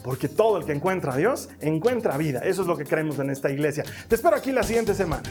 Porque 0.02 0.28
todo 0.28 0.58
el 0.58 0.64
que 0.64 0.72
encuentra 0.72 1.12
a 1.14 1.16
Dios 1.16 1.48
encuentra 1.60 2.16
vida. 2.16 2.40
Eso 2.40 2.62
es 2.62 2.68
lo 2.68 2.76
que 2.76 2.84
creemos 2.84 3.18
en 3.18 3.30
esta 3.30 3.50
iglesia. 3.50 3.84
Te 4.08 4.14
espero 4.14 4.36
aquí 4.36 4.52
la 4.52 4.62
siguiente 4.62 4.94
semana. 4.94 5.28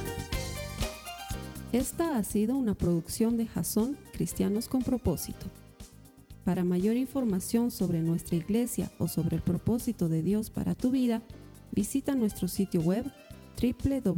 Esta 1.71 2.17
ha 2.17 2.23
sido 2.23 2.55
una 2.55 2.75
producción 2.75 3.35
de 3.35 3.47
Jason 3.47 3.97
Cristianos 4.13 4.67
con 4.67 4.83
propósito. 4.83 5.47
Para 6.45 6.63
mayor 6.63 6.95
información 6.95 7.71
sobre 7.71 7.99
nuestra 7.99 8.37
iglesia 8.37 8.89
o 8.99 9.07
sobre 9.07 9.35
el 9.35 9.41
propósito 9.41 10.07
de 10.07 10.21
Dios 10.21 10.49
para 10.49 10.75
tu 10.75 10.91
vida, 10.91 11.21
visita 11.71 12.15
nuestro 12.15 12.47
sitio 12.47 12.81
web 12.81 13.11
www.jason.info. 13.61 14.17